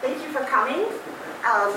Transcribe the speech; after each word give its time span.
Thank 0.00 0.22
you 0.22 0.32
for 0.32 0.40
coming. 0.46 0.86
Um, 1.44 1.76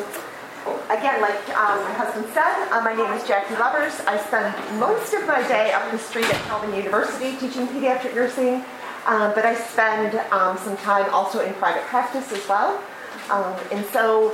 again, 0.89 1.19
like 1.19 1.49
um, 1.49 1.83
my 1.83 1.91
husband 1.91 2.25
said, 2.33 2.69
uh, 2.71 2.79
my 2.79 2.93
name 2.95 3.11
is 3.11 3.27
Jackie 3.27 3.53
Lovers. 3.55 3.99
I 4.07 4.17
spend 4.17 4.55
most 4.79 5.13
of 5.13 5.27
my 5.27 5.45
day 5.49 5.73
up 5.73 5.91
the 5.91 5.97
street 5.97 6.33
at 6.33 6.41
Calvin 6.45 6.73
University 6.73 7.35
teaching 7.35 7.67
pediatric 7.67 8.15
nursing, 8.15 8.63
um, 9.07 9.33
but 9.35 9.45
I 9.45 9.55
spend 9.55 10.15
um, 10.31 10.57
some 10.57 10.77
time 10.77 11.13
also 11.13 11.45
in 11.45 11.53
private 11.55 11.83
practice 11.83 12.31
as 12.31 12.47
well. 12.47 12.81
Um, 13.29 13.57
and 13.73 13.85
so 13.87 14.31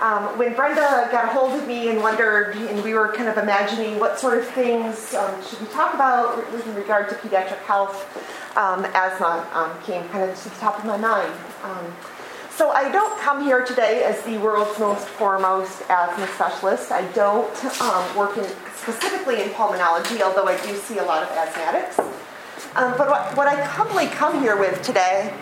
um, 0.00 0.38
when 0.38 0.54
Brenda 0.54 1.08
got 1.10 1.24
a 1.24 1.28
hold 1.28 1.52
of 1.54 1.66
me 1.66 1.88
and 1.88 2.00
wondered, 2.00 2.54
and 2.54 2.84
we 2.84 2.94
were 2.94 3.08
kind 3.08 3.28
of 3.28 3.38
imagining 3.38 3.98
what 3.98 4.20
sort 4.20 4.38
of 4.38 4.46
things 4.50 5.14
um, 5.14 5.42
should 5.42 5.60
we 5.60 5.66
talk 5.66 5.94
about 5.94 6.38
in 6.54 6.74
regard 6.76 7.08
to 7.08 7.16
pediatric 7.16 7.58
health, 7.64 8.06
um, 8.56 8.84
asthma 8.94 9.44
um, 9.52 9.82
came 9.82 10.08
kind 10.10 10.30
of 10.30 10.40
to 10.40 10.48
the 10.48 10.54
top 10.60 10.78
of 10.78 10.84
my 10.84 10.96
mind. 10.96 11.32
Um, 12.52 12.58
so 12.58 12.70
I 12.70 12.90
don't 12.90 13.18
come 13.20 13.44
here 13.44 13.64
today 13.64 14.04
as 14.04 14.22
the 14.22 14.38
world's 14.38 14.78
most 14.78 15.06
foremost 15.06 15.82
asthma 15.88 16.26
specialist. 16.28 16.92
I 16.92 17.06
don't 17.12 17.64
um, 17.80 18.16
work 18.16 18.36
in, 18.36 18.44
specifically 18.74 19.42
in 19.42 19.48
pulmonology, 19.50 20.20
although 20.20 20.46
I 20.46 20.60
do 20.64 20.74
see 20.76 20.98
a 20.98 21.04
lot 21.04 21.22
of 21.22 21.28
asthmatics. 21.30 21.96
but 22.74 23.08
what, 23.08 23.36
what 23.36 23.48
I 23.48 23.62
humbly 23.62 24.06
come 24.06 24.40
here 24.40 24.56
with 24.56 24.82
today 24.82 25.34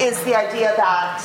is 0.00 0.22
the 0.24 0.34
idea 0.34 0.74
that 0.76 1.22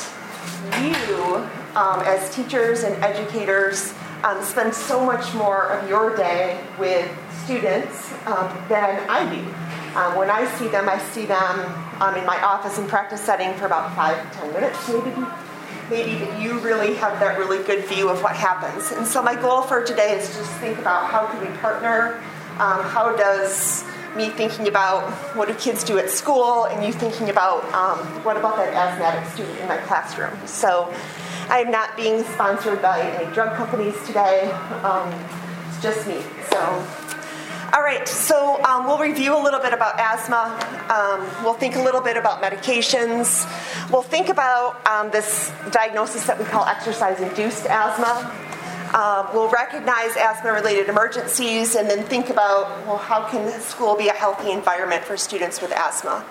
you 0.82 1.48
um, 1.76 2.02
as 2.02 2.34
teachers 2.36 2.84
and 2.84 2.96
educators 3.04 3.94
um, 4.24 4.42
spend 4.44 4.74
so 4.74 5.04
much 5.06 5.34
more 5.34 5.70
of 5.70 5.90
your 5.90 6.16
day 6.16 6.64
with 6.78 7.10
students 7.44 8.12
um, 8.26 8.50
than 8.70 9.00
I 9.10 9.34
do. 9.34 9.71
Um, 9.96 10.16
when 10.16 10.30
I 10.30 10.46
see 10.58 10.68
them, 10.68 10.88
I 10.88 10.98
see 10.98 11.26
them 11.26 11.60
um, 12.02 12.16
in 12.16 12.26
my 12.26 12.42
office 12.42 12.78
and 12.78 12.88
practice 12.88 13.22
setting 13.22 13.54
for 13.56 13.66
about 13.66 13.96
five 13.96 14.18
to 14.32 14.38
ten 14.38 14.54
minutes, 14.54 14.88
maybe. 14.88 15.26
Maybe 15.90 16.20
that 16.24 16.42
you 16.42 16.58
really 16.60 16.94
have 16.96 17.20
that 17.20 17.38
really 17.38 17.62
good 17.66 17.84
view 17.84 18.08
of 18.08 18.24
what 18.24 18.34
happens. 18.34 18.94
And 18.94 19.06
so 19.06 19.22
my 19.22 19.36
goal 19.36 19.62
for 19.62 19.84
today 19.84 20.18
is 20.18 20.34
just 20.38 20.50
think 20.54 20.78
about 20.78 21.12
how 21.12 21.28
can 21.28 21.42
we 21.42 21.58
partner? 21.58 22.16
Um, 22.60 22.82
how 22.86 23.14
does 23.14 23.84
me 24.16 24.30
thinking 24.30 24.68
about 24.68 25.10
what 25.36 25.48
do 25.48 25.54
kids 25.56 25.84
do 25.84 25.98
at 25.98 26.10
school 26.10 26.66
and 26.66 26.86
you 26.86 26.92
thinking 26.92 27.30
about 27.30 27.64
um, 27.74 28.00
what 28.24 28.38
about 28.38 28.58
that 28.58 28.74
asthmatic 28.74 29.30
student 29.32 29.58
in 29.60 29.68
my 29.68 29.78
classroom. 29.78 30.36
So 30.46 30.94
I'm 31.50 31.72
not 31.72 31.96
being 31.96 32.24
sponsored 32.24 32.82
by 32.82 33.02
any 33.02 33.34
drug 33.34 33.56
companies 33.56 33.96
today. 34.06 34.52
Um, 34.84 35.14
it's 35.68 35.82
just 35.82 36.08
me. 36.08 36.22
So, 36.50 36.88
all 37.74 37.82
right. 37.82 38.06
So 38.08 38.62
um, 38.64 38.86
we'll 38.86 38.98
review 38.98 39.36
a 39.36 39.42
little 39.42 39.60
bit 39.60 39.74
about 39.74 39.98
asthma. 40.00 40.60
Um, 40.90 41.44
we'll 41.44 41.54
think 41.54 41.76
a 41.76 41.82
little 41.82 42.02
bit 42.02 42.18
about 42.18 42.42
medications. 42.42 43.48
We'll 43.90 44.02
think 44.02 44.28
about 44.28 44.86
um, 44.86 45.10
this 45.12 45.52
diagnosis 45.72 46.26
that 46.26 46.38
we 46.38 46.46
call 46.46 46.66
exercise-induced 46.66 47.66
asthma. 47.68 48.30
Uh, 48.94 49.30
we'll 49.34 49.50
recognize 49.50 50.18
asthma-related 50.18 50.90
emergencies, 50.90 51.76
and 51.76 51.90
then 51.90 52.04
think 52.04 52.30
about 52.30 52.86
well, 52.86 52.98
how 52.98 53.26
can 53.30 53.50
school 53.62 53.96
be 53.96 54.10
a 54.10 54.14
healthy 54.14 54.52
environment 54.52 55.02
for 55.06 55.16
students 55.16 55.62
with 55.62 55.72
asthma. 55.72 56.26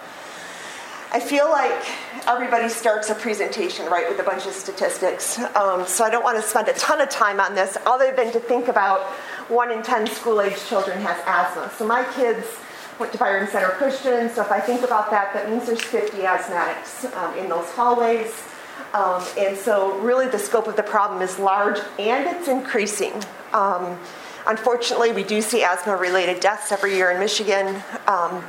I 1.12 1.18
feel 1.18 1.50
like 1.50 1.72
everybody 2.28 2.68
starts 2.68 3.10
a 3.10 3.16
presentation, 3.16 3.86
right, 3.86 4.08
with 4.08 4.20
a 4.20 4.22
bunch 4.22 4.46
of 4.46 4.52
statistics. 4.52 5.40
Um, 5.56 5.84
so 5.86 6.04
I 6.04 6.10
don't 6.10 6.22
want 6.22 6.36
to 6.36 6.42
spend 6.42 6.68
a 6.68 6.72
ton 6.74 7.00
of 7.00 7.08
time 7.08 7.40
on 7.40 7.56
this, 7.56 7.76
other 7.84 8.14
than 8.14 8.30
to 8.32 8.38
think 8.38 8.68
about 8.68 9.10
one 9.50 9.70
in 9.70 9.82
10 9.82 10.06
school 10.06 10.40
age 10.40 10.56
children 10.66 11.00
has 11.00 11.18
asthma. 11.26 11.70
So 11.76 11.86
my 11.86 12.04
kids 12.14 12.46
went 12.98 13.12
to 13.12 13.18
Byron 13.18 13.48
Center 13.48 13.68
Christian, 13.70 14.30
so 14.30 14.42
if 14.42 14.52
I 14.52 14.60
think 14.60 14.82
about 14.82 15.10
that, 15.10 15.32
that 15.34 15.50
means 15.50 15.66
there's 15.66 15.82
50 15.82 16.18
asthmatics 16.18 17.12
um, 17.16 17.36
in 17.36 17.48
those 17.48 17.68
hallways. 17.70 18.42
Um, 18.94 19.24
and 19.38 19.56
so, 19.56 19.98
really, 19.98 20.26
the 20.26 20.38
scope 20.38 20.66
of 20.66 20.74
the 20.74 20.82
problem 20.82 21.22
is 21.22 21.38
large 21.38 21.78
and 21.98 22.26
it's 22.26 22.48
increasing. 22.48 23.12
Um, 23.52 23.98
Unfortunately, 24.46 25.12
we 25.12 25.22
do 25.22 25.40
see 25.42 25.62
asthma 25.62 25.96
related 25.96 26.40
deaths 26.40 26.72
every 26.72 26.94
year 26.96 27.10
in 27.10 27.20
Michigan. 27.20 27.82
Um, 28.06 28.42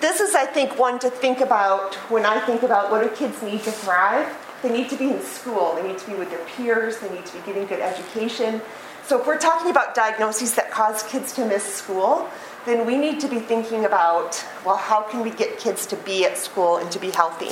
this 0.00 0.20
is, 0.20 0.34
I 0.34 0.46
think, 0.46 0.78
one 0.78 0.98
to 1.00 1.10
think 1.10 1.40
about 1.40 1.94
when 2.10 2.24
I 2.24 2.40
think 2.40 2.62
about 2.62 2.90
what 2.90 3.02
do 3.02 3.14
kids 3.14 3.42
need 3.42 3.62
to 3.64 3.70
thrive. 3.70 4.34
They 4.62 4.70
need 4.70 4.88
to 4.88 4.96
be 4.96 5.10
in 5.10 5.20
school, 5.20 5.74
they 5.76 5.86
need 5.86 5.98
to 5.98 6.06
be 6.10 6.14
with 6.14 6.30
their 6.30 6.44
peers, 6.46 6.98
they 6.98 7.10
need 7.10 7.26
to 7.26 7.36
be 7.36 7.40
getting 7.44 7.66
good 7.66 7.80
education. 7.80 8.62
So, 9.06 9.20
if 9.20 9.26
we're 9.28 9.38
talking 9.38 9.70
about 9.70 9.94
diagnoses 9.94 10.56
that 10.56 10.72
cause 10.72 11.04
kids 11.04 11.32
to 11.34 11.44
miss 11.44 11.62
school, 11.62 12.28
then 12.64 12.84
we 12.84 12.98
need 12.98 13.20
to 13.20 13.28
be 13.28 13.38
thinking 13.38 13.84
about 13.84 14.44
well, 14.64 14.76
how 14.76 15.02
can 15.02 15.22
we 15.22 15.30
get 15.30 15.60
kids 15.60 15.86
to 15.86 15.96
be 15.98 16.24
at 16.24 16.36
school 16.36 16.78
and 16.78 16.90
to 16.90 16.98
be 16.98 17.10
healthy? 17.10 17.50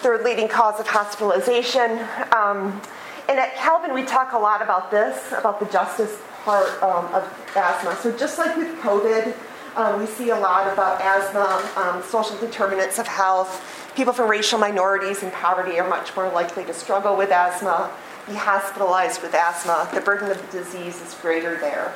Third 0.00 0.24
leading 0.24 0.48
cause 0.48 0.80
of 0.80 0.86
hospitalization. 0.86 1.98
Um, 2.32 2.80
and 3.28 3.38
at 3.38 3.54
Calvin, 3.56 3.92
we 3.92 4.04
talk 4.04 4.32
a 4.32 4.38
lot 4.38 4.62
about 4.62 4.90
this, 4.90 5.32
about 5.32 5.60
the 5.60 5.66
justice 5.66 6.16
part 6.44 6.82
um, 6.82 7.12
of 7.12 7.52
asthma. 7.54 7.94
So 7.96 8.16
just 8.16 8.38
like 8.38 8.56
with 8.56 8.74
COVID, 8.78 9.34
um, 9.76 10.00
we 10.00 10.06
see 10.06 10.30
a 10.30 10.38
lot 10.38 10.72
about 10.72 10.98
asthma, 11.02 11.70
um, 11.76 12.02
social 12.04 12.38
determinants 12.38 12.98
of 12.98 13.06
health. 13.06 13.92
People 13.96 14.14
from 14.14 14.30
racial 14.30 14.58
minorities 14.58 15.22
and 15.22 15.30
poverty 15.30 15.78
are 15.78 15.88
much 15.88 16.16
more 16.16 16.30
likely 16.30 16.64
to 16.64 16.72
struggle 16.72 17.16
with 17.16 17.30
asthma, 17.30 17.90
be 18.26 18.34
hospitalized 18.34 19.22
with 19.22 19.34
asthma. 19.34 19.88
The 19.92 20.00
burden 20.00 20.30
of 20.30 20.40
the 20.50 20.58
disease 20.58 21.00
is 21.00 21.14
greater 21.14 21.58
there. 21.58 21.92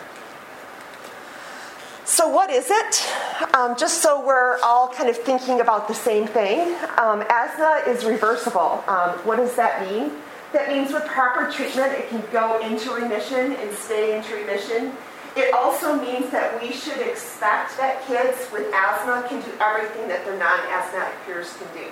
So, 2.04 2.28
what 2.28 2.50
is 2.50 2.68
it? 2.70 3.54
Um, 3.54 3.76
just 3.76 4.00
so 4.00 4.24
we're 4.24 4.58
all 4.64 4.88
kind 4.88 5.10
of 5.10 5.16
thinking 5.16 5.60
about 5.60 5.88
the 5.88 5.94
same 5.94 6.26
thing, 6.26 6.74
um, 6.96 7.22
asthma 7.28 7.82
is 7.86 8.04
reversible. 8.04 8.82
Um, 8.88 9.10
what 9.26 9.36
does 9.36 9.54
that 9.56 9.88
mean? 9.90 10.12
That 10.54 10.70
means 10.70 10.92
with 10.92 11.04
proper 11.04 11.52
treatment, 11.52 11.92
it 11.92 12.08
can 12.08 12.22
go 12.32 12.58
into 12.60 12.92
remission 12.92 13.52
and 13.52 13.70
stay 13.76 14.16
into 14.16 14.34
remission. 14.34 14.92
It 15.36 15.52
also 15.52 15.94
means 15.94 16.30
that 16.30 16.60
we 16.60 16.72
should 16.72 16.98
expect 16.98 17.76
that 17.76 18.02
kids 18.06 18.50
with 18.50 18.72
asthma 18.72 19.26
can 19.28 19.42
do 19.42 19.52
everything 19.60 20.08
that 20.08 20.24
their 20.24 20.38
non 20.38 20.58
asthmatic 20.72 21.14
peers 21.26 21.54
can 21.58 21.68
do. 21.74 21.90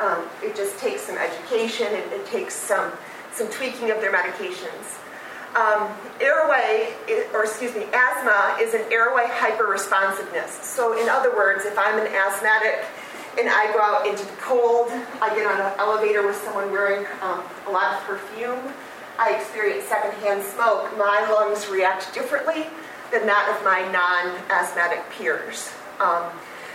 Um, 0.00 0.24
it 0.42 0.54
just 0.54 0.78
takes 0.78 1.02
some 1.02 1.18
education 1.18 1.88
it 1.92 2.24
takes 2.26 2.54
some, 2.54 2.92
some 3.32 3.48
tweaking 3.50 3.90
of 3.90 4.00
their 4.00 4.12
medications. 4.12 4.98
Um, 5.56 5.90
airway, 6.20 6.92
or 7.32 7.44
excuse 7.44 7.74
me, 7.74 7.84
asthma 7.92 8.58
is 8.60 8.74
an 8.74 8.84
airway 8.92 9.24
hyperresponsiveness. 9.24 10.62
So, 10.62 11.00
in 11.00 11.08
other 11.08 11.34
words, 11.34 11.64
if 11.64 11.78
I'm 11.78 11.98
an 11.98 12.06
asthmatic 12.06 12.84
and 13.38 13.48
I 13.48 13.72
go 13.72 13.80
out 13.80 14.06
into 14.06 14.24
the 14.24 14.36
cold. 14.42 14.90
I 15.22 15.34
get 15.34 15.46
on 15.46 15.60
an 15.60 15.72
elevator 15.78 16.26
with 16.26 16.36
someone 16.36 16.72
wearing 16.72 17.06
um, 17.22 17.42
a 17.68 17.70
lot 17.70 17.94
of 17.94 18.02
perfume. 18.02 18.58
I 19.18 19.34
experience 19.34 19.84
secondhand 19.84 20.42
smoke. 20.42 20.96
My 20.98 21.26
lungs 21.30 21.68
react 21.68 22.12
differently 22.14 22.66
than 23.12 23.26
that 23.26 23.54
of 23.54 23.64
my 23.64 23.80
non 23.92 24.34
asthmatic 24.50 25.08
peers. 25.10 25.70
Um, 26.00 26.24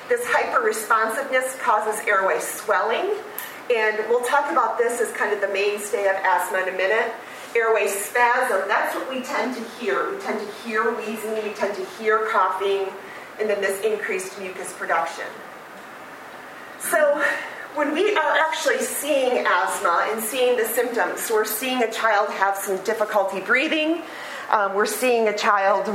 this 0.08 0.26
hyperresponsiveness 0.26 1.60
causes 1.60 2.06
airway 2.08 2.40
swelling, 2.40 3.12
and 3.72 3.98
we'll 4.10 4.26
talk 4.26 4.52
about 4.52 4.78
this 4.78 5.00
as 5.00 5.12
kind 5.14 5.34
of 5.34 5.42
the 5.42 5.48
mainstay 5.48 6.08
of 6.08 6.16
asthma 6.18 6.60
in 6.60 6.70
a 6.70 6.78
minute. 6.78 7.14
Airway 7.56 7.88
spasm, 7.88 8.68
that's 8.68 8.96
what 8.96 9.10
we 9.10 9.22
tend 9.22 9.56
to 9.56 9.64
hear. 9.80 10.12
We 10.12 10.20
tend 10.20 10.40
to 10.40 10.54
hear 10.64 10.94
wheezing, 10.96 11.36
we 11.44 11.54
tend 11.54 11.76
to 11.76 11.86
hear 11.98 12.28
coughing, 12.32 12.88
and 13.40 13.50
then 13.50 13.62
this 13.62 13.84
increased 13.84 14.40
mucus 14.40 14.74
production. 14.74 15.26
So, 16.80 17.24
when 17.76 17.94
we 17.94 18.16
are 18.16 18.38
actually 18.38 18.80
seeing 18.80 19.46
asthma 19.46 20.08
and 20.12 20.22
seeing 20.22 20.58
the 20.58 20.66
symptoms, 20.66 21.30
we're 21.32 21.46
seeing 21.46 21.82
a 21.82 21.92
child 21.92 22.30
have 22.30 22.56
some 22.56 22.78
difficulty 22.84 23.40
breathing, 23.40 24.04
um, 24.50 24.76
we're 24.76 24.86
seeing 24.86 25.28
a 25.28 25.38
child 25.38 25.88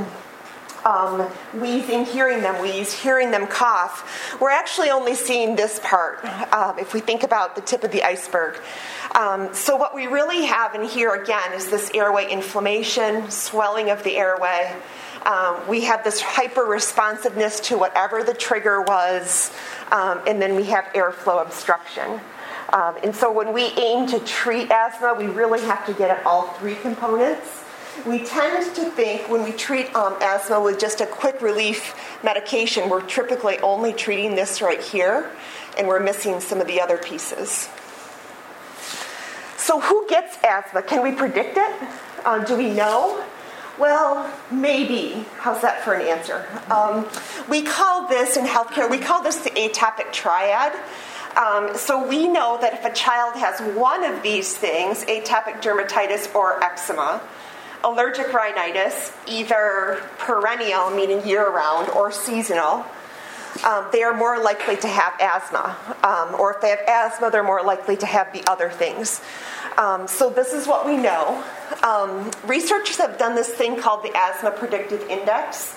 um, 0.89 1.21
wheezing, 1.61 2.07
hearing 2.07 2.41
them 2.41 2.63
wheeze, 2.63 2.93
hearing 2.93 3.31
them 3.31 3.47
cough. 3.47 4.39
We're 4.41 4.51
actually 4.51 4.89
only 4.89 5.15
seeing 5.15 5.55
this 5.55 5.81
part 5.85 6.25
um, 6.53 6.79
if 6.79 6.95
we 6.95 7.01
think 7.01 7.23
about 7.23 7.55
the 7.55 7.61
tip 7.61 7.85
of 7.85 7.93
the 7.93 8.03
iceberg. 8.03 8.59
Um, 9.15 9.53
so, 9.55 9.77
what 9.77 9.95
we 9.95 10.07
really 10.07 10.47
have 10.47 10.75
in 10.75 10.85
here 10.85 11.15
again 11.15 11.53
is 11.53 11.69
this 11.69 11.91
airway 11.93 12.31
inflammation, 12.31 13.31
swelling 13.31 13.91
of 13.91 14.03
the 14.03 14.17
airway. 14.17 14.75
Um, 15.27 15.57
we 15.69 15.83
have 15.83 16.05
this 16.05 16.23
hyper 16.23 16.63
responsiveness 16.63 17.61
to 17.61 17.77
whatever 17.77 18.23
the 18.23 18.35
trigger 18.35 18.81
was, 18.81 19.53
um, 19.93 20.21
and 20.27 20.41
then 20.41 20.55
we 20.55 20.65
have 20.65 20.85
airflow 20.95 21.45
obstruction. 21.45 22.21
Um, 22.73 22.97
and 23.03 23.15
so 23.15 23.33
when 23.33 23.53
we 23.53 23.65
aim 23.77 24.07
to 24.09 24.21
treat 24.21 24.71
asthma, 24.71 25.15
we 25.19 25.27
really 25.27 25.61
have 25.63 25.85
to 25.87 25.93
get 25.93 26.11
at 26.11 26.25
all 26.25 26.49
three 26.59 26.77
components. 26.77 27.65
We 28.07 28.25
tend 28.25 28.75
to 28.77 28.91
think 28.91 29.29
when 29.29 29.45
we 29.45 29.53
treat 29.53 29.95
um, 29.95 30.17
asthma 30.21 30.61
with 30.61 30.79
just 30.79 31.01
a 31.01 31.07
quick 31.07 31.43
relief 31.43 31.95
medication, 32.23 32.89
we're 32.89 33.07
typically 33.07 33.59
only 33.59 33.93
treating 33.93 34.35
this 34.35 34.63
right 34.63 34.81
here, 34.81 35.31
and 35.77 35.89
we're 35.89 36.01
missing 36.01 36.41
some 36.41 36.61
of 36.61 36.67
the 36.67 36.81
other 36.81 36.97
pieces. 36.97 37.69
So, 39.57 39.81
who 39.81 40.09
gets 40.09 40.39
asthma? 40.45 40.83
Can 40.83 41.03
we 41.03 41.13
predict 41.13 41.57
it? 41.59 41.89
Uh, 42.25 42.45
do 42.45 42.57
we 42.57 42.71
know? 42.71 43.25
Well, 43.79 44.33
maybe. 44.51 45.25
How's 45.37 45.63
that 45.63 45.85
for 45.85 45.95
an 45.95 46.07
answer? 46.07 46.47
Um, 46.71 47.07
we 47.49 47.63
call 47.63 48.09
this 48.09 48.37
in 48.37 48.45
healthcare, 48.45 48.91
we 48.91 48.99
call 48.99 49.23
this 49.23 49.37
the 49.37 49.51
atopic 49.51 50.13
triad. 50.13 50.73
Um, 51.37 51.77
so 51.77 52.07
we 52.07 52.27
know 52.27 52.59
that 52.61 52.75
if 52.75 52.85
a 52.85 52.93
child 52.93 53.37
has 53.37 53.61
one 53.77 54.05
of 54.05 54.23
these 54.23 54.57
things, 54.57 55.05
atopic 55.05 55.63
dermatitis 55.63 56.35
or 56.35 56.63
eczema, 56.65 57.21
allergic 57.85 58.33
rhinitis, 58.33 59.13
either 59.27 60.03
perennial, 60.19 60.91
meaning 60.91 61.27
year 61.27 61.49
round, 61.51 61.89
or 61.91 62.11
seasonal, 62.13 62.85
um, 63.65 63.87
they 63.93 64.03
are 64.03 64.15
more 64.15 64.43
likely 64.43 64.77
to 64.77 64.89
have 64.89 65.15
asthma. 65.21 65.77
Um, 66.03 66.41
or 66.41 66.55
if 66.55 66.61
they 66.61 66.71
have 66.71 66.81
asthma, 66.87 67.31
they're 67.31 67.43
more 67.43 67.63
likely 67.63 67.97
to 67.97 68.07
have 68.07 68.33
the 68.33 68.49
other 68.49 68.71
things. 68.71 69.21
Um, 69.77 70.07
so, 70.07 70.31
this 70.31 70.53
is 70.53 70.67
what 70.67 70.87
we 70.87 70.97
know. 70.97 71.43
Um, 71.83 72.31
researchers 72.47 72.97
have 72.99 73.19
done 73.19 73.35
this 73.35 73.49
thing 73.49 73.81
called 73.81 74.03
the 74.03 74.17
Asthma 74.17 74.53
Predictive 74.53 75.03
Index. 75.09 75.75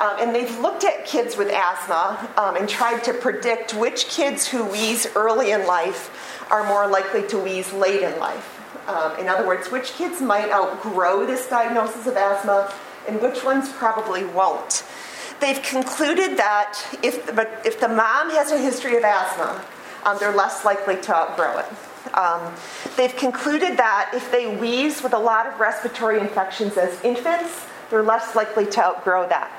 Um, 0.00 0.16
and 0.20 0.34
they've 0.34 0.58
looked 0.58 0.82
at 0.82 1.06
kids 1.06 1.36
with 1.36 1.48
asthma 1.50 2.28
um, 2.36 2.56
and 2.56 2.68
tried 2.68 3.04
to 3.04 3.14
predict 3.14 3.74
which 3.74 4.08
kids 4.08 4.46
who 4.46 4.64
wheeze 4.64 5.06
early 5.14 5.52
in 5.52 5.66
life 5.66 6.50
are 6.50 6.66
more 6.66 6.88
likely 6.88 7.26
to 7.28 7.38
wheeze 7.38 7.72
late 7.72 8.02
in 8.02 8.18
life. 8.18 8.53
Um, 8.86 9.18
in 9.18 9.28
other 9.28 9.46
words, 9.46 9.70
which 9.70 9.92
kids 9.92 10.20
might 10.20 10.50
outgrow 10.50 11.26
this 11.26 11.46
diagnosis 11.48 12.06
of 12.06 12.16
asthma 12.16 12.72
and 13.08 13.20
which 13.20 13.44
ones 13.44 13.72
probably 13.72 14.24
won't. 14.24 14.84
They've 15.40 15.62
concluded 15.62 16.38
that 16.38 16.78
if 17.02 17.28
if 17.66 17.80
the 17.80 17.88
mom 17.88 18.30
has 18.30 18.52
a 18.52 18.58
history 18.58 18.96
of 18.96 19.04
asthma, 19.04 19.64
um, 20.04 20.16
they're 20.20 20.34
less 20.34 20.64
likely 20.64 20.96
to 20.96 21.14
outgrow 21.14 21.58
it. 21.58 21.66
Um, 22.14 22.54
they've 22.96 23.14
concluded 23.16 23.76
that 23.78 24.10
if 24.14 24.30
they 24.30 24.54
wheeze 24.56 25.02
with 25.02 25.14
a 25.14 25.18
lot 25.18 25.46
of 25.46 25.58
respiratory 25.58 26.20
infections 26.20 26.76
as 26.76 27.02
infants, 27.02 27.66
they're 27.90 28.02
less 28.02 28.36
likely 28.36 28.66
to 28.66 28.84
outgrow 28.84 29.28
that. 29.28 29.50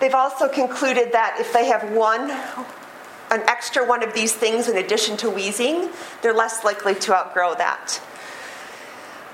They've 0.00 0.14
also 0.14 0.48
concluded 0.48 1.12
that 1.12 1.36
if 1.38 1.52
they 1.52 1.66
have 1.66 1.92
one, 1.92 2.30
an 3.30 3.46
extra 3.48 3.86
one 3.86 4.02
of 4.02 4.14
these 4.14 4.32
things 4.32 4.68
in 4.68 4.78
addition 4.78 5.16
to 5.18 5.30
wheezing, 5.30 5.90
they're 6.22 6.32
less 6.32 6.64
likely 6.64 6.94
to 6.94 7.14
outgrow 7.14 7.54
that. 7.56 8.00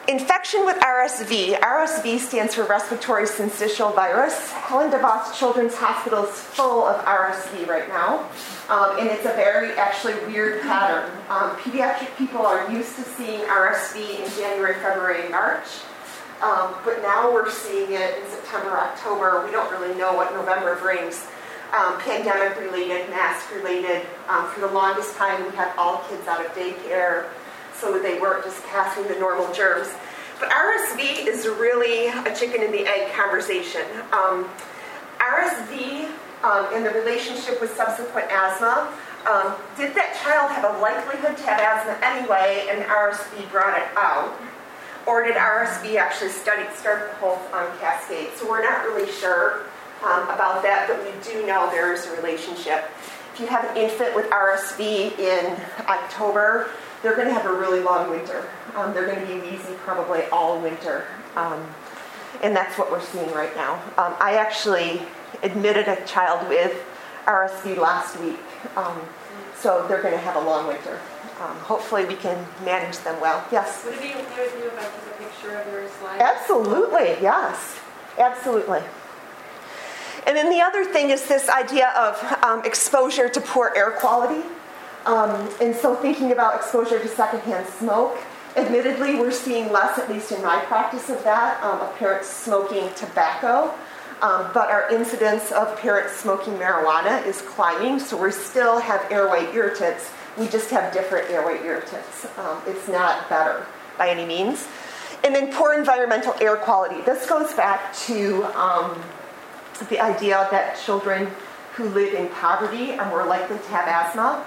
Infection 0.08 0.64
with 0.64 0.76
RSV. 0.76 1.58
RSV 1.58 2.20
stands 2.20 2.54
for 2.54 2.62
respiratory 2.62 3.24
syncytial 3.24 3.92
virus. 3.92 4.52
Helen 4.52 4.88
DeVos 4.88 5.36
Children's 5.36 5.74
Hospital 5.74 6.22
is 6.26 6.30
full 6.30 6.84
of 6.84 7.04
RSV 7.04 7.66
right 7.66 7.88
now, 7.88 8.20
um, 8.68 9.00
and 9.00 9.08
it's 9.08 9.24
a 9.24 9.34
very 9.34 9.72
actually 9.72 10.14
weird 10.30 10.62
pattern. 10.62 11.10
Um, 11.28 11.56
pediatric 11.56 12.16
people 12.16 12.46
are 12.46 12.70
used 12.70 12.94
to 12.94 13.02
seeing 13.02 13.40
RSV 13.40 14.24
in 14.24 14.30
January, 14.38 14.74
February, 14.74 15.28
March. 15.28 15.66
Um, 16.40 16.76
but 16.84 17.02
now 17.02 17.32
we're 17.32 17.50
seeing 17.50 17.90
it 17.90 18.22
in 18.22 18.30
September, 18.30 18.78
October. 18.78 19.44
We 19.44 19.50
don't 19.50 19.72
really 19.72 19.98
know 19.98 20.14
what 20.14 20.32
November 20.32 20.78
brings. 20.78 21.26
Um, 21.76 21.98
pandemic 21.98 22.60
related, 22.60 23.10
mask 23.10 23.52
related. 23.52 24.06
Um, 24.28 24.46
for 24.50 24.60
the 24.60 24.68
longest 24.68 25.16
time, 25.16 25.44
we 25.44 25.56
had 25.56 25.74
all 25.76 26.04
kids 26.08 26.28
out 26.28 26.46
of 26.46 26.52
daycare, 26.52 27.26
so 27.80 27.98
they 27.98 28.20
weren't 28.20 28.44
just 28.44 28.62
passing 28.66 29.06
the 29.08 29.18
normal 29.18 29.52
germs. 29.52 29.88
But 30.40 30.50
RSV 30.50 31.26
is 31.26 31.46
really 31.46 32.08
a 32.08 32.34
chicken 32.36 32.62
and 32.62 32.72
the 32.72 32.86
egg 32.86 33.12
conversation. 33.14 33.82
Um, 34.12 34.48
RSV 35.18 36.10
um, 36.44 36.74
in 36.74 36.84
the 36.84 36.90
relationship 36.90 37.60
with 37.60 37.74
subsequent 37.74 38.30
asthma. 38.30 38.92
Um, 39.26 39.56
did 39.76 39.94
that 39.96 40.14
child 40.22 40.52
have 40.52 40.76
a 40.76 40.78
likelihood 40.78 41.36
to 41.36 41.42
have 41.44 41.58
asthma 41.58 41.98
anyway, 42.06 42.68
and 42.70 42.84
RSV 42.84 43.50
brought 43.50 43.76
it 43.76 43.88
out? 43.96 44.38
or 45.06 45.22
did 45.22 45.36
RSV 45.36 45.96
actually 45.96 46.30
study, 46.30 46.64
start 46.74 47.10
the 47.10 47.16
whole 47.16 47.38
um, 47.54 47.70
cascade? 47.78 48.30
So 48.36 48.48
we're 48.48 48.62
not 48.62 48.84
really 48.84 49.10
sure 49.10 49.62
um, 50.02 50.24
about 50.24 50.62
that, 50.62 50.88
but 50.88 51.02
we 51.02 51.12
do 51.22 51.46
know 51.46 51.70
there 51.70 51.92
is 51.92 52.06
a 52.06 52.16
relationship. 52.16 52.90
If 53.32 53.40
you 53.40 53.46
have 53.46 53.64
an 53.70 53.76
infant 53.76 54.14
with 54.16 54.28
RSV 54.30 55.18
in 55.18 55.56
October, 55.86 56.70
they're 57.06 57.16
going 57.16 57.28
to 57.28 57.34
have 57.34 57.46
a 57.46 57.52
really 57.52 57.80
long 57.80 58.10
winter. 58.10 58.48
Um, 58.74 58.92
they're 58.92 59.06
going 59.06 59.20
to 59.20 59.26
be 59.26 59.38
wheezy 59.38 59.74
probably 59.78 60.24
all 60.32 60.60
winter. 60.60 61.06
Um, 61.36 61.64
and 62.42 62.54
that's 62.54 62.76
what 62.76 62.90
we're 62.90 63.00
seeing 63.02 63.30
right 63.32 63.54
now. 63.54 63.74
Um, 63.96 64.14
I 64.18 64.34
actually 64.34 65.02
admitted 65.42 65.86
a 65.86 66.04
child 66.04 66.48
with 66.48 66.84
RSV 67.26 67.76
last 67.76 68.18
week. 68.20 68.40
Um, 68.76 69.00
so 69.54 69.86
they're 69.88 70.02
going 70.02 70.14
to 70.14 70.20
have 70.20 70.36
a 70.36 70.40
long 70.40 70.66
winter 70.66 71.00
um, 71.40 71.56
hopefully 71.58 72.04
we 72.04 72.14
can 72.14 72.46
manage 72.64 72.98
them 72.98 73.20
well. 73.20 73.44
Yes? 73.52 73.84
Would 73.84 73.94
it 73.94 74.00
be 74.00 74.14
okay 74.14 74.44
with 74.44 74.58
you 74.58 74.66
if 74.68 74.78
I 74.78 74.84
took 74.84 75.20
a 75.20 75.22
picture 75.22 75.56
of 75.56 75.66
their 75.66 75.88
slide? 75.88 76.20
Absolutely, 76.20 77.16
yes. 77.20 77.78
Absolutely. 78.18 78.80
And 80.26 80.36
then 80.36 80.50
the 80.50 80.60
other 80.60 80.84
thing 80.84 81.10
is 81.10 81.28
this 81.28 81.48
idea 81.48 81.90
of 81.90 82.42
um, 82.42 82.64
exposure 82.64 83.28
to 83.28 83.40
poor 83.40 83.72
air 83.76 83.92
quality. 83.92 84.46
Um, 85.06 85.48
and 85.60 85.74
so 85.74 85.94
thinking 85.94 86.32
about 86.32 86.56
exposure 86.56 86.98
to 86.98 87.08
secondhand 87.08 87.66
smoke, 87.68 88.18
admittedly, 88.56 89.14
we're 89.16 89.30
seeing 89.30 89.72
less, 89.72 89.98
at 89.98 90.10
least 90.10 90.32
in 90.32 90.42
my 90.42 90.58
practice 90.66 91.08
of 91.08 91.22
that, 91.24 91.62
um, 91.62 91.80
of 91.80 91.94
parents 91.96 92.28
smoking 92.28 92.88
tobacco. 92.94 93.72
Um, 94.22 94.50
but 94.54 94.70
our 94.70 94.90
incidence 94.90 95.52
of 95.52 95.78
parents 95.78 96.16
smoking 96.16 96.54
marijuana 96.54 97.24
is 97.26 97.42
climbing, 97.42 97.98
so 98.00 98.20
we 98.20 98.32
still 98.32 98.80
have 98.80 99.06
airway 99.12 99.44
irritants 99.54 100.10
we 100.36 100.46
just 100.48 100.70
have 100.70 100.92
different 100.92 101.30
airway 101.30 101.58
irritants. 101.64 102.26
Um, 102.38 102.60
it's 102.66 102.88
not 102.88 103.28
better 103.28 103.66
by 103.96 104.10
any 104.10 104.26
means. 104.26 104.66
And 105.24 105.34
then 105.34 105.52
poor 105.52 105.72
environmental 105.72 106.34
air 106.40 106.56
quality. 106.56 107.00
This 107.02 107.26
goes 107.26 107.52
back 107.54 107.94
to 108.06 108.44
um, 108.58 109.00
the 109.88 109.98
idea 110.00 110.46
that 110.50 110.78
children 110.78 111.30
who 111.74 111.88
live 111.88 112.14
in 112.14 112.28
poverty 112.28 112.92
are 112.92 113.08
more 113.08 113.24
likely 113.24 113.58
to 113.58 113.68
have 113.68 113.88
asthma. 113.88 114.44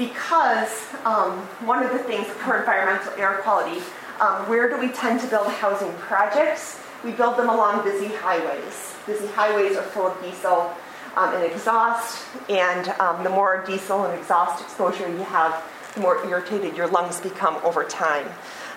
Because 0.00 0.72
um, 1.04 1.32
one 1.68 1.84
of 1.84 1.92
the 1.92 1.98
things, 1.98 2.26
for 2.26 2.58
environmental 2.58 3.12
air 3.18 3.34
quality, 3.42 3.82
um, 4.18 4.48
where 4.48 4.66
do 4.70 4.78
we 4.80 4.88
tend 4.88 5.20
to 5.20 5.26
build 5.26 5.46
housing 5.48 5.92
projects? 5.98 6.80
We 7.04 7.12
build 7.12 7.36
them 7.36 7.50
along 7.50 7.84
busy 7.84 8.06
highways. 8.06 8.94
Busy 9.04 9.26
highways 9.26 9.76
are 9.76 9.82
full 9.82 10.06
of 10.06 10.22
diesel 10.22 10.72
um, 11.16 11.34
and 11.34 11.44
exhaust. 11.44 12.24
And 12.48 12.88
um, 12.98 13.22
the 13.24 13.28
more 13.28 13.62
diesel 13.66 14.06
and 14.06 14.18
exhaust 14.18 14.62
exposure 14.64 15.06
you 15.06 15.24
have, 15.24 15.62
the 15.94 16.00
more 16.00 16.24
irritated 16.24 16.78
your 16.78 16.86
lungs 16.86 17.20
become 17.20 17.56
over 17.62 17.84
time. 17.84 18.26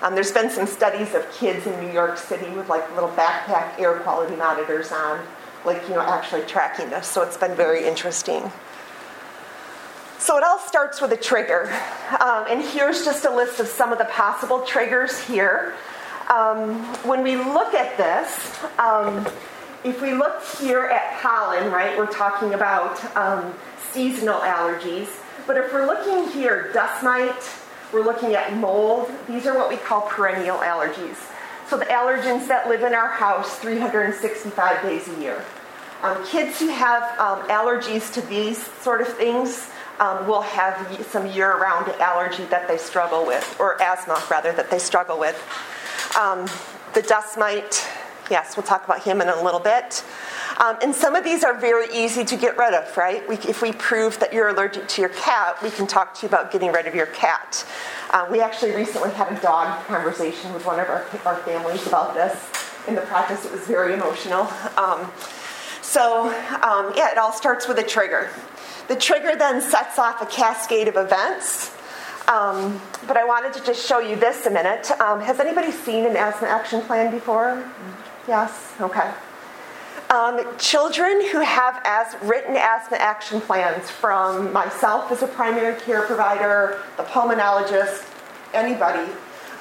Um, 0.02 0.16
there's 0.16 0.34
been 0.34 0.50
some 0.50 0.68
studies 0.68 1.16
of 1.16 1.32
kids 1.32 1.66
in 1.66 1.80
New 1.80 1.94
York 1.94 2.18
City 2.18 2.50
with 2.50 2.68
like 2.68 2.84
little 2.96 3.12
backpack 3.12 3.80
air 3.80 3.96
quality 4.00 4.36
monitors 4.36 4.92
on, 4.92 5.26
like, 5.64 5.82
you 5.88 5.96
know, 5.96 6.02
actually 6.02 6.42
tracking 6.42 6.90
this. 6.90 7.08
So 7.08 7.22
it's 7.22 7.38
been 7.38 7.56
very 7.56 7.88
interesting. 7.88 8.52
So 10.24 10.38
it 10.38 10.44
all 10.46 10.58
starts 10.58 11.02
with 11.02 11.12
a 11.12 11.18
trigger. 11.18 11.70
Um, 12.22 12.46
and 12.50 12.62
here's 12.62 13.04
just 13.04 13.26
a 13.26 13.30
list 13.30 13.60
of 13.60 13.68
some 13.68 13.92
of 13.92 13.98
the 13.98 14.06
possible 14.06 14.62
triggers 14.62 15.20
here. 15.20 15.74
Um, 16.34 16.82
when 17.04 17.24
we 17.24 17.36
look 17.36 17.74
at 17.74 17.98
this, 17.98 18.64
um, 18.80 19.28
if 19.84 20.02
we 20.02 20.14
look 20.14 20.42
here 20.62 20.86
at 20.86 21.22
pollen, 21.22 21.70
right, 21.74 21.98
we're 21.98 22.06
talking 22.06 22.54
about 22.54 23.04
um, 23.18 23.54
seasonal 23.92 24.40
allergies. 24.40 25.10
But 25.46 25.58
if 25.58 25.74
we're 25.74 25.88
looking 25.88 26.32
here, 26.32 26.72
dust 26.72 27.04
mite, 27.04 27.36
we're 27.92 28.06
looking 28.06 28.34
at 28.34 28.56
mold, 28.56 29.12
these 29.28 29.46
are 29.46 29.58
what 29.58 29.68
we 29.68 29.76
call 29.76 30.04
perennial 30.04 30.60
allergies. 30.60 31.18
So 31.68 31.78
the 31.78 31.86
allergens 31.88 32.48
that 32.48 32.70
live 32.70 32.84
in 32.84 32.94
our 32.94 33.10
house 33.10 33.60
365 33.60 34.84
days 34.84 35.06
a 35.10 35.22
year. 35.22 35.44
Um, 36.02 36.26
kids 36.26 36.60
who 36.60 36.70
have 36.70 37.04
um, 37.20 37.46
allergies 37.50 38.14
to 38.14 38.22
these 38.22 38.66
sort 38.82 39.02
of 39.02 39.10
things 39.10 39.70
um, 40.04 40.28
will 40.28 40.42
have 40.42 41.06
some 41.06 41.28
year 41.28 41.58
round 41.58 41.88
allergy 42.02 42.44
that 42.46 42.68
they 42.68 42.78
struggle 42.78 43.26
with, 43.26 43.56
or 43.60 43.82
asthma 43.82 44.22
rather, 44.30 44.52
that 44.52 44.70
they 44.70 44.80
struggle 44.80 45.20
with. 45.20 45.38
Um, 46.20 46.48
the 46.94 47.02
dust 47.02 47.38
mite, 47.38 47.88
Yes, 48.32 48.56
we'll 48.56 48.66
talk 48.66 48.86
about 48.86 49.04
him 49.04 49.22
in 49.22 49.28
a 49.28 49.44
little 49.44 49.60
bit. 49.60 50.04
Um, 50.58 50.78
and 50.82 50.96
some 50.96 51.16
of 51.16 51.24
these 51.24 51.44
are 51.44 51.54
very 51.54 51.94
easy 51.94 52.24
to 52.24 52.38
get 52.38 52.58
rid 52.58 52.74
of, 52.74 52.96
right? 52.96 53.28
We, 53.28 53.36
if 53.36 53.62
we 53.62 53.74
prove 53.74 54.20
that 54.20 54.32
you're 54.32 54.48
allergic 54.48 54.88
to 54.88 55.02
your 55.02 55.10
cat, 55.10 55.62
we 55.62 55.70
can 55.70 55.88
talk 55.88 56.14
to 56.16 56.22
you 56.24 56.30
about 56.30 56.52
getting 56.52 56.72
rid 56.72 56.88
of 56.88 56.96
your 56.96 57.08
cat. 57.08 57.66
Uh, 58.12 58.28
we 58.32 58.40
actually 58.40 58.72
recently 58.76 59.12
had 59.12 59.32
a 59.32 59.42
dog 59.42 59.86
conversation 59.88 60.54
with 60.54 60.66
one 60.66 60.80
of 60.80 60.88
our, 60.88 61.06
our 61.26 61.36
families 61.44 61.86
about 61.86 62.14
this. 62.14 62.34
In 62.88 62.96
the 62.96 63.02
practice, 63.02 63.46
it 63.46 63.52
was 63.52 63.62
very 63.68 63.94
emotional. 63.94 64.48
Um, 64.78 65.12
so, 65.82 66.28
um, 66.62 66.94
yeah, 66.96 67.12
it 67.12 67.18
all 67.18 67.34
starts 67.34 67.68
with 67.68 67.78
a 67.80 67.84
trigger. 67.84 68.30
The 68.88 68.96
trigger 68.96 69.36
then 69.36 69.62
sets 69.62 69.98
off 69.98 70.22
a 70.22 70.26
cascade 70.26 70.88
of 70.88 70.98
events. 70.98 71.72
Um, 72.28 72.82
but 73.06 73.18
I 73.18 73.26
wanted 73.26 73.54
to 73.54 73.64
just 73.64 73.86
show 73.86 74.00
you 74.00 74.16
this 74.16 74.46
a 74.46 74.52
minute. 74.52 74.92
Um, 75.00 75.20
has 75.22 75.40
anybody 75.40 75.72
seen 75.72 76.06
an 76.06 76.16
asthma 76.16 76.48
action 76.48 76.82
plan 76.82 77.12
before? 77.12 77.64
Yes? 78.28 78.74
Okay. 78.80 79.12
Um, 80.10 80.40
children 80.58 81.28
who 81.32 81.40
have 81.40 81.82
as 81.84 82.16
written 82.22 82.56
asthma 82.56 82.98
action 82.98 83.42
plans 83.42 83.90
from 83.90 84.54
myself 84.54 85.12
as 85.12 85.24
a 85.24 85.28
primary 85.28 85.80
care 85.82 86.04
provider, 86.04 86.82
the 86.98 87.04
pulmonologist, 87.04 88.06
anybody, 88.54 89.12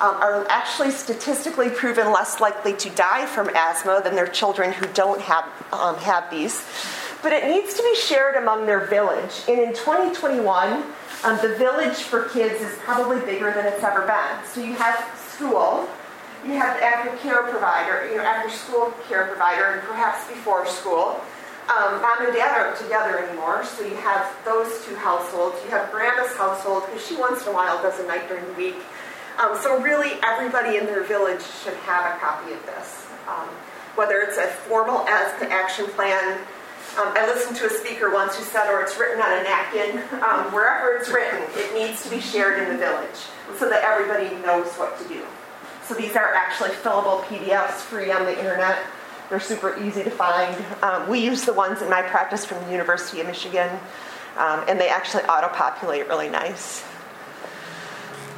um, 0.00 0.16
are 0.16 0.46
actually 0.48 0.90
statistically 0.90 1.70
proven 1.70 2.12
less 2.12 2.40
likely 2.40 2.74
to 2.74 2.90
die 2.90 3.24
from 3.26 3.48
asthma 3.54 4.00
than 4.04 4.14
their 4.14 4.26
children 4.26 4.72
who 4.72 4.86
don't 4.88 5.20
have, 5.20 5.44
um, 5.72 5.96
have 5.96 6.30
these. 6.30 6.64
But 7.22 7.32
it 7.32 7.48
needs 7.48 7.74
to 7.74 7.82
be 7.82 7.94
shared 7.94 8.36
among 8.36 8.66
their 8.66 8.86
village. 8.86 9.42
And 9.48 9.58
in 9.58 9.74
2021, 9.74 10.84
Um, 11.24 11.38
the 11.40 11.54
village 11.54 12.02
for 12.02 12.24
kids 12.30 12.60
is 12.60 12.76
probably 12.78 13.20
bigger 13.20 13.52
than 13.52 13.64
it's 13.64 13.84
ever 13.84 14.02
been. 14.02 14.44
So 14.44 14.60
you 14.60 14.74
have 14.74 15.06
school, 15.16 15.88
you 16.44 16.54
have 16.54 16.76
the 16.78 16.84
after 16.84 17.16
care 17.18 17.44
provider, 17.44 18.10
you 18.10 18.16
know, 18.16 18.24
after 18.24 18.50
school 18.50 18.92
care 19.08 19.26
provider, 19.26 19.66
and 19.66 19.82
perhaps 19.82 20.26
before 20.26 20.66
school. 20.66 21.20
Um, 21.70 22.02
mom 22.02 22.26
and 22.26 22.34
dad 22.34 22.58
aren't 22.58 22.76
together 22.76 23.20
anymore, 23.22 23.64
so 23.64 23.86
you 23.86 23.94
have 24.02 24.34
those 24.44 24.84
two 24.84 24.96
households. 24.96 25.62
You 25.64 25.70
have 25.70 25.92
grandma's 25.92 26.34
household, 26.34 26.86
because 26.86 27.06
she 27.06 27.14
once 27.14 27.42
in 27.46 27.50
a 27.50 27.54
while 27.54 27.80
does 27.80 28.00
a 28.00 28.06
night 28.08 28.26
during 28.28 28.44
the 28.46 28.54
week. 28.54 28.82
Um, 29.38 29.56
so 29.62 29.80
really, 29.80 30.18
everybody 30.24 30.76
in 30.76 30.86
their 30.86 31.04
village 31.04 31.42
should 31.62 31.78
have 31.86 32.16
a 32.16 32.18
copy 32.18 32.52
of 32.52 32.66
this. 32.66 33.06
Um, 33.28 33.46
whether 33.94 34.18
it's 34.22 34.38
a 34.38 34.48
formal 34.66 35.06
asthma 35.06 35.46
action 35.46 35.86
plan, 35.94 36.40
um, 36.98 37.12
I 37.16 37.26
listened 37.26 37.56
to 37.56 37.66
a 37.66 37.70
speaker 37.70 38.12
once 38.12 38.36
who 38.36 38.44
said, 38.44 38.68
or 38.70 38.82
it's 38.82 38.98
written 38.98 39.22
on 39.22 39.32
a 39.32 39.42
napkin, 39.42 39.98
um, 40.22 40.52
wherever 40.52 40.96
it's 40.96 41.08
written, 41.08 41.40
it 41.54 41.74
needs 41.74 42.02
to 42.04 42.10
be 42.10 42.20
shared 42.20 42.62
in 42.62 42.68
the 42.68 42.78
village 42.78 43.16
so 43.58 43.68
that 43.70 43.82
everybody 43.82 44.34
knows 44.44 44.66
what 44.74 44.98
to 45.00 45.08
do. 45.08 45.22
So 45.84 45.94
these 45.94 46.14
are 46.16 46.34
actually 46.34 46.70
fillable 46.70 47.22
PDFs 47.24 47.80
free 47.80 48.12
on 48.12 48.24
the 48.26 48.38
internet. 48.38 48.78
They're 49.30 49.40
super 49.40 49.82
easy 49.82 50.04
to 50.04 50.10
find. 50.10 50.54
Um, 50.82 51.08
we 51.08 51.18
use 51.18 51.44
the 51.44 51.54
ones 51.54 51.80
in 51.80 51.88
my 51.88 52.02
practice 52.02 52.44
from 52.44 52.62
the 52.64 52.70
University 52.70 53.20
of 53.20 53.26
Michigan, 53.26 53.70
um, 54.36 54.62
and 54.68 54.78
they 54.78 54.88
actually 54.88 55.22
auto 55.24 55.48
populate 55.48 56.08
really 56.08 56.28
nice. 56.28 56.84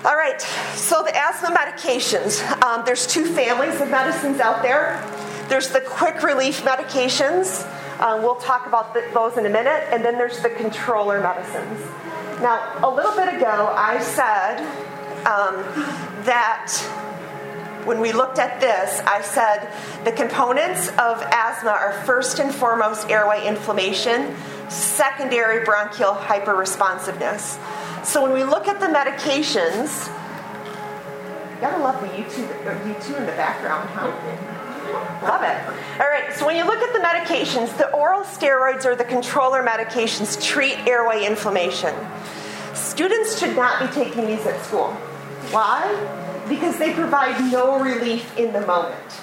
All 0.05 0.15
right, 0.15 0.41
so 0.75 1.03
the 1.03 1.17
asthma 1.17 1.49
medications. 1.49 2.41
Um, 2.63 2.85
there's 2.85 3.07
two 3.07 3.25
families 3.25 3.81
of 3.81 3.91
medicines 3.91 4.39
out 4.39 4.63
there. 4.63 5.03
There's 5.49 5.71
the 5.71 5.81
quick 5.81 6.23
relief 6.23 6.63
medications. 6.63 7.69
Um, 8.05 8.23
we'll 8.23 8.35
talk 8.35 8.67
about 8.67 8.93
those 9.15 9.39
in 9.39 9.47
a 9.47 9.49
minute. 9.49 9.89
And 9.91 10.05
then 10.05 10.19
there's 10.19 10.41
the 10.41 10.51
controller 10.51 11.21
medicines. 11.21 11.81
Now, 12.43 12.79
a 12.83 12.91
little 12.95 13.17
bit 13.17 13.35
ago, 13.35 13.73
I 13.75 13.99
said 13.99 14.59
um, 15.25 15.65
that 16.25 16.71
when 17.87 18.01
we 18.01 18.13
looked 18.13 18.39
at 18.39 18.61
this, 18.61 19.01
I 19.07 19.23
said 19.23 19.71
the 20.05 20.13
components 20.13 20.89
of 20.91 21.23
asthma 21.23 21.71
are 21.71 21.95
first 22.05 22.41
and 22.41 22.55
foremost 22.55 23.09
airway 23.11 23.47
inflammation, 23.47 24.37
secondary 24.69 25.65
bronchial 25.65 26.13
hyperresponsiveness. 26.13 27.59
So 28.05 28.23
when 28.23 28.35
we 28.35 28.45
look 28.45 28.69
at 28.69 28.81
the 28.81 28.87
medications, 28.87 30.09
you 31.55 31.61
gotta 31.63 31.83
love 31.83 32.03
the 32.03 32.09
YouTube, 32.09 32.49
YouTube 32.85 33.17
in 33.17 33.27
the 33.27 33.33
background, 33.33 33.89
huh? 33.91 34.54
Love 35.23 35.43
it. 35.43 36.01
All 36.01 36.09
right, 36.09 36.33
so 36.35 36.47
when 36.47 36.57
you 36.57 36.65
look 36.65 36.81
at 36.81 36.93
the 36.93 37.01
medications, 37.01 37.77
the 37.79 37.91
oral 37.93 38.23
steroids 38.23 38.85
or 38.85 38.97
the 38.97 39.05
controller 39.05 39.63
medications 39.63 40.43
treat 40.43 40.77
airway 40.87 41.25
inflammation. 41.25 41.95
Students 42.75 43.39
should 43.39 43.55
not 43.57 43.81
be 43.81 43.87
taking 43.95 44.27
these 44.27 44.45
at 44.47 44.61
school. 44.65 44.93
Why? 45.51 46.23
because 46.49 46.79
they 46.79 46.93
provide 46.93 47.41
no 47.51 47.81
relief 47.81 48.37
in 48.39 48.53
the 48.53 48.61
moment. 48.67 49.23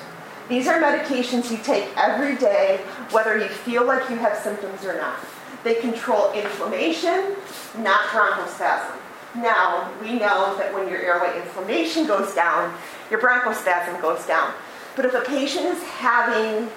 These 0.50 0.68
are 0.68 0.82
medications 0.82 1.52
you 1.52 1.58
take 1.58 1.90
every 1.96 2.36
day, 2.36 2.78
whether 3.12 3.38
you 3.38 3.48
feel 3.48 3.86
like 3.86 4.10
you 4.10 4.18
have 4.18 4.38
symptoms 4.38 4.84
or 4.84 4.98
not. 4.98 5.20
They 5.64 5.76
control 5.76 6.32
inflammation, 6.34 7.36
not 7.78 8.02
bronchospasm. 8.10 8.98
Now, 9.36 9.92
we 10.02 10.14
know 10.14 10.58
that 10.58 10.74
when 10.74 10.90
your 10.90 10.98
airway 10.98 11.40
inflammation 11.40 12.06
goes 12.06 12.34
down, 12.34 12.76
your 13.10 13.22
bronchospasm 13.22 14.02
goes 14.02 14.26
down. 14.26 14.52
But 14.96 15.06
if 15.06 15.14
a 15.14 15.22
patient 15.22 15.66
is 15.66 15.82
having 15.84 16.70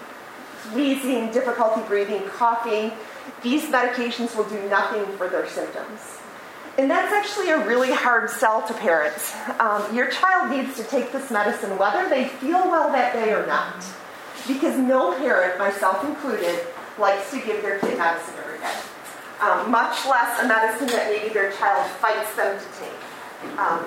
wheezing, 0.75 1.31
difficulty 1.33 1.83
breathing, 1.87 2.23
coughing, 2.29 2.93
these 3.43 3.65
medications 3.65 4.37
will 4.37 4.49
do 4.49 4.69
nothing 4.69 5.05
for 5.17 5.29
their 5.29 5.49
symptoms. 5.49 6.19
And 6.77 6.91
that's 6.91 7.13
actually 7.13 7.51
a 7.51 7.67
really 7.67 7.93
hard 7.93 8.29
sell 8.31 8.67
to 8.67 8.75
parents. 8.75 9.35
Um, 9.61 9.95
your 9.95 10.11
child 10.11 10.51
needs 10.51 10.77
to 10.77 10.85
take 10.85 11.13
this 11.13 11.31
medicine 11.31 11.79
whether 11.79 12.09
they 12.09 12.27
feel 12.27 12.69
well 12.69 12.91
that 12.91 13.13
day 13.13 13.33
or 13.33 13.47
not. 13.47 13.85
Because 14.49 14.77
no 14.77 15.17
parent, 15.17 15.59
myself 15.59 16.05
included, 16.05 16.59
likes 16.99 17.31
to 17.31 17.41
give 17.41 17.63
their 17.63 17.79
kid 17.79 17.97
medicine 17.97 18.35
every 18.45 18.59
day. 18.59 18.75
Um, 19.41 19.71
much 19.71 20.05
less 20.07 20.43
a 20.43 20.49
medicine 20.49 20.89
that 20.89 21.09
maybe 21.11 21.33
their 21.33 21.53
child 21.53 21.89
fights 21.93 22.35
them 22.35 22.59
to 22.59 22.67
take. 22.81 23.59
Um, 23.59 23.85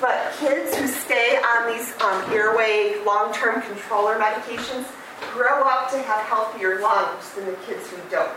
but 0.00 0.32
kids 0.38 0.76
who 0.76 0.86
stay 0.86 1.36
on 1.36 1.72
these 1.72 1.92
um, 2.00 2.32
airway 2.32 2.96
long 3.04 3.32
term 3.32 3.60
controller 3.62 4.18
medications 4.18 4.86
grow 5.32 5.62
up 5.62 5.90
to 5.90 5.98
have 5.98 6.24
healthier 6.26 6.80
lungs 6.80 7.30
than 7.34 7.46
the 7.46 7.56
kids 7.66 7.88
who 7.90 7.96
don't. 8.10 8.30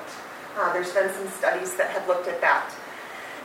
Uh, 0.57 0.71
there's 0.73 0.91
been 0.91 1.11
some 1.13 1.27
studies 1.29 1.75
that 1.75 1.89
have 1.89 2.07
looked 2.07 2.27
at 2.27 2.41
that. 2.41 2.69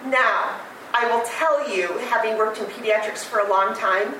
Now, 0.06 0.60
I 0.92 1.08
will 1.10 1.25
tell 1.25 1.70
you, 1.70 1.98
having 2.08 2.37
worked 2.37 2.58
in 2.58 2.64
pediatrics 2.66 3.25
for 3.25 3.40
a 3.40 3.48
long 3.48 3.75
time, 3.75 4.14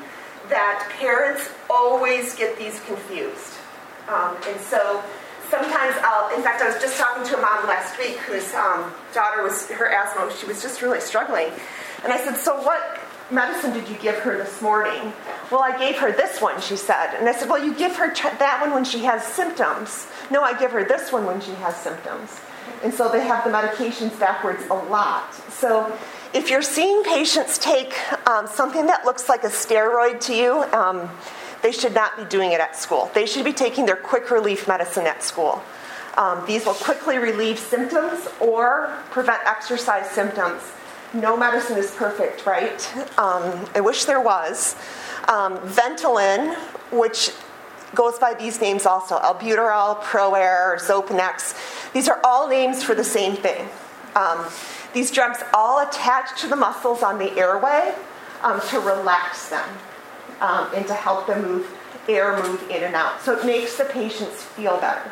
that 0.48 0.88
parents 0.98 1.50
always 1.68 2.34
get 2.34 2.56
these 2.58 2.80
confused. 2.80 3.54
Um, 4.08 4.36
and 4.46 4.60
so 4.60 5.02
sometimes 5.50 5.94
I'll, 6.02 6.34
in 6.34 6.42
fact, 6.42 6.62
I 6.62 6.68
was 6.68 6.80
just 6.80 6.98
talking 6.98 7.26
to 7.26 7.38
a 7.38 7.40
mom 7.40 7.66
last 7.66 7.98
week 7.98 8.16
whose 8.18 8.54
um, 8.54 8.92
daughter 9.12 9.42
was, 9.42 9.68
her 9.70 9.90
asthma, 9.90 10.32
she 10.38 10.46
was 10.46 10.62
just 10.62 10.80
really 10.80 11.00
struggling. 11.00 11.48
And 12.04 12.12
I 12.12 12.18
said, 12.18 12.36
So 12.36 12.60
what 12.62 13.00
medicine 13.30 13.73
did 13.73 13.88
you 13.88 13.97
give 13.97 14.16
her 14.16 14.37
this 14.37 14.61
morning? 14.62 15.12
Well, 15.50 15.62
I 15.62 15.76
gave 15.78 15.97
her 15.99 16.12
this 16.12 16.40
one, 16.40 16.61
she 16.61 16.76
said. 16.76 17.14
And 17.14 17.28
I 17.28 17.32
said, 17.32 17.49
Well, 17.49 17.62
you 17.62 17.75
give 17.75 17.97
her 17.97 18.14
that 18.14 18.58
one 18.61 18.73
when 18.73 18.85
she 18.85 19.00
has 19.00 19.25
symptoms. 19.25 20.06
No, 20.30 20.42
I 20.42 20.58
give 20.58 20.73
her 20.73 20.85
this 20.85 21.12
one 21.12 21.26
when 21.26 21.40
she 21.40 21.52
has 21.52 21.76
symptoms. 21.76 22.40
And 22.82 22.92
so 22.92 23.11
they 23.11 23.26
have 23.26 23.44
the 23.44 23.50
medications 23.50 24.18
backwards 24.18 24.64
a 24.70 24.75
lot. 24.75 25.35
So 25.50 25.97
if 26.32 26.50
you're 26.50 26.62
seeing 26.62 27.02
patients 27.04 27.58
take 27.58 27.94
um, 28.28 28.47
something 28.47 28.87
that 28.87 29.04
looks 29.04 29.28
like 29.28 29.44
a 29.44 29.49
steroid 29.49 30.20
to 30.26 30.35
you, 30.35 30.62
um, 30.73 31.11
they 31.62 31.73
should 31.73 31.94
not 31.94 32.16
be 32.16 32.25
doing 32.25 32.52
it 32.52 32.61
at 32.61 32.76
school. 32.76 33.11
They 33.14 33.26
should 33.26 33.44
be 33.44 33.52
taking 33.52 33.87
their 33.87 33.97
quick 33.97 34.30
relief 34.30 34.68
medicine 34.68 35.06
at 35.06 35.23
school. 35.23 35.62
Um, 36.16 36.44
these 36.47 36.66
will 36.66 36.75
quickly 36.75 37.18
relieve 37.18 37.58
symptoms 37.58 38.28
or 38.40 38.94
prevent 39.11 39.44
exercise 39.47 40.11
symptoms. 40.11 40.62
No 41.14 41.36
medicine 41.36 41.78
is 41.78 41.90
perfect, 41.92 42.44
right? 42.44 42.96
Um, 43.18 43.66
I 43.74 43.80
wish 43.80 44.04
there 44.04 44.20
was. 44.20 44.76
Um, 45.26 45.56
Ventolin, 45.58 46.54
which 46.92 47.30
goes 47.94 48.18
by 48.18 48.34
these 48.34 48.60
names 48.60 48.84
also 48.84 49.18
albuterol, 49.18 50.02
ProAir, 50.02 50.76
Xopenex. 50.76 51.92
These 51.92 52.08
are 52.08 52.20
all 52.24 52.48
names 52.48 52.82
for 52.82 52.94
the 52.94 53.04
same 53.04 53.36
thing. 53.36 53.68
Um, 54.14 54.44
these 54.92 55.10
drugs 55.10 55.42
all 55.54 55.86
attach 55.86 56.40
to 56.42 56.46
the 56.46 56.56
muscles 56.56 57.02
on 57.02 57.18
the 57.18 57.32
airway 57.38 57.94
um, 58.42 58.60
to 58.68 58.80
relax 58.80 59.48
them 59.48 59.68
um, 60.40 60.68
and 60.74 60.86
to 60.86 60.94
help 60.94 61.26
them 61.26 61.42
move, 61.42 61.78
air 62.08 62.42
move 62.42 62.62
in 62.70 62.82
and 62.82 62.94
out. 62.94 63.20
So 63.22 63.36
it 63.38 63.46
makes 63.46 63.76
the 63.76 63.84
patients 63.84 64.42
feel 64.42 64.78
better. 64.78 65.10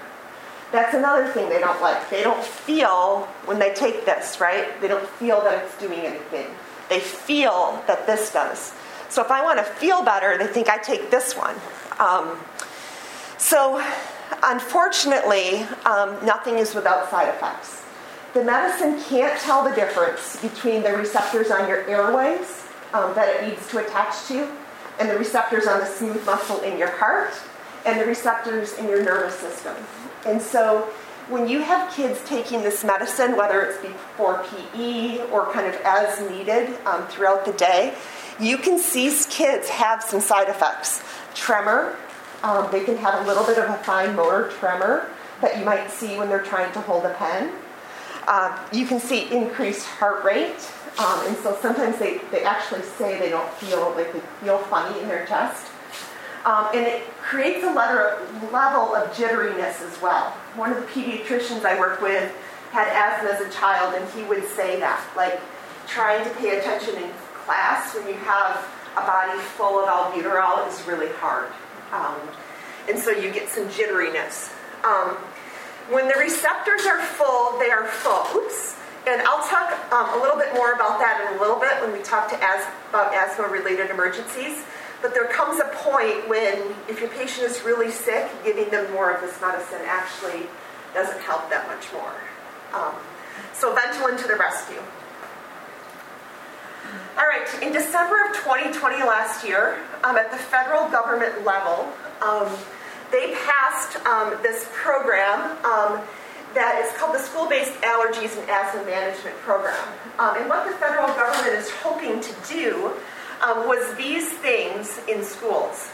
That's 0.72 0.94
another 0.94 1.28
thing 1.28 1.48
they 1.48 1.60
don't 1.60 1.80
like. 1.80 2.10
They 2.10 2.22
don't 2.22 2.42
feel 2.42 3.20
when 3.44 3.58
they 3.58 3.72
take 3.72 4.04
this, 4.04 4.40
right? 4.40 4.80
They 4.80 4.88
don't 4.88 5.08
feel 5.08 5.40
that 5.42 5.64
it's 5.64 5.78
doing 5.78 6.00
anything. 6.00 6.46
They 6.88 7.00
feel 7.00 7.82
that 7.86 8.06
this 8.06 8.32
does. 8.32 8.74
So 9.08 9.22
if 9.22 9.30
I 9.30 9.42
want 9.42 9.58
to 9.58 9.64
feel 9.64 10.02
better, 10.02 10.36
they 10.36 10.46
think 10.46 10.68
I 10.68 10.78
take 10.78 11.10
this 11.10 11.36
one. 11.36 11.54
Um, 11.98 12.38
so 13.38 13.82
unfortunately, 14.42 15.62
um, 15.84 16.24
nothing 16.24 16.58
is 16.58 16.74
without 16.74 17.10
side 17.10 17.28
effects. 17.28 17.84
The 18.34 18.44
medicine 18.44 19.02
can't 19.08 19.40
tell 19.40 19.64
the 19.64 19.74
difference 19.74 20.36
between 20.42 20.82
the 20.82 20.92
receptors 20.92 21.50
on 21.50 21.68
your 21.68 21.88
airways 21.88 22.66
um, 22.92 23.14
that 23.14 23.28
it 23.28 23.48
needs 23.48 23.66
to 23.68 23.78
attach 23.78 24.26
to 24.28 24.48
and 24.98 25.08
the 25.08 25.18
receptors 25.18 25.66
on 25.66 25.80
the 25.80 25.86
smooth 25.86 26.24
muscle 26.26 26.60
in 26.60 26.78
your 26.78 26.90
heart 26.90 27.32
and 27.84 28.00
the 28.00 28.04
receptors 28.04 28.74
in 28.74 28.88
your 28.88 29.02
nervous 29.02 29.34
system. 29.36 29.74
And 30.26 30.42
so 30.42 30.82
when 31.28 31.48
you 31.48 31.60
have 31.60 31.92
kids 31.94 32.20
taking 32.26 32.62
this 32.62 32.84
medicine, 32.84 33.36
whether 33.36 33.62
it's 33.62 33.80
before 33.80 34.44
PE 34.44 35.28
or 35.30 35.50
kind 35.52 35.66
of 35.66 35.74
as 35.84 36.20
needed 36.30 36.76
um, 36.86 37.06
throughout 37.08 37.44
the 37.44 37.52
day, 37.52 37.94
you 38.38 38.58
can 38.58 38.78
see 38.78 39.12
kids 39.30 39.68
have 39.68 40.02
some 40.02 40.20
side 40.20 40.48
effects. 40.48 41.02
Tremor, 41.34 41.96
um, 42.42 42.68
they 42.70 42.84
can 42.84 42.96
have 42.98 43.24
a 43.24 43.26
little 43.26 43.44
bit 43.44 43.58
of 43.58 43.70
a 43.70 43.78
fine 43.78 44.14
motor 44.14 44.50
tremor 44.58 45.08
that 45.40 45.58
you 45.58 45.64
might 45.64 45.90
see 45.90 46.16
when 46.16 46.28
they're 46.28 46.42
trying 46.42 46.72
to 46.72 46.80
hold 46.80 47.04
a 47.04 47.14
pen. 47.14 47.52
Uh, 48.28 48.56
you 48.72 48.86
can 48.86 49.00
see 49.00 49.30
increased 49.32 49.86
heart 49.86 50.24
rate, 50.24 50.70
um, 50.98 51.26
and 51.26 51.36
so 51.38 51.56
sometimes 51.60 51.98
they, 51.98 52.18
they 52.30 52.42
actually 52.42 52.82
say 52.82 53.18
they 53.18 53.30
don't 53.30 53.50
feel 53.54 53.92
like 53.96 54.12
they 54.12 54.20
feel 54.42 54.58
funny 54.58 55.00
in 55.00 55.08
their 55.08 55.26
chest. 55.26 55.66
Um, 56.46 56.68
and 56.72 56.86
it 56.86 57.02
creates 57.20 57.64
a 57.64 57.72
level 57.72 58.94
of 58.94 59.10
jitteriness 59.12 59.82
as 59.82 60.00
well. 60.00 60.30
One 60.54 60.70
of 60.72 60.78
the 60.78 60.86
pediatricians 60.86 61.64
I 61.64 61.76
worked 61.78 62.00
with 62.00 62.32
had 62.70 62.86
asthma 62.86 63.30
as 63.30 63.40
a 63.40 63.50
child, 63.50 63.94
and 63.94 64.08
he 64.12 64.22
would 64.22 64.46
say 64.50 64.78
that, 64.78 65.04
like 65.16 65.40
trying 65.88 66.22
to 66.22 66.30
pay 66.36 66.58
attention 66.58 66.94
in 67.02 67.10
class 67.34 67.94
when 67.96 68.06
you 68.06 68.14
have 68.14 68.64
a 68.96 69.00
body 69.00 69.38
full 69.40 69.80
of 69.80 69.88
albuterol 69.88 70.66
is 70.68 70.86
really 70.86 71.08
hard. 71.18 71.50
Um, 71.92 72.14
and 72.88 72.96
so 72.96 73.10
you 73.10 73.32
get 73.32 73.48
some 73.48 73.68
jitteriness. 73.68 74.54
Um, 74.84 75.16
when 75.90 76.06
the 76.06 76.14
receptors 76.14 76.86
are 76.86 77.02
full, 77.02 77.58
they 77.58 77.70
are 77.70 77.86
full. 77.86 78.40
Oops. 78.40 78.76
and 79.06 79.22
I'll 79.22 79.46
talk 79.46 79.70
um, 79.92 80.18
a 80.18 80.22
little 80.22 80.36
bit 80.36 80.52
more 80.54 80.72
about 80.72 80.98
that 80.98 81.26
in 81.26 81.38
a 81.38 81.40
little 81.40 81.58
bit 81.58 81.80
when 81.80 81.92
we 81.92 82.02
talk 82.02 82.28
to 82.30 82.36
as, 82.42 82.66
about 82.90 83.14
asthma-related 83.14 83.90
emergencies. 83.90 84.64
But 85.00 85.14
there 85.14 85.28
comes 85.28 85.60
a 85.60 85.68
point 85.90 86.28
when, 86.28 86.74
if 86.88 87.00
your 87.00 87.10
patient 87.10 87.46
is 87.50 87.62
really 87.62 87.90
sick, 87.90 88.28
giving 88.44 88.68
them 88.70 88.92
more 88.92 89.10
of 89.10 89.20
this 89.20 89.40
medicine 89.40 89.80
actually 89.84 90.46
doesn't 90.94 91.20
help 91.22 91.48
that 91.50 91.66
much 91.68 91.92
more. 91.92 92.14
Um, 92.74 92.94
so 93.54 93.74
Ventolin 93.74 94.20
to 94.20 94.28
the 94.28 94.36
rescue. 94.36 94.80
All 97.18 97.26
right, 97.26 97.48
in 97.62 97.72
December 97.72 98.16
of 98.28 98.36
2020 98.36 98.98
last 99.04 99.46
year, 99.46 99.78
um, 100.04 100.16
at 100.16 100.30
the 100.30 100.36
federal 100.36 100.88
government 100.90 101.44
level, 101.44 101.88
um, 102.20 102.48
they 103.10 103.34
passed 103.46 103.96
um, 104.06 104.36
this 104.42 104.68
program 104.72 105.56
um, 105.64 106.02
that 106.54 106.82
is 106.84 106.92
called 106.98 107.14
the 107.14 107.18
School-Based 107.18 107.72
Allergies 107.80 108.38
and 108.38 108.48
Asthma 108.50 108.84
Management 108.84 109.36
Program. 109.38 109.76
Um, 110.18 110.36
and 110.36 110.48
what 110.48 110.66
the 110.66 110.74
federal 110.76 111.06
government 111.08 111.54
is 111.54 111.70
hoping 111.70 112.20
to 112.20 112.34
do 112.48 112.92
um, 113.44 113.66
was 113.66 113.94
these 113.96 114.32
things 114.38 114.98
in 115.08 115.22
schools. 115.22 115.90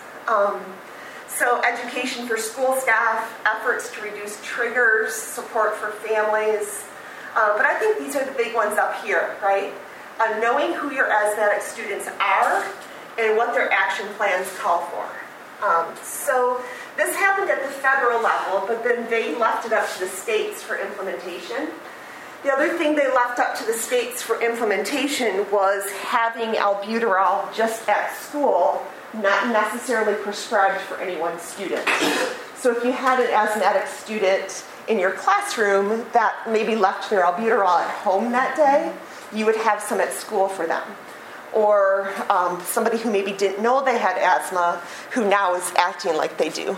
so 1.28 1.62
education 1.62 2.26
for 2.26 2.36
school 2.36 2.74
staff, 2.74 3.40
efforts 3.46 3.90
to 3.94 4.02
reduce 4.02 4.38
triggers, 4.44 5.14
support 5.14 5.74
for 5.74 5.90
families. 5.90 6.84
Uh, 7.34 7.56
but 7.56 7.64
I 7.64 7.78
think 7.78 7.98
these 7.98 8.14
are 8.16 8.24
the 8.24 8.32
big 8.32 8.54
ones 8.54 8.76
up 8.78 9.02
here, 9.02 9.36
right? 9.42 9.72
Uh, 10.20 10.38
knowing 10.40 10.74
who 10.74 10.92
your 10.92 11.10
asthmatic 11.10 11.62
students 11.62 12.06
are 12.20 12.64
and 13.18 13.36
what 13.36 13.54
their 13.54 13.72
action 13.72 14.06
plans 14.16 14.46
call 14.58 14.80
for. 14.86 15.08
Um, 15.66 15.94
so 16.02 16.60
this 16.96 17.16
happened 17.16 17.50
at 17.50 17.62
the 17.62 17.68
federal 17.68 18.22
level, 18.22 18.66
but 18.66 18.84
then 18.84 19.08
they 19.08 19.34
left 19.36 19.64
it 19.64 19.72
up 19.72 19.88
to 19.94 20.00
the 20.00 20.08
states 20.08 20.62
for 20.62 20.76
implementation. 20.76 21.68
The 22.42 22.52
other 22.52 22.76
thing 22.76 22.96
they 22.96 23.06
left 23.06 23.38
up 23.38 23.56
to 23.58 23.64
the 23.64 23.72
states 23.72 24.20
for 24.20 24.42
implementation 24.42 25.48
was 25.52 25.88
having 25.92 26.54
albuterol 26.54 27.54
just 27.54 27.88
at 27.88 28.12
school, 28.16 28.84
not 29.14 29.48
necessarily 29.52 30.20
prescribed 30.22 30.80
for 30.80 30.96
any 30.96 31.20
one 31.20 31.38
student. 31.38 31.88
So 32.56 32.76
if 32.76 32.82
you 32.84 32.90
had 32.90 33.20
an 33.20 33.30
asthmatic 33.32 33.86
student 33.86 34.64
in 34.88 34.98
your 34.98 35.12
classroom 35.12 36.04
that 36.12 36.34
maybe 36.48 36.74
left 36.74 37.10
their 37.10 37.22
albuterol 37.22 37.80
at 37.80 37.90
home 37.90 38.32
that 38.32 38.56
day, 38.56 38.92
you 39.36 39.46
would 39.46 39.56
have 39.56 39.80
some 39.80 40.00
at 40.00 40.12
school 40.12 40.48
for 40.48 40.66
them 40.66 40.82
or 41.52 42.12
um, 42.30 42.60
somebody 42.62 42.98
who 42.98 43.10
maybe 43.10 43.32
didn't 43.32 43.62
know 43.62 43.84
they 43.84 43.98
had 43.98 44.16
asthma 44.16 44.82
who 45.12 45.28
now 45.28 45.54
is 45.54 45.72
acting 45.76 46.16
like 46.16 46.38
they 46.38 46.48
do. 46.48 46.76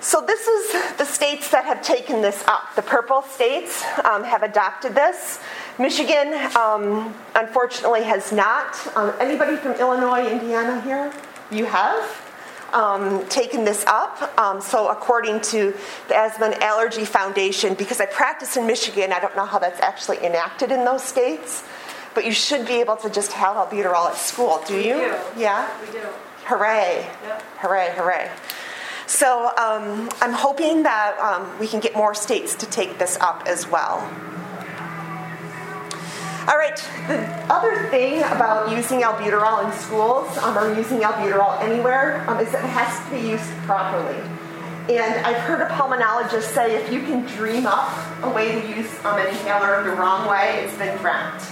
So, 0.00 0.20
this 0.20 0.46
is 0.46 0.96
the 0.98 1.04
states 1.04 1.50
that 1.50 1.64
have 1.64 1.82
taken 1.82 2.22
this 2.22 2.44
up. 2.46 2.74
The 2.76 2.82
purple 2.82 3.22
states 3.22 3.82
um, 4.04 4.22
have 4.24 4.42
adopted 4.42 4.94
this. 4.94 5.40
Michigan, 5.78 6.34
um, 6.56 7.14
unfortunately, 7.34 8.02
has 8.04 8.30
not. 8.30 8.76
Um, 8.96 9.12
anybody 9.20 9.56
from 9.56 9.72
Illinois, 9.72 10.30
Indiana 10.30 10.80
here? 10.82 11.12
You 11.50 11.64
have? 11.64 12.22
Um, 12.72 13.26
taken 13.28 13.64
this 13.64 13.84
up. 13.86 14.38
Um, 14.38 14.60
so, 14.60 14.88
according 14.88 15.40
to 15.52 15.74
the 16.08 16.16
Asthma 16.16 16.46
and 16.46 16.62
Allergy 16.62 17.04
Foundation, 17.04 17.74
because 17.74 18.00
I 18.00 18.06
practice 18.06 18.56
in 18.56 18.66
Michigan, 18.66 19.12
I 19.12 19.20
don't 19.20 19.34
know 19.34 19.46
how 19.46 19.58
that's 19.58 19.80
actually 19.80 20.18
enacted 20.24 20.70
in 20.70 20.84
those 20.84 21.02
states 21.02 21.64
but 22.16 22.24
you 22.24 22.32
should 22.32 22.66
be 22.66 22.80
able 22.80 22.96
to 22.96 23.10
just 23.10 23.30
have 23.32 23.56
albuterol 23.56 24.08
at 24.08 24.16
school. 24.16 24.62
Do 24.66 24.74
you? 24.74 24.94
We 24.94 25.00
do. 25.02 25.16
Yeah? 25.36 25.68
We 25.82 25.92
do. 25.92 26.00
Hooray. 26.46 27.06
Yep. 27.24 27.42
Hooray, 27.58 27.92
hooray. 27.94 28.30
So 29.06 29.46
um, 29.56 30.10
I'm 30.20 30.32
hoping 30.32 30.82
that 30.82 31.18
um, 31.18 31.58
we 31.58 31.68
can 31.68 31.80
get 31.80 31.94
more 31.94 32.14
states 32.14 32.54
to 32.56 32.66
take 32.66 32.98
this 32.98 33.16
up 33.20 33.44
as 33.46 33.68
well. 33.68 34.00
All 36.48 36.56
right, 36.56 36.76
the 37.08 37.18
other 37.52 37.88
thing 37.88 38.18
about 38.22 38.70
using 38.70 39.00
albuterol 39.00 39.64
in 39.64 39.72
schools 39.78 40.36
um, 40.38 40.56
or 40.56 40.72
using 40.74 41.00
albuterol 41.00 41.60
anywhere 41.60 42.24
um, 42.28 42.38
is 42.38 42.52
that 42.52 42.64
it 42.64 42.68
has 42.68 43.04
to 43.04 43.14
be 43.16 43.28
used 43.30 43.50
properly. 43.66 44.20
And 44.88 45.26
I've 45.26 45.42
heard 45.42 45.60
a 45.60 45.66
pulmonologist 45.74 46.54
say 46.54 46.76
if 46.76 46.92
you 46.92 47.00
can 47.00 47.26
dream 47.26 47.66
up 47.66 47.90
a 48.22 48.30
way 48.30 48.60
to 48.60 48.68
use 48.68 48.88
um, 49.04 49.18
an 49.18 49.26
inhaler 49.26 49.82
the 49.82 49.96
wrong 49.96 50.28
way, 50.28 50.62
it's 50.62 50.76
been 50.78 50.96
dreamt. 50.98 51.42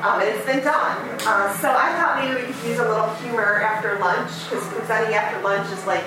Um, 0.00 0.22
it's 0.22 0.44
been 0.46 0.64
done. 0.64 0.96
Uh, 1.26 1.52
so 1.58 1.68
I 1.70 1.92
thought 1.96 2.20
maybe 2.20 2.46
we 2.46 2.52
could 2.52 2.68
use 2.68 2.78
a 2.78 2.88
little 2.88 3.12
humor 3.16 3.60
after 3.60 3.98
lunch, 3.98 4.30
because 4.48 4.66
presenting 4.68 5.14
after 5.14 5.42
lunch 5.42 5.70
is 5.70 5.86
like 5.86 6.04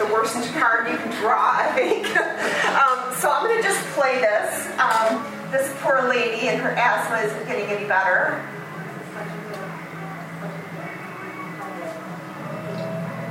the 0.00 0.06
worst 0.06 0.34
card 0.54 0.90
you 0.90 0.96
can 0.96 1.10
draw, 1.20 1.52
I 1.52 1.70
think. 1.74 2.06
um, 2.16 3.14
so 3.20 3.30
I'm 3.30 3.44
going 3.46 3.60
to 3.60 3.62
just 3.62 3.84
play 3.88 4.18
this. 4.18 4.66
Um, 4.80 5.22
this 5.50 5.70
poor 5.80 6.08
lady 6.08 6.48
and 6.48 6.60
her 6.62 6.70
asthma 6.70 7.18
isn't 7.18 7.46
getting 7.46 7.66
any 7.66 7.86
better. 7.86 8.40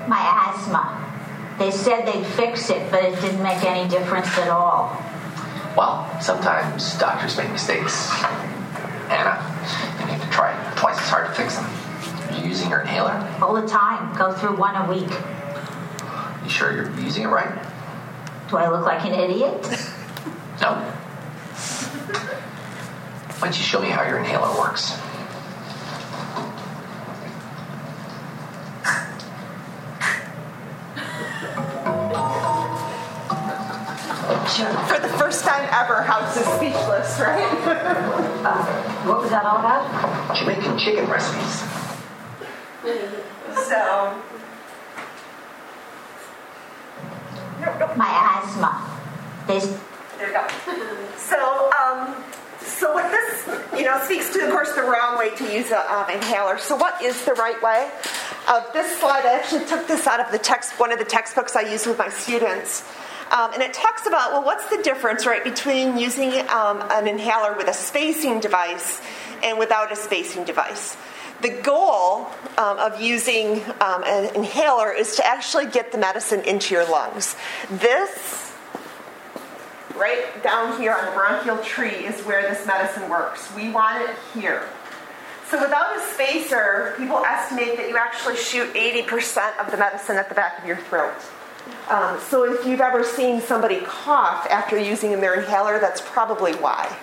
My 0.07 0.21
asthma. 0.47 0.95
They 1.57 1.71
said 1.71 2.05
they'd 2.05 2.25
fix 2.25 2.69
it, 2.69 2.89
but 2.91 3.03
it 3.03 3.19
didn't 3.19 3.41
make 3.41 3.63
any 3.63 3.89
difference 3.89 4.27
at 4.37 4.49
all. 4.49 5.01
Well, 5.75 6.21
sometimes 6.21 6.97
doctors 6.99 7.35
make 7.35 7.49
mistakes. 7.51 8.11
Anna, 9.09 9.41
you 9.99 10.05
need 10.05 10.21
to 10.21 10.29
try 10.29 10.53
twice 10.75 10.99
as 10.99 11.09
hard 11.09 11.27
to 11.27 11.33
fix 11.33 11.55
them. 11.55 11.65
Are 11.65 12.41
you 12.41 12.49
using 12.49 12.69
your 12.69 12.81
inhaler? 12.81 13.13
All 13.41 13.59
the 13.59 13.67
time. 13.67 14.15
Go 14.17 14.33
through 14.33 14.55
one 14.55 14.75
a 14.75 14.87
week. 14.89 15.09
You 16.43 16.49
sure 16.49 16.73
you're 16.73 16.99
using 16.99 17.23
it 17.23 17.27
right? 17.27 17.65
Do 18.49 18.57
I 18.57 18.69
look 18.69 18.85
like 18.85 19.05
an 19.05 19.13
idiot? 19.13 19.67
No. 20.61 20.73
Why 23.39 23.47
don't 23.47 23.57
you 23.57 23.63
show 23.63 23.79
me 23.79 23.87
how 23.87 24.03
your 24.03 24.17
inhaler 24.17 24.59
works? 24.59 24.91
For 34.89 34.99
the 34.99 35.07
first 35.17 35.45
time 35.45 35.69
ever, 35.71 36.01
House 36.01 36.35
is 36.35 36.45
speechless, 36.45 37.19
right? 37.19 37.45
Uh, 38.43 38.63
what 39.07 39.21
was 39.21 39.29
that 39.29 39.45
all 39.45 39.59
about? 39.59 40.35
Jamaican 40.35 40.77
chicken 40.77 41.09
recipes. 41.09 41.63
so, 43.67 44.21
My 47.95 48.09
asthma. 48.09 48.97
They 49.47 49.59
there 50.19 50.27
you 50.27 50.33
go. 50.33 50.47
So, 51.15 51.71
um, 51.79 52.13
so 52.59 52.93
what 52.93 53.09
this, 53.09 53.79
you 53.79 53.85
know, 53.85 54.01
speaks 54.03 54.33
to, 54.33 54.43
of 54.43 54.51
course, 54.51 54.73
the 54.73 54.81
wrong 54.81 55.17
way 55.17 55.33
to 55.35 55.43
use 55.45 55.71
an 55.71 55.81
um, 55.89 56.09
inhaler. 56.09 56.57
So, 56.57 56.75
what 56.75 57.01
is 57.01 57.23
the 57.23 57.33
right 57.33 57.61
way? 57.63 57.89
Uh, 58.47 58.61
this 58.73 58.99
slide, 58.99 59.25
I 59.25 59.35
actually 59.35 59.65
took 59.65 59.87
this 59.87 60.07
out 60.07 60.19
of 60.19 60.29
the 60.31 60.37
text, 60.37 60.77
one 60.77 60.91
of 60.91 60.99
the 60.99 61.05
textbooks 61.05 61.55
I 61.55 61.61
use 61.61 61.85
with 61.85 61.97
my 61.97 62.09
students. 62.09 62.83
Um, 63.31 63.53
and 63.53 63.61
it 63.61 63.73
talks 63.73 64.07
about, 64.07 64.33
well, 64.33 64.43
what's 64.43 64.69
the 64.69 64.81
difference, 64.83 65.25
right, 65.25 65.43
between 65.43 65.97
using 65.97 66.31
um, 66.49 66.83
an 66.91 67.07
inhaler 67.07 67.55
with 67.55 67.67
a 67.67 67.73
spacing 67.73 68.41
device 68.41 69.01
and 69.41 69.57
without 69.57 69.91
a 69.91 69.95
spacing 69.95 70.43
device? 70.43 70.97
The 71.41 71.49
goal 71.49 72.27
um, 72.57 72.77
of 72.79 72.99
using 72.99 73.63
um, 73.79 74.03
an 74.03 74.35
inhaler 74.35 74.91
is 74.91 75.15
to 75.15 75.25
actually 75.25 75.67
get 75.67 75.91
the 75.93 75.97
medicine 75.97 76.41
into 76.41 76.73
your 76.73 76.89
lungs. 76.89 77.35
This, 77.69 78.53
right 79.95 80.43
down 80.43 80.79
here 80.81 80.93
on 80.93 81.05
the 81.05 81.11
bronchial 81.11 81.57
tree, 81.59 82.05
is 82.05 82.21
where 82.23 82.41
this 82.41 82.65
medicine 82.67 83.09
works. 83.09 83.53
We 83.55 83.71
want 83.71 84.09
it 84.09 84.15
here. 84.33 84.67
So 85.49 85.59
without 85.61 85.97
a 85.97 86.01
spacer, 86.13 86.93
people 86.97 87.23
estimate 87.25 87.77
that 87.77 87.87
you 87.87 87.97
actually 87.97 88.35
shoot 88.35 88.73
80% 88.73 89.57
of 89.59 89.71
the 89.71 89.77
medicine 89.77 90.17
at 90.17 90.29
the 90.29 90.35
back 90.35 90.59
of 90.59 90.65
your 90.65 90.77
throat. 90.77 91.15
Um, 91.89 92.19
so 92.19 92.43
if 92.43 92.67
you've 92.67 92.81
ever 92.81 93.03
seen 93.03 93.41
somebody 93.41 93.79
cough 93.81 94.45
after 94.49 94.77
using 94.77 95.11
their 95.21 95.39
inhaler, 95.39 95.79
that's 95.79 96.01
probably 96.01 96.53
why. 96.53 96.95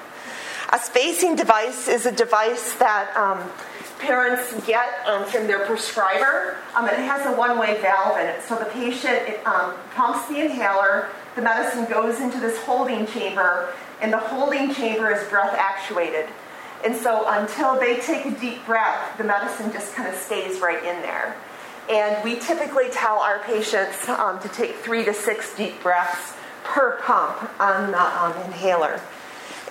A 0.72 0.78
spacing 0.78 1.36
device 1.36 1.88
is 1.88 2.06
a 2.06 2.12
device 2.12 2.74
that 2.74 3.16
um, 3.16 3.50
parents 3.98 4.52
get 4.66 5.06
um, 5.06 5.24
from 5.24 5.46
their 5.46 5.66
prescriber. 5.66 6.56
Um, 6.74 6.86
it 6.86 6.98
has 6.98 7.26
a 7.26 7.36
one-way 7.36 7.80
valve 7.80 8.18
in 8.18 8.26
it, 8.26 8.42
so 8.42 8.56
the 8.56 8.66
patient 8.66 9.28
it, 9.28 9.46
um, 9.46 9.74
pumps 9.94 10.28
the 10.28 10.44
inhaler, 10.44 11.08
the 11.34 11.42
medicine 11.42 11.86
goes 11.86 12.20
into 12.20 12.38
this 12.40 12.58
holding 12.64 13.06
chamber, 13.06 13.72
and 14.00 14.12
the 14.12 14.18
holding 14.18 14.72
chamber 14.74 15.10
is 15.10 15.26
breath 15.28 15.54
actuated. 15.56 16.26
And 16.84 16.94
so 16.94 17.24
until 17.26 17.78
they 17.80 17.96
take 18.00 18.26
a 18.26 18.30
deep 18.32 18.64
breath, 18.66 19.16
the 19.16 19.24
medicine 19.24 19.72
just 19.72 19.94
kind 19.94 20.08
of 20.08 20.14
stays 20.14 20.60
right 20.60 20.78
in 20.78 21.02
there. 21.02 21.36
And 21.90 22.22
we 22.24 22.38
typically 22.38 22.88
tell 22.90 23.18
our 23.18 23.38
patients 23.40 24.08
um, 24.08 24.40
to 24.40 24.48
take 24.48 24.76
three 24.76 25.04
to 25.04 25.14
six 25.14 25.54
deep 25.56 25.82
breaths 25.82 26.34
per 26.64 26.98
pump 27.00 27.60
on 27.60 27.92
the 27.92 28.22
um, 28.22 28.36
inhaler. 28.44 29.00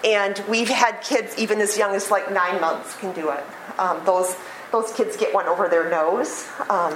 And 0.05 0.41
we've 0.47 0.69
had 0.69 1.01
kids 1.01 1.35
even 1.37 1.59
as 1.59 1.77
young 1.77 1.95
as 1.95 2.11
like 2.11 2.31
nine 2.31 2.61
months 2.61 2.95
can 2.97 3.13
do 3.13 3.31
it. 3.31 3.43
Um, 3.79 4.05
those 4.05 4.37
those 4.71 4.91
kids 4.93 5.15
get 5.15 5.33
one 5.33 5.47
over 5.47 5.67
their 5.67 5.89
nose, 5.89 6.47
um, 6.69 6.93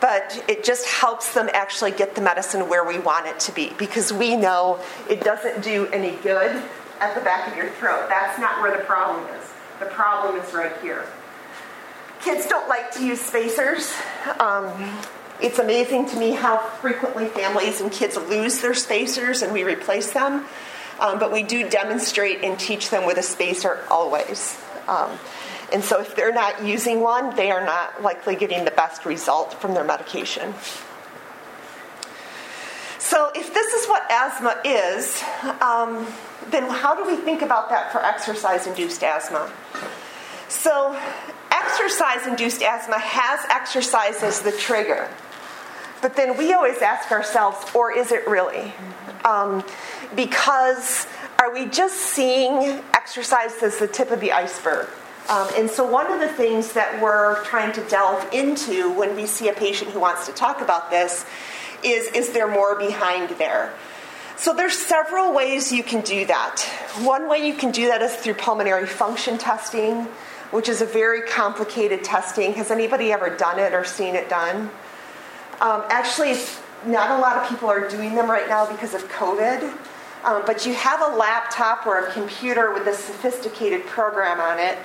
but 0.00 0.44
it 0.48 0.64
just 0.64 0.86
helps 0.86 1.32
them 1.32 1.48
actually 1.52 1.92
get 1.92 2.14
the 2.14 2.20
medicine 2.20 2.68
where 2.68 2.84
we 2.84 2.98
want 2.98 3.26
it 3.26 3.40
to 3.40 3.52
be 3.52 3.72
because 3.78 4.12
we 4.12 4.36
know 4.36 4.78
it 5.08 5.22
doesn't 5.22 5.62
do 5.62 5.86
any 5.88 6.16
good 6.16 6.62
at 7.00 7.14
the 7.14 7.20
back 7.22 7.50
of 7.50 7.56
your 7.56 7.70
throat. 7.70 8.06
That's 8.08 8.38
not 8.38 8.60
where 8.60 8.76
the 8.76 8.84
problem 8.84 9.24
is. 9.36 9.50
The 9.80 9.86
problem 9.86 10.36
is 10.36 10.52
right 10.52 10.76
here. 10.82 11.06
Kids 12.20 12.46
don't 12.46 12.68
like 12.68 12.90
to 12.92 13.04
use 13.04 13.20
spacers. 13.20 13.94
Um, 14.40 14.98
it's 15.40 15.58
amazing 15.58 16.08
to 16.08 16.18
me 16.18 16.30
how 16.32 16.58
frequently 16.58 17.26
families 17.26 17.80
and 17.80 17.92
kids 17.92 18.16
lose 18.16 18.60
their 18.60 18.74
spacers 18.74 19.42
and 19.42 19.52
we 19.52 19.64
replace 19.64 20.12
them. 20.12 20.46
Um, 20.98 21.18
but 21.18 21.30
we 21.32 21.42
do 21.42 21.68
demonstrate 21.68 22.42
and 22.42 22.58
teach 22.58 22.90
them 22.90 23.06
with 23.06 23.18
a 23.18 23.22
spacer 23.22 23.84
always. 23.90 24.58
Um, 24.88 25.10
and 25.72 25.82
so 25.84 26.00
if 26.00 26.14
they're 26.14 26.32
not 26.32 26.64
using 26.64 27.00
one, 27.00 27.34
they 27.36 27.50
are 27.50 27.64
not 27.64 28.02
likely 28.02 28.36
getting 28.36 28.64
the 28.64 28.70
best 28.70 29.04
result 29.04 29.54
from 29.54 29.74
their 29.74 29.84
medication. 29.84 30.54
So 32.98 33.30
if 33.34 33.52
this 33.52 33.72
is 33.72 33.86
what 33.86 34.04
asthma 34.10 34.60
is, 34.64 35.22
um, 35.60 36.06
then 36.50 36.68
how 36.68 36.94
do 36.94 37.04
we 37.08 37.16
think 37.16 37.42
about 37.42 37.68
that 37.70 37.92
for 37.92 38.04
exercise 38.04 38.66
induced 38.66 39.02
asthma? 39.02 39.50
So 40.48 40.98
exercise 41.50 42.26
induced 42.26 42.62
asthma 42.62 42.98
has 42.98 43.40
exercise 43.50 44.22
as 44.22 44.40
the 44.40 44.52
trigger. 44.52 45.08
But 46.02 46.14
then 46.14 46.36
we 46.36 46.52
always 46.52 46.78
ask 46.78 47.10
ourselves, 47.10 47.74
or 47.74 47.90
is 47.96 48.12
it 48.12 48.26
really? 48.28 48.72
Um, 49.24 49.64
because 50.16 51.06
are 51.38 51.52
we 51.52 51.66
just 51.66 51.96
seeing 51.96 52.82
exercise 52.94 53.62
as 53.62 53.78
the 53.78 53.86
tip 53.86 54.10
of 54.10 54.20
the 54.20 54.32
iceberg? 54.32 54.88
Um, 55.28 55.48
and 55.56 55.68
so, 55.68 55.84
one 55.84 56.10
of 56.10 56.20
the 56.20 56.28
things 56.28 56.72
that 56.74 57.02
we're 57.02 57.42
trying 57.44 57.72
to 57.72 57.82
delve 57.88 58.32
into 58.32 58.92
when 58.92 59.16
we 59.16 59.26
see 59.26 59.48
a 59.48 59.52
patient 59.52 59.90
who 59.90 60.00
wants 60.00 60.26
to 60.26 60.32
talk 60.32 60.60
about 60.60 60.90
this 60.90 61.26
is 61.82 62.06
is 62.12 62.32
there 62.32 62.48
more 62.48 62.78
behind 62.78 63.30
there? 63.30 63.74
So, 64.36 64.54
there's 64.54 64.78
several 64.78 65.32
ways 65.32 65.72
you 65.72 65.82
can 65.82 66.02
do 66.02 66.26
that. 66.26 66.60
One 67.02 67.28
way 67.28 67.44
you 67.44 67.54
can 67.54 67.72
do 67.72 67.88
that 67.88 68.02
is 68.02 68.14
through 68.14 68.34
pulmonary 68.34 68.86
function 68.86 69.36
testing, 69.36 70.04
which 70.52 70.68
is 70.68 70.80
a 70.80 70.86
very 70.86 71.22
complicated 71.22 72.04
testing. 72.04 72.52
Has 72.54 72.70
anybody 72.70 73.12
ever 73.12 73.28
done 73.36 73.58
it 73.58 73.74
or 73.74 73.84
seen 73.84 74.14
it 74.14 74.28
done? 74.28 74.70
Um, 75.60 75.82
actually, 75.88 76.36
not 76.86 77.10
a 77.10 77.20
lot 77.20 77.36
of 77.36 77.48
people 77.48 77.68
are 77.68 77.88
doing 77.88 78.14
them 78.14 78.30
right 78.30 78.48
now 78.48 78.70
because 78.70 78.94
of 78.94 79.08
COVID. 79.08 79.76
Um, 80.26 80.42
but 80.44 80.66
you 80.66 80.74
have 80.74 81.00
a 81.00 81.16
laptop 81.16 81.86
or 81.86 82.04
a 82.04 82.12
computer 82.12 82.74
with 82.74 82.88
a 82.88 82.94
sophisticated 82.94 83.86
program 83.86 84.40
on 84.40 84.58
it, 84.58 84.76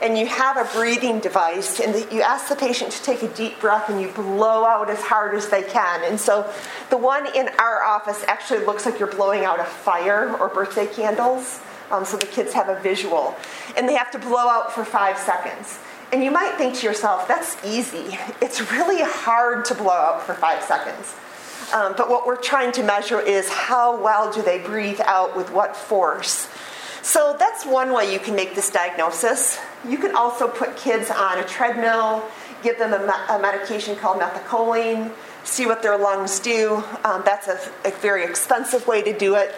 and 0.00 0.16
you 0.16 0.26
have 0.26 0.56
a 0.56 0.64
breathing 0.74 1.20
device, 1.20 1.80
and 1.80 1.94
the, 1.94 2.14
you 2.14 2.22
ask 2.22 2.48
the 2.48 2.56
patient 2.56 2.92
to 2.92 3.02
take 3.02 3.22
a 3.22 3.28
deep 3.28 3.60
breath 3.60 3.90
and 3.90 4.00
you 4.00 4.08
blow 4.08 4.64
out 4.64 4.88
as 4.88 5.02
hard 5.02 5.34
as 5.34 5.50
they 5.50 5.62
can. 5.62 6.02
And 6.02 6.18
so 6.18 6.50
the 6.88 6.96
one 6.96 7.26
in 7.36 7.50
our 7.58 7.82
office 7.82 8.24
actually 8.26 8.64
looks 8.64 8.86
like 8.86 8.98
you're 8.98 9.12
blowing 9.12 9.44
out 9.44 9.60
a 9.60 9.64
fire 9.64 10.34
or 10.38 10.48
birthday 10.48 10.86
candles, 10.86 11.60
um, 11.90 12.06
so 12.06 12.16
the 12.16 12.26
kids 12.26 12.54
have 12.54 12.70
a 12.70 12.80
visual. 12.80 13.36
And 13.76 13.86
they 13.86 13.94
have 13.94 14.10
to 14.12 14.18
blow 14.18 14.48
out 14.48 14.72
for 14.72 14.84
five 14.84 15.18
seconds. 15.18 15.78
And 16.10 16.24
you 16.24 16.30
might 16.30 16.54
think 16.56 16.74
to 16.76 16.86
yourself, 16.86 17.28
that's 17.28 17.62
easy. 17.66 18.16
It's 18.40 18.72
really 18.72 19.02
hard 19.02 19.66
to 19.66 19.74
blow 19.74 19.90
out 19.90 20.22
for 20.22 20.32
five 20.32 20.62
seconds. 20.62 21.14
Um, 21.76 21.92
but 21.94 22.08
what 22.08 22.26
we're 22.26 22.40
trying 22.40 22.72
to 22.72 22.82
measure 22.82 23.20
is 23.20 23.50
how 23.50 24.00
well 24.02 24.32
do 24.32 24.40
they 24.40 24.58
breathe 24.58 25.00
out 25.04 25.36
with 25.36 25.52
what 25.52 25.76
force. 25.76 26.48
So 27.02 27.36
that's 27.38 27.66
one 27.66 27.92
way 27.92 28.10
you 28.10 28.18
can 28.18 28.34
make 28.34 28.54
this 28.54 28.70
diagnosis. 28.70 29.58
You 29.86 29.98
can 29.98 30.16
also 30.16 30.48
put 30.48 30.78
kids 30.78 31.10
on 31.10 31.38
a 31.38 31.44
treadmill, 31.44 32.24
give 32.62 32.78
them 32.78 32.94
a, 32.94 33.06
me- 33.06 33.24
a 33.28 33.38
medication 33.38 33.94
called 33.94 34.22
methacholine, 34.22 35.12
see 35.44 35.66
what 35.66 35.82
their 35.82 35.98
lungs 35.98 36.40
do. 36.40 36.82
Um, 37.04 37.20
that's 37.26 37.46
a, 37.46 37.60
a 37.84 37.90
very 37.90 38.24
expensive 38.24 38.86
way 38.86 39.02
to 39.02 39.16
do 39.16 39.34
it. 39.34 39.54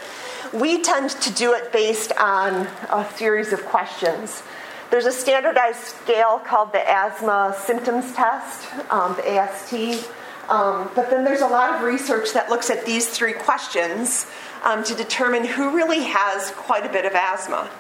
We 0.53 0.83
tend 0.83 1.11
to 1.11 1.33
do 1.33 1.53
it 1.53 1.73
based 1.73 2.11
on 2.19 2.67
a 2.91 3.09
series 3.15 3.53
of 3.53 3.65
questions. 3.67 4.43
There's 4.91 5.07
a 5.07 5.13
standardized 5.13 5.85
scale 5.85 6.41
called 6.41 6.73
the 6.73 6.81
Asthma 6.81 7.55
Symptoms 7.65 8.13
Test, 8.13 8.67
um, 8.91 9.15
the 9.15 9.39
AST. 9.39 10.11
Um, 10.49 10.91
but 10.95 11.11
then 11.11 11.25
there's 11.25 11.43
a 11.43 11.47
lot 11.47 11.75
of 11.75 11.83
research 11.83 12.33
that 12.33 12.49
looks 12.49 12.71
at 12.71 12.87
these 12.87 13.09
three 13.09 13.35
questions 13.35 14.27
um, 14.65 14.83
to 14.85 14.95
determine 14.95 15.45
who 15.45 15.75
really 15.75 16.05
has 16.05 16.51
quite 16.53 16.87
a 16.87 16.89
bit 16.89 17.05
of 17.05 17.13
asthma. 17.13 17.71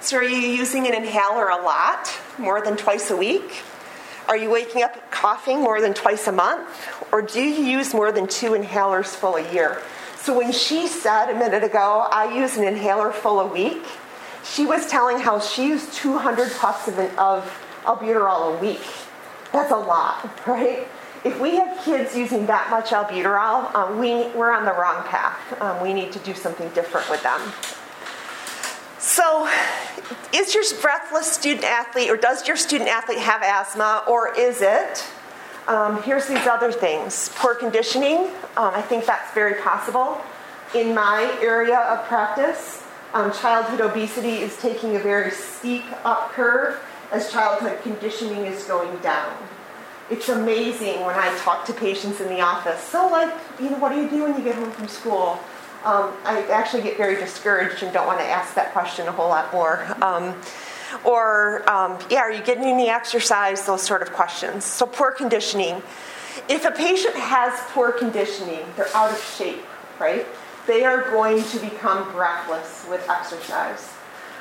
So, 0.00 0.18
are 0.18 0.24
you 0.24 0.36
using 0.36 0.86
an 0.86 0.94
inhaler 0.94 1.48
a 1.48 1.62
lot, 1.62 2.10
more 2.38 2.62
than 2.62 2.76
twice 2.76 3.10
a 3.10 3.16
week? 3.16 3.62
Are 4.28 4.36
you 4.36 4.50
waking 4.50 4.82
up 4.82 5.10
coughing 5.10 5.60
more 5.60 5.80
than 5.80 5.92
twice 5.92 6.26
a 6.26 6.32
month? 6.32 6.68
Or 7.12 7.20
do 7.20 7.40
you 7.42 7.64
use 7.64 7.92
more 7.92 8.12
than 8.12 8.26
two 8.26 8.52
inhalers 8.52 9.06
full 9.06 9.36
a 9.36 9.52
year? 9.52 9.82
So, 10.16 10.36
when 10.36 10.52
she 10.52 10.86
said 10.88 11.30
a 11.30 11.38
minute 11.38 11.64
ago, 11.64 12.06
I 12.10 12.34
use 12.34 12.56
an 12.56 12.64
inhaler 12.64 13.12
full 13.12 13.40
a 13.40 13.46
week, 13.46 13.82
she 14.44 14.66
was 14.66 14.86
telling 14.86 15.18
how 15.18 15.38
she 15.38 15.68
used 15.68 15.92
200 15.94 16.52
puffs 16.52 16.88
of, 16.88 16.98
of 17.18 17.60
albuterol 17.84 18.56
a 18.56 18.60
week. 18.60 18.80
That's 19.52 19.72
a 19.72 19.76
lot, 19.76 20.30
right? 20.46 20.86
If 21.22 21.38
we 21.38 21.56
have 21.56 21.84
kids 21.84 22.16
using 22.16 22.46
that 22.46 22.70
much 22.70 22.90
albuterol, 22.90 23.74
um, 23.74 23.98
we, 23.98 24.28
we're 24.28 24.52
on 24.52 24.64
the 24.64 24.72
wrong 24.72 25.04
path. 25.04 25.60
Um, 25.60 25.82
we 25.82 25.92
need 25.92 26.12
to 26.12 26.18
do 26.20 26.32
something 26.32 26.68
different 26.70 27.10
with 27.10 27.22
them. 27.22 27.40
So, 28.98 29.48
is 30.32 30.54
your 30.54 30.64
breathless 30.80 31.30
student 31.30 31.64
athlete, 31.64 32.10
or 32.10 32.16
does 32.16 32.48
your 32.48 32.56
student 32.56 32.88
athlete 32.88 33.18
have 33.18 33.42
asthma, 33.42 34.04
or 34.08 34.34
is 34.34 34.62
it? 34.62 35.06
Um, 35.68 36.02
here's 36.02 36.26
these 36.26 36.46
other 36.46 36.72
things 36.72 37.30
poor 37.34 37.54
conditioning. 37.54 38.28
Um, 38.56 38.72
I 38.74 38.80
think 38.80 39.04
that's 39.04 39.32
very 39.34 39.60
possible. 39.60 40.20
In 40.74 40.94
my 40.94 41.36
area 41.42 41.78
of 41.80 42.06
practice, 42.06 42.82
um, 43.12 43.30
childhood 43.32 43.80
obesity 43.80 44.36
is 44.36 44.56
taking 44.56 44.96
a 44.96 44.98
very 44.98 45.30
steep 45.32 45.84
up 46.04 46.30
curve 46.32 46.80
as 47.12 47.30
childhood 47.30 47.78
conditioning 47.82 48.46
is 48.46 48.64
going 48.64 48.96
down. 48.98 49.36
It's 50.10 50.28
amazing 50.28 51.04
when 51.04 51.14
I 51.14 51.36
talk 51.38 51.64
to 51.66 51.72
patients 51.72 52.20
in 52.20 52.28
the 52.28 52.40
office. 52.40 52.82
So, 52.82 53.08
like, 53.08 53.32
you 53.60 53.70
know, 53.70 53.78
what 53.78 53.92
do 53.92 54.00
you 54.02 54.10
do 54.10 54.24
when 54.24 54.36
you 54.36 54.42
get 54.42 54.56
home 54.56 54.72
from 54.72 54.88
school? 54.88 55.38
Um, 55.84 56.12
I 56.24 56.44
actually 56.50 56.82
get 56.82 56.96
very 56.96 57.14
discouraged 57.14 57.82
and 57.82 57.92
don't 57.92 58.06
want 58.06 58.18
to 58.18 58.26
ask 58.26 58.54
that 58.54 58.72
question 58.72 59.06
a 59.06 59.12
whole 59.12 59.28
lot 59.28 59.52
more. 59.52 59.86
Um, 60.02 60.34
or, 61.04 61.68
um, 61.70 61.96
yeah, 62.10 62.20
are 62.20 62.32
you 62.32 62.42
getting 62.42 62.64
any 62.64 62.90
exercise? 62.90 63.64
Those 63.64 63.82
sort 63.82 64.02
of 64.02 64.12
questions. 64.12 64.64
So, 64.64 64.84
poor 64.84 65.12
conditioning. 65.12 65.80
If 66.48 66.64
a 66.64 66.72
patient 66.72 67.14
has 67.14 67.58
poor 67.70 67.92
conditioning, 67.92 68.66
they're 68.76 68.94
out 68.94 69.12
of 69.12 69.22
shape, 69.38 69.64
right? 70.00 70.26
They 70.66 70.84
are 70.84 71.10
going 71.10 71.42
to 71.44 71.58
become 71.60 72.10
breathless 72.10 72.84
with 72.90 73.08
exercise. 73.08 73.88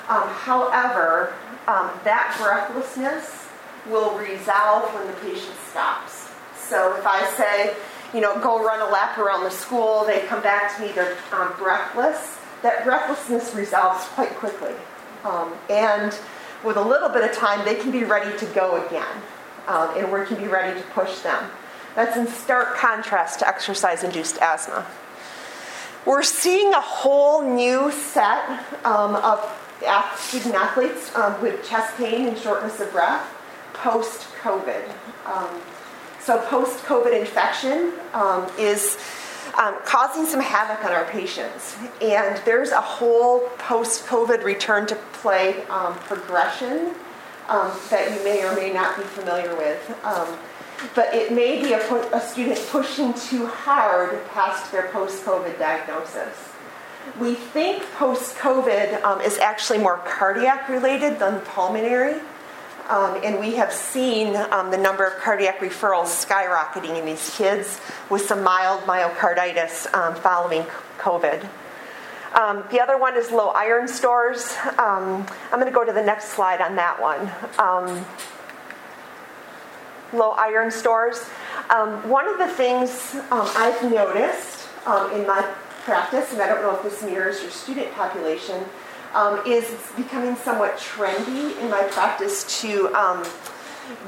Um, 0.07 0.27
however, 0.29 1.35
um, 1.67 1.91
that 2.03 2.35
breathlessness 2.41 3.38
will 3.87 4.17
resolve 4.17 4.93
when 4.93 5.07
the 5.07 5.13
patient 5.13 5.55
stops. 5.69 6.29
So 6.57 6.95
if 6.95 7.05
I 7.05 7.25
say, 7.35 7.75
you 8.13 8.21
know, 8.21 8.39
go 8.41 8.63
run 8.63 8.81
a 8.81 8.91
lap 8.91 9.17
around 9.17 9.43
the 9.43 9.51
school, 9.51 10.03
they 10.05 10.21
come 10.27 10.41
back 10.41 10.75
to 10.75 10.83
me, 10.83 10.91
they're 10.91 11.17
um, 11.31 11.53
breathless, 11.57 12.37
that 12.61 12.83
breathlessness 12.83 13.55
resolves 13.55 14.05
quite 14.09 14.29
quickly. 14.35 14.73
Um, 15.23 15.53
and 15.69 16.15
with 16.63 16.77
a 16.77 16.81
little 16.81 17.09
bit 17.09 17.23
of 17.23 17.35
time, 17.35 17.65
they 17.65 17.75
can 17.75 17.91
be 17.91 18.03
ready 18.03 18.37
to 18.37 18.45
go 18.47 18.85
again, 18.85 19.07
um, 19.67 19.97
and 19.97 20.11
we 20.11 20.25
can 20.25 20.37
be 20.37 20.47
ready 20.47 20.79
to 20.79 20.87
push 20.89 21.19
them. 21.19 21.49
That's 21.95 22.17
in 22.17 22.27
stark 22.27 22.75
contrast 22.75 23.39
to 23.39 23.47
exercise 23.47 24.03
induced 24.03 24.37
asthma. 24.37 24.85
We're 26.05 26.23
seeing 26.23 26.73
a 26.73 26.81
whole 26.81 27.41
new 27.41 27.91
set 27.91 28.47
um, 28.85 29.15
of 29.15 29.39
student 30.17 30.55
athletes 30.55 31.13
um, 31.15 31.41
with 31.41 31.67
chest 31.67 31.97
pain 31.97 32.27
and 32.27 32.37
shortness 32.37 32.79
of 32.79 32.91
breath 32.91 33.27
post 33.79 34.27
COVID. 34.41 34.89
Um, 35.25 35.61
so, 36.19 36.39
post 36.47 36.83
COVID 36.83 37.17
infection 37.17 37.93
um, 38.13 38.47
is 38.57 38.97
um, 39.57 39.75
causing 39.85 40.25
some 40.25 40.41
havoc 40.41 40.85
on 40.85 40.91
our 40.91 41.05
patients. 41.05 41.75
And 42.01 42.41
there's 42.45 42.71
a 42.71 42.81
whole 42.81 43.41
post 43.57 44.05
COVID 44.05 44.43
return 44.43 44.85
to 44.87 44.95
play 45.13 45.65
um, 45.67 45.95
progression 45.99 46.93
um, 47.47 47.71
that 47.89 48.15
you 48.15 48.23
may 48.23 48.45
or 48.45 48.55
may 48.55 48.71
not 48.71 48.97
be 48.97 49.03
familiar 49.03 49.55
with. 49.55 49.97
Um, 50.03 50.37
but 50.95 51.13
it 51.13 51.33
may 51.33 51.61
be 51.61 51.73
a, 51.73 51.79
a 52.13 52.21
student 52.21 52.59
pushing 52.69 53.13
too 53.13 53.47
hard 53.47 54.25
past 54.29 54.71
their 54.71 54.87
post 54.89 55.25
COVID 55.25 55.57
diagnosis. 55.59 56.49
We 57.19 57.33
think 57.33 57.83
post 57.93 58.35
COVID 58.35 59.03
um, 59.03 59.19
is 59.21 59.37
actually 59.39 59.79
more 59.79 59.97
cardiac 60.05 60.69
related 60.69 61.19
than 61.19 61.41
pulmonary. 61.41 62.21
Um, 62.89 63.19
and 63.23 63.39
we 63.39 63.53
have 63.55 63.71
seen 63.71 64.35
um, 64.35 64.71
the 64.71 64.77
number 64.77 65.05
of 65.05 65.19
cardiac 65.19 65.59
referrals 65.59 66.07
skyrocketing 66.07 66.97
in 66.97 67.05
these 67.05 67.37
kids 67.37 67.79
with 68.09 68.23
some 68.23 68.43
mild 68.43 68.81
myocarditis 68.81 69.93
um, 69.93 70.15
following 70.15 70.63
COVID. 70.97 71.47
Um, 72.33 72.63
the 72.71 72.81
other 72.81 72.97
one 72.97 73.15
is 73.15 73.29
low 73.29 73.49
iron 73.49 73.87
stores. 73.87 74.55
Um, 74.79 75.27
I'm 75.51 75.59
going 75.59 75.67
to 75.67 75.71
go 75.71 75.85
to 75.85 75.93
the 75.93 76.01
next 76.01 76.29
slide 76.29 76.61
on 76.61 76.77
that 76.77 76.99
one. 76.99 77.29
Um, 77.59 78.05
low 80.11 80.31
iron 80.31 80.71
stores. 80.71 81.27
one 82.05 82.27
of 82.27 82.39
the 82.39 82.47
things 82.47 83.15
I've 83.31 83.83
noticed 83.83 84.67
in 85.13 85.27
my 85.27 85.47
practice, 85.83 86.33
and 86.33 86.41
I 86.41 86.47
don't 86.47 86.63
know 86.63 86.75
if 86.75 86.81
this 86.81 87.03
mirrors 87.03 87.41
your 87.43 87.51
student 87.51 87.91
population, 87.93 88.65
um, 89.13 89.41
is 89.45 89.65
becoming 89.95 90.35
somewhat 90.35 90.77
trendy 90.77 91.59
in 91.61 91.69
my 91.69 91.83
practice 91.91 92.61
to 92.61 92.93
um, 92.95 93.25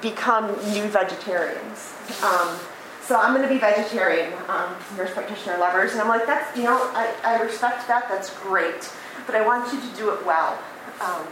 become 0.01 0.47
new 0.71 0.83
vegetarians. 0.87 1.93
Um, 2.23 2.57
so 3.01 3.19
I'm 3.19 3.35
going 3.35 3.47
to 3.47 3.53
be 3.53 3.59
vegetarian, 3.59 4.31
um, 4.47 4.75
nurse 4.95 5.11
practitioner 5.11 5.57
lovers, 5.57 5.91
and 5.91 6.01
I'm 6.01 6.07
like, 6.07 6.25
that's 6.25 6.55
you 6.55 6.63
know, 6.63 6.77
I, 6.93 7.13
I 7.25 7.41
respect 7.41 7.87
that. 7.87 8.07
That's 8.07 8.29
great, 8.39 8.89
but 9.25 9.35
I 9.35 9.45
want 9.45 9.73
you 9.73 9.81
to 9.81 9.97
do 9.97 10.11
it 10.11 10.25
well. 10.25 10.57
Um, 11.01 11.25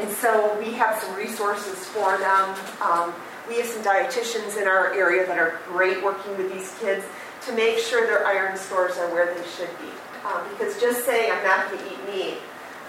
and 0.00 0.10
so 0.10 0.58
we 0.58 0.72
have 0.72 0.98
some 1.00 1.14
resources 1.14 1.86
for 1.88 2.16
them. 2.16 2.56
Um, 2.80 3.12
we 3.48 3.58
have 3.58 3.66
some 3.66 3.82
dietitians 3.82 4.60
in 4.60 4.66
our 4.66 4.94
area 4.94 5.26
that 5.26 5.38
are 5.38 5.58
great 5.68 6.02
working 6.02 6.36
with 6.38 6.52
these 6.52 6.74
kids 6.80 7.04
to 7.46 7.52
make 7.52 7.78
sure 7.78 8.06
their 8.06 8.26
iron 8.26 8.56
stores 8.56 8.96
are 8.96 9.12
where 9.12 9.34
they 9.34 9.46
should 9.50 9.70
be. 9.78 9.92
Um, 10.24 10.48
because 10.50 10.80
just 10.80 11.04
saying 11.04 11.30
I'm 11.30 11.44
not 11.44 11.70
going 11.70 11.84
to 11.84 11.92
eat 11.92 11.98
meat, 12.08 12.38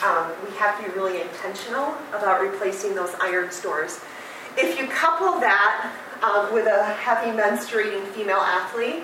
um, 0.04 0.32
we 0.46 0.56
have 0.58 0.78
to 0.80 0.90
be 0.90 0.96
really 0.96 1.22
intentional 1.22 1.96
about 2.10 2.42
replacing 2.42 2.94
those 2.96 3.14
iron 3.22 3.52
stores. 3.52 4.00
If 4.58 4.80
you 4.80 4.88
couple 4.88 5.40
that 5.40 5.94
um, 6.22 6.54
with 6.54 6.68
a 6.68 6.84
heavy 6.84 7.36
menstruating 7.38 8.06
female 8.08 8.38
athlete 8.38 9.04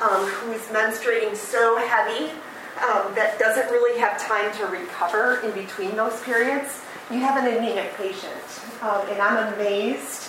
um, 0.00 0.26
who's 0.26 0.62
menstruating 0.68 1.36
so 1.36 1.76
heavy 1.78 2.30
um, 2.76 3.14
that 3.14 3.38
doesn't 3.38 3.70
really 3.70 3.98
have 4.00 4.20
time 4.20 4.52
to 4.56 4.66
recover 4.66 5.40
in 5.40 5.52
between 5.52 5.96
those 5.96 6.20
periods, 6.22 6.80
you 7.10 7.18
have 7.18 7.42
an 7.42 7.52
anemic 7.52 7.94
patient. 7.96 8.32
Um, 8.82 9.02
and 9.10 9.20
I'm 9.20 9.54
amazed 9.54 10.28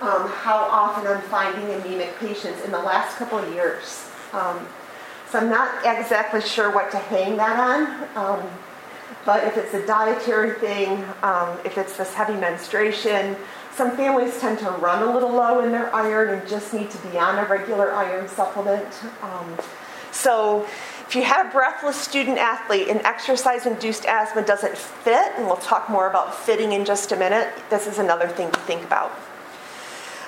um, 0.00 0.28
how 0.28 0.56
often 0.70 1.06
I'm 1.06 1.22
finding 1.22 1.64
anemic 1.70 2.18
patients 2.18 2.64
in 2.64 2.70
the 2.70 2.78
last 2.78 3.16
couple 3.16 3.38
of 3.38 3.52
years. 3.54 4.10
So 5.30 5.40
I'm 5.40 5.50
not 5.50 5.84
exactly 5.84 6.40
sure 6.40 6.70
what 6.70 6.90
to 6.92 6.98
hang 6.98 7.36
that 7.36 7.58
on. 7.58 8.08
But 9.26 9.42
if 9.42 9.56
it's 9.56 9.74
a 9.74 9.84
dietary 9.84 10.52
thing, 10.60 11.04
um, 11.22 11.58
if 11.64 11.76
it's 11.76 11.96
this 11.96 12.14
heavy 12.14 12.34
menstruation, 12.34 13.36
some 13.74 13.96
families 13.96 14.38
tend 14.40 14.60
to 14.60 14.70
run 14.70 15.02
a 15.02 15.12
little 15.12 15.32
low 15.32 15.64
in 15.64 15.72
their 15.72 15.92
iron 15.94 16.38
and 16.38 16.48
just 16.48 16.72
need 16.72 16.90
to 16.92 16.98
be 17.08 17.18
on 17.18 17.36
a 17.36 17.44
regular 17.48 17.92
iron 17.92 18.28
supplement. 18.28 18.86
Um, 19.22 19.58
so 20.12 20.64
if 21.08 21.16
you 21.16 21.24
have 21.24 21.48
a 21.48 21.50
breathless 21.50 21.96
student 21.96 22.38
athlete 22.38 22.86
and 22.88 23.00
exercise 23.04 23.66
induced 23.66 24.06
asthma 24.06 24.42
doesn't 24.42 24.78
fit, 24.78 25.32
and 25.36 25.46
we'll 25.46 25.56
talk 25.56 25.90
more 25.90 26.08
about 26.08 26.32
fitting 26.32 26.72
in 26.72 26.84
just 26.84 27.10
a 27.10 27.16
minute, 27.16 27.52
this 27.68 27.88
is 27.88 27.98
another 27.98 28.28
thing 28.28 28.52
to 28.52 28.60
think 28.60 28.84
about. 28.84 29.10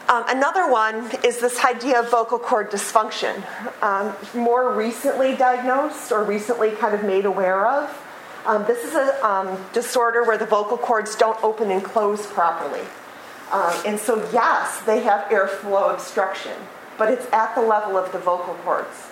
Um, 0.08 0.24
another 0.28 0.70
one 0.70 1.08
is 1.24 1.38
this 1.38 1.64
idea 1.64 2.00
of 2.00 2.10
vocal 2.10 2.38
cord 2.38 2.70
dysfunction, 2.70 3.44
um, 3.80 4.14
more 4.34 4.72
recently 4.72 5.36
diagnosed 5.36 6.10
or 6.10 6.24
recently 6.24 6.72
kind 6.72 6.94
of 6.94 7.04
made 7.04 7.26
aware 7.26 7.66
of. 7.66 8.07
Um, 8.48 8.64
this 8.64 8.82
is 8.82 8.94
a 8.94 9.26
um, 9.26 9.62
disorder 9.74 10.24
where 10.24 10.38
the 10.38 10.46
vocal 10.46 10.78
cords 10.78 11.14
don't 11.14 11.38
open 11.44 11.70
and 11.70 11.84
close 11.84 12.26
properly. 12.26 12.80
Um, 13.52 13.74
and 13.84 14.00
so, 14.00 14.26
yes, 14.32 14.80
they 14.86 15.00
have 15.00 15.28
airflow 15.28 15.92
obstruction, 15.92 16.54
but 16.96 17.12
it's 17.12 17.30
at 17.30 17.54
the 17.54 17.60
level 17.60 17.98
of 17.98 18.10
the 18.10 18.18
vocal 18.18 18.54
cords. 18.64 19.08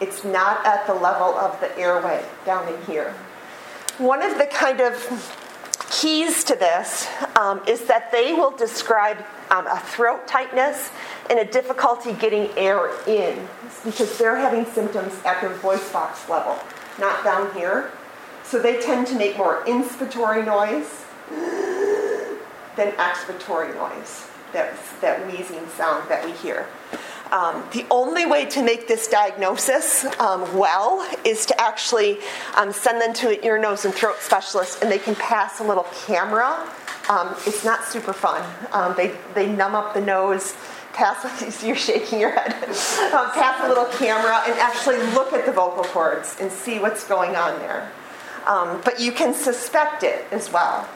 It's 0.00 0.24
not 0.24 0.66
at 0.66 0.88
the 0.88 0.94
level 0.94 1.38
of 1.38 1.60
the 1.60 1.78
airway 1.78 2.24
down 2.44 2.66
in 2.66 2.82
here. 2.82 3.14
One 3.98 4.22
of 4.22 4.38
the 4.38 4.46
kind 4.46 4.80
of 4.80 4.96
keys 5.88 6.42
to 6.44 6.56
this 6.56 7.06
um, 7.36 7.60
is 7.68 7.84
that 7.84 8.10
they 8.10 8.32
will 8.32 8.50
describe 8.50 9.18
um, 9.52 9.68
a 9.68 9.78
throat 9.78 10.26
tightness 10.26 10.90
and 11.28 11.38
a 11.38 11.44
difficulty 11.44 12.12
getting 12.14 12.50
air 12.56 12.90
in 13.06 13.46
because 13.84 14.18
they're 14.18 14.36
having 14.36 14.64
symptoms 14.64 15.14
at 15.24 15.40
their 15.40 15.50
voice 15.50 15.92
box 15.92 16.28
level, 16.28 16.58
not 16.98 17.22
down 17.22 17.54
here. 17.54 17.92
So 18.50 18.58
they 18.58 18.80
tend 18.80 19.06
to 19.06 19.14
make 19.14 19.38
more 19.38 19.62
inspiratory 19.64 20.44
noise 20.44 21.04
than 22.74 22.90
expiratory 22.94 23.72
noise, 23.76 24.26
that, 24.52 24.74
that 25.00 25.24
wheezing 25.24 25.68
sound 25.68 26.10
that 26.10 26.24
we 26.24 26.32
hear. 26.32 26.66
Um, 27.30 27.62
the 27.72 27.86
only 27.92 28.26
way 28.26 28.46
to 28.46 28.60
make 28.64 28.88
this 28.88 29.06
diagnosis 29.06 30.04
um, 30.18 30.58
well 30.58 31.08
is 31.24 31.46
to 31.46 31.60
actually 31.60 32.18
um, 32.56 32.72
send 32.72 33.00
them 33.00 33.14
to 33.14 33.28
an 33.28 33.44
ear, 33.44 33.56
nose, 33.56 33.84
and 33.84 33.94
throat 33.94 34.16
specialist, 34.18 34.82
and 34.82 34.90
they 34.90 34.98
can 34.98 35.14
pass 35.14 35.60
a 35.60 35.62
little 35.62 35.86
camera. 36.04 36.68
Um, 37.08 37.36
it's 37.46 37.64
not 37.64 37.84
super 37.84 38.12
fun. 38.12 38.44
Um, 38.72 38.96
they, 38.96 39.16
they 39.32 39.46
numb 39.46 39.76
up 39.76 39.94
the 39.94 40.00
nose, 40.00 40.56
pass, 40.92 41.62
you're 41.64 41.76
shaking 41.76 42.18
your 42.18 42.32
head, 42.32 42.52
um, 43.14 43.30
pass 43.30 43.64
a 43.64 43.68
little 43.68 43.86
camera, 43.96 44.42
and 44.48 44.58
actually 44.58 44.98
look 45.14 45.32
at 45.32 45.46
the 45.46 45.52
vocal 45.52 45.84
cords 45.84 46.36
and 46.40 46.50
see 46.50 46.80
what's 46.80 47.06
going 47.06 47.36
on 47.36 47.56
there. 47.60 47.92
But 48.84 49.00
you 49.00 49.12
can 49.12 49.34
suspect 49.34 50.02
it 50.02 50.24
as 50.30 50.52
well. 50.52 50.88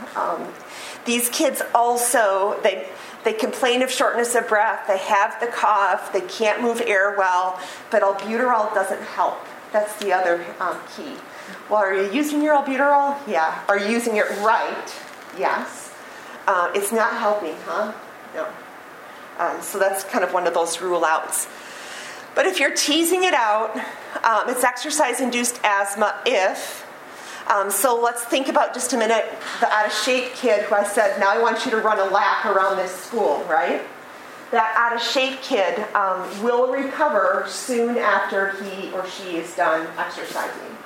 these 1.05 1.29
kids 1.29 1.63
also, 1.75 2.59
they, 2.63 2.89
they 3.25 3.33
complain 3.33 3.83
of 3.83 3.91
shortness 3.91 4.35
of 4.35 4.49
breath, 4.49 4.87
they 4.87 4.99
have 4.99 5.39
the 5.41 5.47
cough, 5.47 6.13
they 6.13 6.23
can't 6.23 6.63
move 6.63 6.81
air 6.81 7.15
well, 7.17 7.61
but 7.91 8.03
albuterol 8.03 8.73
doesn't 8.75 9.03
help. 9.03 9.39
That's 9.73 9.97
the 9.97 10.13
other 10.13 10.45
um, 10.61 10.79
key. 10.97 11.15
Well, 11.69 11.81
are 11.81 11.95
you 11.95 12.13
using 12.13 12.43
your 12.43 12.55
albuterol? 12.55 13.19
Yeah. 13.27 13.65
Are 13.69 13.79
you 13.79 13.89
using 13.89 14.17
it 14.17 14.29
right? 14.41 14.95
Yes. 15.39 15.93
Uh, 16.47 16.71
it's 16.75 16.93
not 16.93 17.15
helping, 17.15 17.57
huh? 17.65 17.93
No. 18.35 18.49
Um, 19.39 19.61
so 19.63 19.79
that's 19.79 20.05
kind 20.05 20.23
of 20.23 20.33
one 20.33 20.47
of 20.47 20.55
those 20.55 20.81
rule 20.81 21.05
outs. 21.05 21.49
But 22.35 22.47
if 22.47 22.61
you're 22.61 22.75
teasing 22.75 23.25
it 23.25 23.35
out, 23.35 23.77
um, 24.25 24.49
it's 24.49 24.65
exercise 24.65 25.21
induced 25.21 25.61
asthma 25.65 26.21
if 26.27 26.84
um, 27.47 27.71
so 27.71 28.01
let's 28.01 28.25
think 28.25 28.49
about 28.49 28.73
just 28.73 28.93
a 28.95 28.97
minute 28.97 29.27
the 29.61 29.71
out 29.71 29.87
of 29.87 29.93
shape 29.93 30.33
kid 30.35 30.65
who 30.65 30.75
I 30.75 30.85
said, 30.85 31.21
now 31.21 31.31
I 31.31 31.41
want 31.41 31.65
you 31.65 31.71
to 31.73 31.79
run 31.79 31.99
a 31.99 32.11
lap 32.11 32.47
around 32.47 32.77
this 32.77 32.91
school, 32.91 33.45
right? 33.49 33.83
That 34.51 34.75
out 34.77 34.95
of 34.95 35.03
shape 35.03 35.43
kid 35.43 35.79
um, 35.95 36.43
will 36.43 36.73
recover 36.73 37.45
soon 37.47 37.99
after 37.99 38.53
he 38.63 38.91
or 38.93 39.07
she 39.07 39.37
is 39.37 39.55
done 39.57 39.87
exercising. 39.99 40.77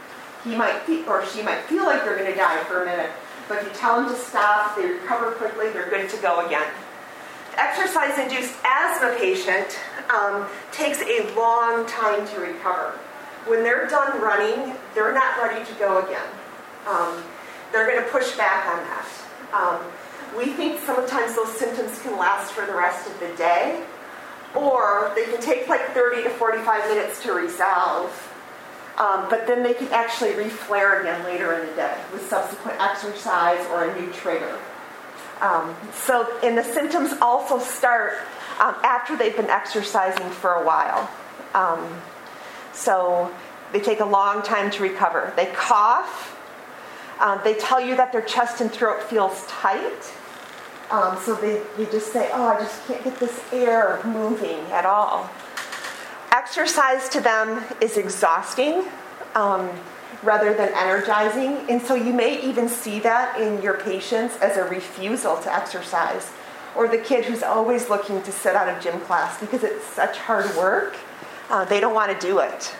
He 0.42 0.56
might 0.56 0.80
feel, 0.82 1.08
or 1.08 1.24
she 1.26 1.42
might 1.42 1.60
feel 1.62 1.84
like 1.84 2.04
they're 2.04 2.16
going 2.16 2.30
to 2.30 2.36
die 2.36 2.62
for 2.64 2.82
a 2.82 2.86
minute, 2.86 3.10
but 3.48 3.58
if 3.58 3.64
you 3.64 3.74
tell 3.74 4.00
them 4.00 4.12
to 4.12 4.18
stop, 4.18 4.76
they 4.76 4.86
recover 4.86 5.32
quickly, 5.32 5.70
they're 5.70 5.90
good 5.90 6.08
to 6.10 6.16
go 6.18 6.44
again. 6.44 6.66
Exercise 7.56 8.18
induced 8.18 8.54
asthma 8.64 9.16
patient 9.18 9.78
um, 10.10 10.46
takes 10.72 11.00
a 11.02 11.32
long 11.36 11.86
time 11.86 12.26
to 12.28 12.40
recover. 12.40 12.98
When 13.46 13.62
they're 13.62 13.86
done 13.86 14.20
running, 14.20 14.74
they're 14.94 15.12
not 15.12 15.40
ready 15.42 15.64
to 15.64 15.74
go 15.74 16.04
again 16.04 16.26
um, 16.88 17.22
they're 17.72 17.86
going 17.86 18.02
to 18.02 18.10
push 18.10 18.36
back 18.36 18.66
on 18.66 18.78
that. 18.78 19.06
Um, 19.52 19.80
we 20.36 20.52
think 20.52 20.80
sometimes 20.80 21.36
those 21.36 21.52
symptoms 21.56 22.00
can 22.02 22.18
last 22.18 22.52
for 22.52 22.64
the 22.66 22.74
rest 22.74 23.08
of 23.08 23.18
the 23.20 23.28
day, 23.36 23.84
or 24.54 25.12
they 25.14 25.24
can 25.24 25.40
take 25.40 25.68
like 25.68 25.90
30 25.90 26.24
to 26.24 26.30
45 26.30 26.88
minutes 26.88 27.22
to 27.22 27.32
resolve, 27.32 28.34
um, 28.98 29.26
but 29.30 29.46
then 29.46 29.62
they 29.62 29.74
can 29.74 29.88
actually 29.88 30.32
reflare 30.32 31.00
again 31.00 31.22
later 31.24 31.54
in 31.54 31.66
the 31.66 31.74
day 31.74 31.96
with 32.12 32.28
subsequent 32.28 32.80
exercise 32.80 33.64
or 33.66 33.84
a 33.84 34.00
new 34.00 34.10
trigger. 34.12 34.58
Um, 35.40 35.76
so, 35.92 36.26
and 36.42 36.58
the 36.58 36.64
symptoms 36.64 37.12
also 37.22 37.58
start 37.58 38.14
um, 38.58 38.74
after 38.82 39.16
they've 39.16 39.36
been 39.36 39.50
exercising 39.50 40.28
for 40.30 40.54
a 40.54 40.64
while. 40.64 41.08
Um, 41.54 42.00
so, 42.72 43.32
they 43.72 43.80
take 43.80 44.00
a 44.00 44.04
long 44.04 44.42
time 44.42 44.70
to 44.72 44.82
recover. 44.82 45.32
They 45.36 45.46
cough, 45.46 46.37
um, 47.20 47.40
they 47.44 47.54
tell 47.54 47.80
you 47.80 47.96
that 47.96 48.12
their 48.12 48.22
chest 48.22 48.60
and 48.60 48.70
throat 48.70 49.02
feels 49.02 49.44
tight. 49.46 50.12
Um, 50.90 51.18
so 51.18 51.34
they, 51.34 51.62
they 51.76 51.90
just 51.90 52.12
say, 52.12 52.30
oh, 52.32 52.46
I 52.46 52.60
just 52.60 52.86
can't 52.86 53.04
get 53.04 53.18
this 53.18 53.40
air 53.52 54.00
moving 54.04 54.60
at 54.72 54.86
all. 54.86 55.28
Exercise 56.32 57.08
to 57.10 57.20
them 57.20 57.62
is 57.80 57.96
exhausting 57.96 58.84
um, 59.34 59.68
rather 60.22 60.54
than 60.54 60.72
energizing. 60.74 61.58
And 61.68 61.82
so 61.82 61.94
you 61.94 62.12
may 62.12 62.40
even 62.42 62.68
see 62.68 63.00
that 63.00 63.40
in 63.40 63.60
your 63.62 63.74
patients 63.74 64.36
as 64.38 64.56
a 64.56 64.64
refusal 64.64 65.36
to 65.42 65.52
exercise. 65.52 66.30
Or 66.76 66.88
the 66.88 66.98
kid 66.98 67.24
who's 67.24 67.42
always 67.42 67.88
looking 67.88 68.22
to 68.22 68.32
sit 68.32 68.54
out 68.54 68.68
of 68.68 68.82
gym 68.82 69.00
class 69.00 69.38
because 69.40 69.64
it's 69.64 69.84
such 69.84 70.18
hard 70.18 70.54
work, 70.56 70.96
uh, 71.50 71.64
they 71.64 71.80
don't 71.80 71.94
want 71.94 72.18
to 72.18 72.26
do 72.26 72.38
it. 72.38 72.74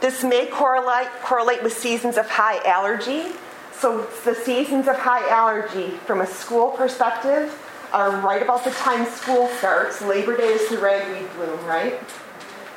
This 0.00 0.24
may 0.24 0.46
correlate, 0.46 1.08
correlate 1.22 1.62
with 1.62 1.76
seasons 1.76 2.16
of 2.16 2.28
high 2.28 2.58
allergy. 2.68 3.32
So, 3.72 4.02
the 4.24 4.34
seasons 4.34 4.86
of 4.88 4.96
high 4.96 5.28
allergy, 5.28 5.90
from 6.06 6.20
a 6.20 6.26
school 6.26 6.70
perspective, 6.70 7.58
are 7.92 8.10
right 8.20 8.42
about 8.42 8.64
the 8.64 8.70
time 8.72 9.06
school 9.06 9.48
starts. 9.58 10.02
Labor 10.02 10.36
Day 10.36 10.48
is 10.48 10.68
the 10.68 10.78
ragweed 10.78 11.28
bloom, 11.34 11.64
right? 11.64 12.00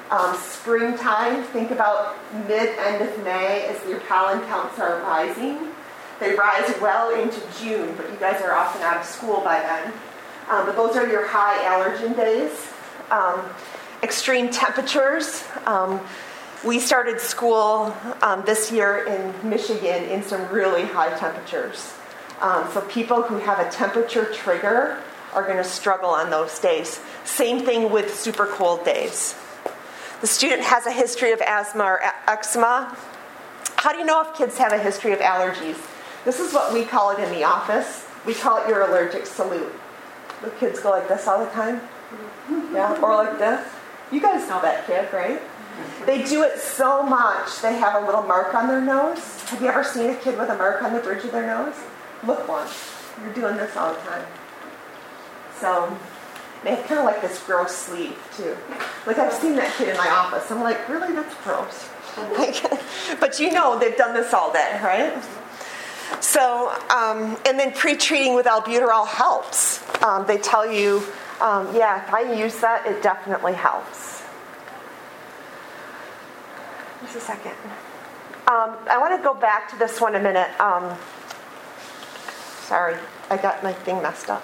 Um, 0.10 0.36
springtime, 0.38 1.44
think 1.44 1.72
about 1.72 2.16
mid 2.48 2.78
end 2.80 3.08
of 3.08 3.24
May 3.24 3.66
as 3.66 3.84
your 3.90 4.00
pollen 4.02 4.42
counts 4.48 4.80
are 4.80 5.02
rising. 5.02 5.60
They 6.20 6.34
rise 6.34 6.74
well 6.82 7.14
into 7.14 7.42
June, 7.60 7.94
but 7.96 8.10
you 8.10 8.18
guys 8.18 8.42
are 8.42 8.54
often 8.54 8.82
out 8.82 8.98
of 8.98 9.06
school 9.06 9.42
by 9.42 9.60
then. 9.60 9.94
Um, 10.50 10.66
but 10.66 10.76
those 10.76 10.96
are 10.96 11.08
your 11.08 11.28
high 11.28 11.58
allergen 11.66 12.16
days. 12.16 12.72
Um, 13.12 13.42
extreme 14.02 14.50
temperatures. 14.50 15.44
Um, 15.66 16.00
We 16.66 16.80
started 16.80 17.20
school 17.20 17.96
um, 18.22 18.44
this 18.46 18.72
year 18.72 19.06
in 19.06 19.50
Michigan 19.50 20.06
in 20.06 20.24
some 20.24 20.50
really 20.50 20.86
high 20.86 21.16
temperatures. 21.18 21.94
Um, 22.42 22.68
so 22.74 22.82
people 22.82 23.22
who 23.22 23.38
have 23.38 23.60
a 23.60 23.70
temperature 23.70 24.26
trigger 24.26 25.02
are 25.34 25.44
going 25.44 25.58
to 25.58 25.64
struggle 25.64 26.10
on 26.10 26.30
those 26.32 26.58
days. 26.60 27.00
Same 27.26 27.64
thing 27.64 27.92
with 27.92 28.14
super 28.14 28.48
cold 28.48 28.84
days. 28.84 29.36
The 30.22 30.28
student 30.28 30.64
has 30.64 30.88
a 30.88 30.92
history 30.92 31.32
of 31.32 31.42
asthma 31.42 31.84
or 31.84 32.02
eczema. 32.28 32.98
How 33.76 33.92
do 33.92 34.00
you 34.00 34.06
know 34.06 34.22
if 34.22 34.36
kids 34.36 34.58
have 34.58 34.74
a 34.74 34.80
history 34.80 35.14
of 35.14 35.20
allergies? 35.20 35.78
This 36.26 36.40
is 36.40 36.54
what 36.54 36.74
we 36.74 36.86
call 36.86 37.12
it 37.12 37.20
in 37.20 37.30
the 37.32 37.44
office. 37.44 38.06
We 38.26 38.34
call 38.34 38.64
it 38.64 38.68
your 38.68 38.82
allergic 38.82 39.28
salute. 39.28 39.72
The 40.42 40.50
kids 40.52 40.80
go 40.80 40.90
like 40.90 41.08
this 41.08 41.28
all 41.28 41.44
the 41.44 41.52
time. 41.52 41.82
Yeah, 42.74 43.00
or 43.02 43.16
like 43.16 43.38
this. 43.38 43.68
You 44.12 44.22
guys 44.22 44.48
know 44.50 44.62
that 44.62 44.88
kid, 44.88 45.14
right? 45.14 45.40
They 46.06 46.24
do 46.24 46.44
it 46.44 46.60
so 46.60 47.04
much, 47.04 47.62
they 47.62 47.76
have 47.76 48.02
a 48.02 48.06
little 48.06 48.24
mark 48.24 48.56
on 48.56 48.68
their 48.68 48.82
nose. 48.82 49.42
Have 49.50 49.62
you 49.62 49.68
ever 49.68 49.84
seen 49.84 50.10
a 50.10 50.16
kid 50.16 50.38
with 50.38 50.50
a 50.50 50.56
mark 50.56 50.82
on 50.84 50.94
the 50.94 51.00
bridge 51.00 51.24
of 51.26 51.32
their 51.32 51.48
nose? 51.48 51.76
Look 52.26 52.48
one. 52.48 52.68
You're 53.22 53.34
doing 53.34 53.58
this 53.58 53.76
all 53.76 53.94
the 53.94 54.00
time. 54.02 54.26
So 55.60 55.98
they 56.64 56.76
have 56.76 56.86
kind 56.86 57.00
of 57.00 57.06
like 57.06 57.22
this 57.22 57.44
gross 57.44 57.76
sleeve 57.76 58.18
too. 58.36 58.56
Like 59.06 59.18
I've 59.18 59.34
seen 59.34 59.56
that 59.56 59.74
kid 59.78 59.90
in 59.90 59.98
my 59.98 60.10
office. 60.10 60.50
I'm 60.52 60.62
like, 60.62 60.88
really, 60.90 61.14
that's 61.14 61.36
gross. 61.44 61.90
but 63.20 63.40
you 63.40 63.52
know 63.52 63.78
they've 63.78 63.96
done 63.96 64.14
this 64.14 64.34
all 64.34 64.52
day, 64.52 64.80
right? 64.84 65.24
So, 66.22 66.70
um, 66.90 67.38
and 67.46 67.60
then 67.60 67.74
pre-treating 67.74 68.34
with 68.34 68.46
albuterol 68.46 69.08
helps. 69.08 69.84
Um, 70.02 70.26
they 70.26 70.38
tell 70.38 70.72
you, 70.72 71.04
um, 71.42 71.76
yeah, 71.76 72.06
if 72.06 72.14
I 72.14 72.34
use 72.34 72.58
that, 72.60 72.86
it 72.88 73.04
definitely 73.04 73.54
helps. 73.54 74.17
Just 77.14 77.18
a 77.18 77.22
second. 77.22 77.54
Um, 78.48 78.76
I 78.90 78.98
want 78.98 79.18
to 79.18 79.24
go 79.24 79.34
back 79.34 79.70
to 79.70 79.78
this 79.78 80.02
one 80.02 80.16
a 80.16 80.20
minute. 80.20 80.50
Um, 80.60 80.98
sorry, 82.64 82.98
I 83.30 83.38
got 83.38 83.64
my 83.64 83.72
thing 83.72 84.02
messed 84.02 84.30
up. 84.30 84.44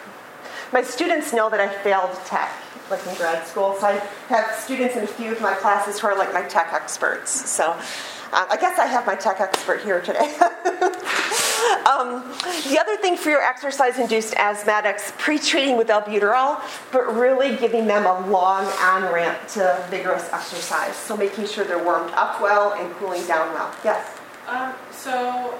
My 0.71 0.81
students 0.81 1.33
know 1.33 1.49
that 1.49 1.59
I 1.59 1.67
failed 1.67 2.11
tech, 2.25 2.51
like 2.89 3.05
in 3.05 3.15
grad 3.15 3.45
school, 3.45 3.75
so 3.79 3.87
I 3.87 3.93
have 4.29 4.55
students 4.55 4.95
in 4.95 5.03
a 5.03 5.07
few 5.07 5.33
of 5.33 5.41
my 5.41 5.53
classes 5.55 5.99
who 5.99 6.07
are 6.07 6.17
like 6.17 6.33
my 6.33 6.43
tech 6.43 6.71
experts. 6.71 7.31
So 7.49 7.71
uh, 7.71 8.45
I 8.49 8.55
guess 8.55 8.79
I 8.79 8.85
have 8.85 9.05
my 9.05 9.15
tech 9.15 9.41
expert 9.41 9.81
here 9.81 10.01
today. 10.01 10.37
Um, 11.85 12.23
the 12.69 12.77
other 12.79 12.97
thing 12.97 13.17
for 13.17 13.29
your 13.29 13.41
exercise 13.41 13.97
induced 13.99 14.33
asthmatics, 14.35 15.15
pre 15.17 15.37
treating 15.39 15.77
with 15.77 15.87
albuterol, 15.87 16.61
but 16.91 17.15
really 17.15 17.55
giving 17.57 17.87
them 17.87 18.05
a 18.05 18.27
long 18.29 18.65
on 18.81 19.11
ramp 19.13 19.37
to 19.49 19.85
vigorous 19.89 20.31
exercise. 20.31 20.95
So 20.95 21.15
making 21.17 21.47
sure 21.47 21.63
they're 21.65 21.83
warmed 21.83 22.11
up 22.13 22.41
well 22.41 22.73
and 22.73 22.93
cooling 22.95 23.25
down 23.27 23.53
well. 23.53 23.73
Yes? 23.83 24.19
Um, 24.47 24.73
so 24.91 25.53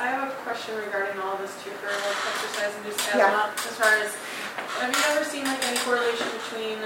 I 0.00 0.06
have 0.08 0.28
a 0.28 0.32
question 0.42 0.76
regarding 0.76 1.18
all 1.20 1.34
of 1.34 1.40
this 1.40 1.52
too 1.64 1.70
for 1.70 1.88
like 1.88 2.16
exercise 2.34 2.74
induced 2.78 3.00
asthma. 3.08 3.18
Yeah. 3.18 3.50
As 3.54 3.76
far 3.76 3.92
as, 3.96 4.14
have 4.80 4.94
you 4.94 5.02
ever 5.16 5.24
seen 5.24 5.44
like 5.44 5.62
any 5.66 5.78
correlation 5.78 6.26
between 6.44 6.78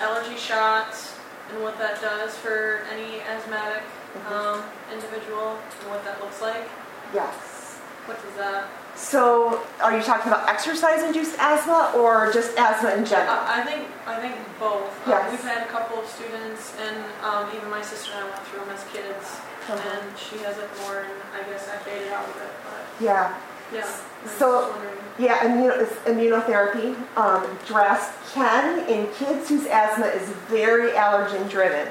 allergy 0.00 0.36
shots 0.36 1.14
and 1.52 1.62
what 1.62 1.78
that 1.78 2.00
does 2.00 2.34
for 2.36 2.82
any 2.92 3.20
asthmatic 3.20 3.82
Mhm. 4.12 4.32
um, 4.32 4.62
individual 4.92 5.56
and 5.80 5.90
what 5.90 6.04
that 6.04 6.20
looks 6.20 6.40
like? 6.42 6.68
Yes. 7.14 7.51
What 8.06 8.20
does 8.22 8.34
that? 8.36 8.68
So, 8.94 9.62
are 9.82 9.96
you 9.96 10.02
talking 10.02 10.30
about 10.30 10.48
exercise 10.48 11.02
induced 11.02 11.36
asthma 11.38 11.92
or 11.96 12.30
just 12.32 12.56
asthma 12.58 12.90
in 12.94 13.04
general? 13.04 13.30
Uh, 13.30 13.44
I 13.46 13.62
think 13.64 13.88
I 14.06 14.20
think 14.20 14.34
both. 14.60 14.82
Um, 15.06 15.10
Yes. 15.12 15.30
we've 15.30 15.40
had 15.50 15.62
a 15.62 15.70
couple 15.70 15.98
of 15.98 16.06
students, 16.06 16.74
and 16.78 16.96
um, 17.24 17.48
even 17.56 17.70
my 17.70 17.80
sister 17.82 18.12
and 18.14 18.24
I 18.24 18.30
went 18.30 18.42
through 18.46 18.60
them 18.60 18.70
as 18.70 18.84
kids, 18.92 19.40
Uh-huh. 19.70 19.78
and 19.78 20.18
she 20.18 20.38
has 20.44 20.58
it 20.58 20.68
more, 20.82 20.98
and 20.98 21.12
I 21.34 21.42
guess 21.50 21.68
I 21.72 21.78
faded 21.78 22.12
out 22.12 22.26
with 22.28 22.36
it. 22.42 22.50
But 22.64 23.04
Yeah. 23.04 23.32
yeah, 23.72 23.86
I'm 23.86 24.28
So- 24.28 24.74
Yeah, 25.18 25.38
immuno, 25.40 25.86
immunotherapy. 26.06 26.96
Um, 27.16 27.58
can 28.34 28.78
in 28.88 29.06
kids 29.12 29.48
whose 29.50 29.66
asthma 29.66 30.06
is 30.06 30.22
very 30.48 30.92
allergen 30.92 31.48
driven. 31.50 31.88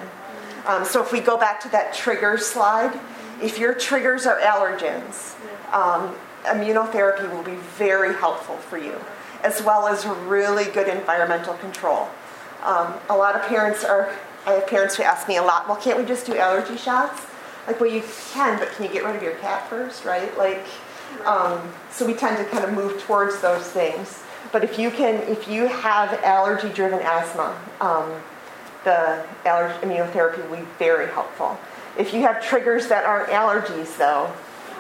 Um, 0.66 0.86
so 0.86 1.02
if 1.02 1.12
we 1.12 1.20
go 1.20 1.38
back 1.38 1.60
to 1.62 1.70
that 1.70 1.94
trigger 1.94 2.38
slide, 2.38 3.00
if 3.42 3.60
your 3.60 3.74
triggers 3.74 4.26
are 4.26 4.40
allergens, 4.40 5.34
um, 5.72 6.16
immunotherapy 6.44 7.32
will 7.32 7.44
be 7.44 7.56
very 7.78 8.14
helpful 8.16 8.58
for 8.58 8.78
you, 8.78 9.00
as 9.44 9.62
well 9.62 9.88
as 9.88 10.06
really 10.06 10.66
good 10.66 10.88
environmental 10.88 11.54
control. 11.56 12.08
Um, 12.64 12.94
a 13.10 13.16
lot 13.16 13.36
of 13.36 13.42
parents 13.44 13.84
are, 13.84 14.14
I 14.46 14.54
have 14.54 14.68
parents 14.68 14.96
who 14.96 15.04
ask 15.04 15.28
me 15.28 15.38
a 15.38 15.44
lot, 15.44 15.68
well, 15.68 15.78
can't 15.78 15.98
we 15.98 16.06
just 16.06 16.26
do 16.26 16.36
allergy 16.36 16.78
shots? 16.78 17.26
Like, 17.68 17.80
well, 17.80 17.92
you 17.92 18.04
can, 18.34 18.60
but 18.60 18.72
can 18.72 18.86
you 18.86 18.92
get 18.92 19.04
rid 19.06 19.16
of 19.16 19.24
your 19.24 19.36
cat 19.36 19.68
first, 19.70 20.04
right? 20.06 20.36
Like, 20.38 20.66
um, 21.26 21.72
so 21.92 22.06
we 22.06 22.14
tend 22.14 22.38
to 22.38 22.46
kind 22.46 22.64
of 22.64 22.74
move 22.74 23.02
towards 23.02 23.40
those 23.42 23.64
things. 23.64 24.24
But 24.52 24.64
if 24.64 24.80
you 24.80 24.90
can, 24.90 25.16
if 25.30 25.48
you 25.48 25.68
have 25.68 26.14
allergy-driven 26.24 27.00
asthma, 27.00 27.56
um, 27.80 28.12
the 28.84 29.24
allergy 29.46 29.76
immunotherapy 29.86 30.50
will 30.50 30.58
be 30.58 30.66
very 30.80 31.08
helpful. 31.12 31.58
If 31.98 32.14
you 32.14 32.22
have 32.22 32.44
triggers 32.44 32.88
that 32.88 33.06
aren't 33.06 33.30
allergies, 33.30 33.96
though, 33.98 34.34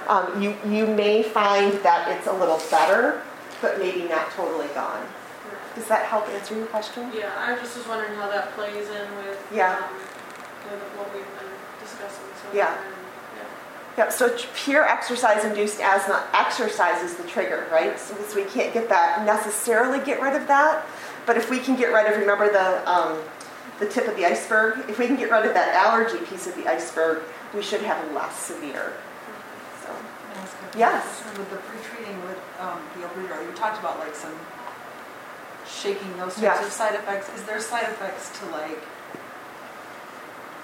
um, 0.07 0.41
you 0.41 0.55
you 0.67 0.87
may 0.87 1.23
find 1.23 1.73
that 1.83 2.07
it's 2.17 2.27
a 2.27 2.33
little 2.33 2.61
better, 2.69 3.21
but 3.61 3.79
maybe 3.79 4.07
not 4.07 4.31
totally 4.31 4.67
gone. 4.69 5.05
Does 5.75 5.87
that 5.87 6.05
help 6.05 6.27
answer 6.29 6.55
your 6.55 6.65
question? 6.67 7.11
Yeah, 7.15 7.31
I 7.37 7.55
just 7.55 7.77
was 7.77 7.87
wondering 7.87 8.13
how 8.15 8.29
that 8.29 8.51
plays 8.53 8.89
in 8.89 9.15
with 9.17 9.39
Yeah. 9.51 9.75
um, 9.77 9.83
with 10.69 10.81
what 10.97 11.13
we've 11.13 11.23
been 11.39 11.51
discussing 11.81 12.25
so 12.41 12.57
Yeah. 12.57 12.67
far. 12.67 12.83
Yep, 13.97 14.11
so 14.13 14.37
pure 14.55 14.87
exercise 14.87 15.43
induced 15.43 15.81
asthma 15.81 16.23
exercises 16.33 17.15
the 17.15 17.23
trigger, 17.23 17.67
right? 17.71 17.99
So, 17.99 18.15
so 18.27 18.35
we 18.37 18.45
can't 18.45 18.73
get 18.73 18.87
that, 18.87 19.25
necessarily 19.25 19.99
get 19.99 20.21
rid 20.21 20.33
of 20.33 20.47
that, 20.47 20.85
but 21.25 21.35
if 21.35 21.49
we 21.49 21.59
can 21.59 21.75
get 21.75 21.91
rid 21.91 22.05
of, 22.05 22.17
remember 22.17 22.49
the, 22.51 22.89
um, 22.89 23.19
the 23.79 23.85
tip 23.85 24.07
of 24.07 24.15
the 24.15 24.25
iceberg? 24.25 24.89
If 24.89 24.97
we 24.97 25.07
can 25.07 25.17
get 25.17 25.29
rid 25.29 25.45
of 25.45 25.53
that 25.53 25.75
allergy 25.75 26.19
piece 26.25 26.47
of 26.47 26.55
the 26.55 26.67
iceberg, 26.69 27.21
we 27.53 27.61
should 27.61 27.81
have 27.81 28.13
less 28.13 28.33
severe. 28.37 28.93
So, 30.45 30.57
Can 30.57 30.63
I 30.63 30.67
ask 30.67 30.75
a 30.75 30.79
Yes. 30.79 31.03
question? 31.03 31.39
With 31.39 31.49
the 31.49 31.57
pre-treating 31.57 32.17
with 32.27 32.39
um, 32.59 32.79
the 32.95 33.07
albuterol, 33.07 33.45
you 33.45 33.51
talked 33.55 33.79
about 33.79 33.99
like 33.99 34.15
some 34.15 34.35
shaking, 35.67 36.17
those 36.17 36.33
types 36.35 36.41
Yes. 36.41 36.65
of 36.65 36.71
side 36.71 36.95
effects. 36.95 37.29
Is 37.35 37.43
there 37.43 37.59
side 37.59 37.83
effects 37.83 38.37
to 38.39 38.45
like, 38.47 38.81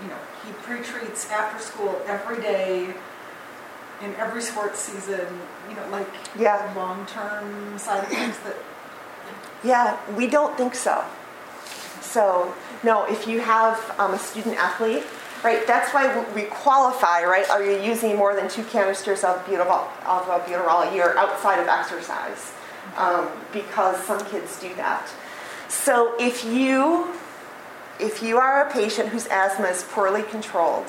you 0.01 0.07
know, 0.09 0.19
he 0.45 0.51
pre-treats 0.63 1.29
after 1.31 1.59
school 1.63 2.01
every 2.07 2.41
day 2.41 2.93
in 4.01 4.15
every 4.15 4.41
sports 4.41 4.79
season, 4.79 5.27
you 5.69 5.75
know, 5.75 5.87
like 5.89 6.07
Yeah. 6.35 6.71
long-term 6.75 7.77
side 7.79 8.03
effects 8.03 8.37
that, 8.45 8.55
yeah, 9.63 9.97
we 10.15 10.27
don't 10.27 10.55
think 10.57 10.75
so. 10.75 11.03
So, 12.01 12.53
no, 12.83 13.05
if 13.05 13.27
you 13.27 13.41
have 13.41 13.79
um, 13.99 14.13
a 14.13 14.19
student 14.19 14.57
athlete, 14.57 15.03
right, 15.43 15.65
that's 15.67 15.93
why 15.93 16.25
we 16.33 16.43
qualify, 16.43 17.23
right? 17.23 17.49
Are 17.49 17.63
you 17.63 17.81
using 17.81 18.15
more 18.15 18.35
than 18.35 18.49
two 18.49 18.63
canisters 18.63 19.23
of 19.23 19.43
butyrol, 19.45 19.87
of 20.05 20.25
albuterol 20.25 20.91
a 20.91 20.95
year 20.95 21.17
outside 21.17 21.59
of 21.59 21.67
exercise? 21.67 22.53
Um, 22.95 23.29
because 23.53 24.03
some 24.03 24.23
kids 24.25 24.59
do 24.59 24.73
that. 24.75 25.07
So, 25.67 26.15
if 26.19 26.45
you 26.45 27.13
if 27.99 28.21
you 28.21 28.37
are 28.37 28.67
a 28.67 28.71
patient 28.71 29.09
whose 29.09 29.27
asthma 29.27 29.67
is 29.67 29.83
poorly 29.83 30.23
controlled 30.23 30.85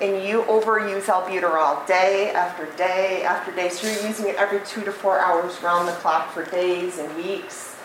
and 0.00 0.24
you 0.24 0.42
overuse 0.42 1.04
albuterol 1.04 1.86
day 1.86 2.30
after 2.30 2.66
day 2.76 3.22
after 3.22 3.54
day, 3.54 3.68
so 3.68 3.88
you're 3.88 4.06
using 4.06 4.28
it 4.28 4.36
every 4.36 4.60
two 4.66 4.82
to 4.82 4.92
four 4.92 5.18
hours 5.18 5.62
round 5.62 5.88
the 5.88 5.92
clock 5.92 6.30
for 6.32 6.44
days 6.44 6.98
and 6.98 7.14
weeks, 7.16 7.76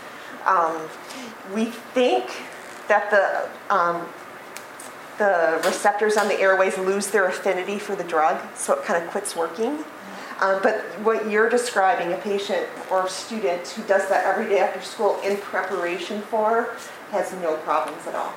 um, 0.46 0.90
we 1.54 1.66
think 1.66 2.26
that 2.88 3.10
the 3.12 3.74
um, 3.74 4.08
the 5.18 5.62
receptors 5.66 6.18
on 6.18 6.28
the 6.28 6.40
airways 6.40 6.78
lose 6.78 7.08
their 7.08 7.28
affinity 7.28 7.80
for 7.80 7.96
the 7.96 8.04
drug, 8.04 8.40
so 8.56 8.74
it 8.74 8.84
kind 8.84 9.04
of 9.04 9.10
quits 9.10 9.36
working. 9.36 9.84
Um, 10.40 10.60
but 10.62 10.82
what 11.02 11.30
you're 11.30 11.50
describing, 11.50 12.14
a 12.14 12.18
patient 12.18 12.68
or 12.92 13.10
student 13.10 13.68
who 13.70 13.82
does 13.84 14.08
that 14.10 14.26
every 14.26 14.48
day 14.48 14.60
after 14.60 14.82
school 14.82 15.20
in 15.24 15.38
preparation 15.38 16.22
for, 16.22 16.76
has 17.10 17.34
no 17.42 17.56
problems 17.58 18.06
at 18.06 18.14
all. 18.14 18.34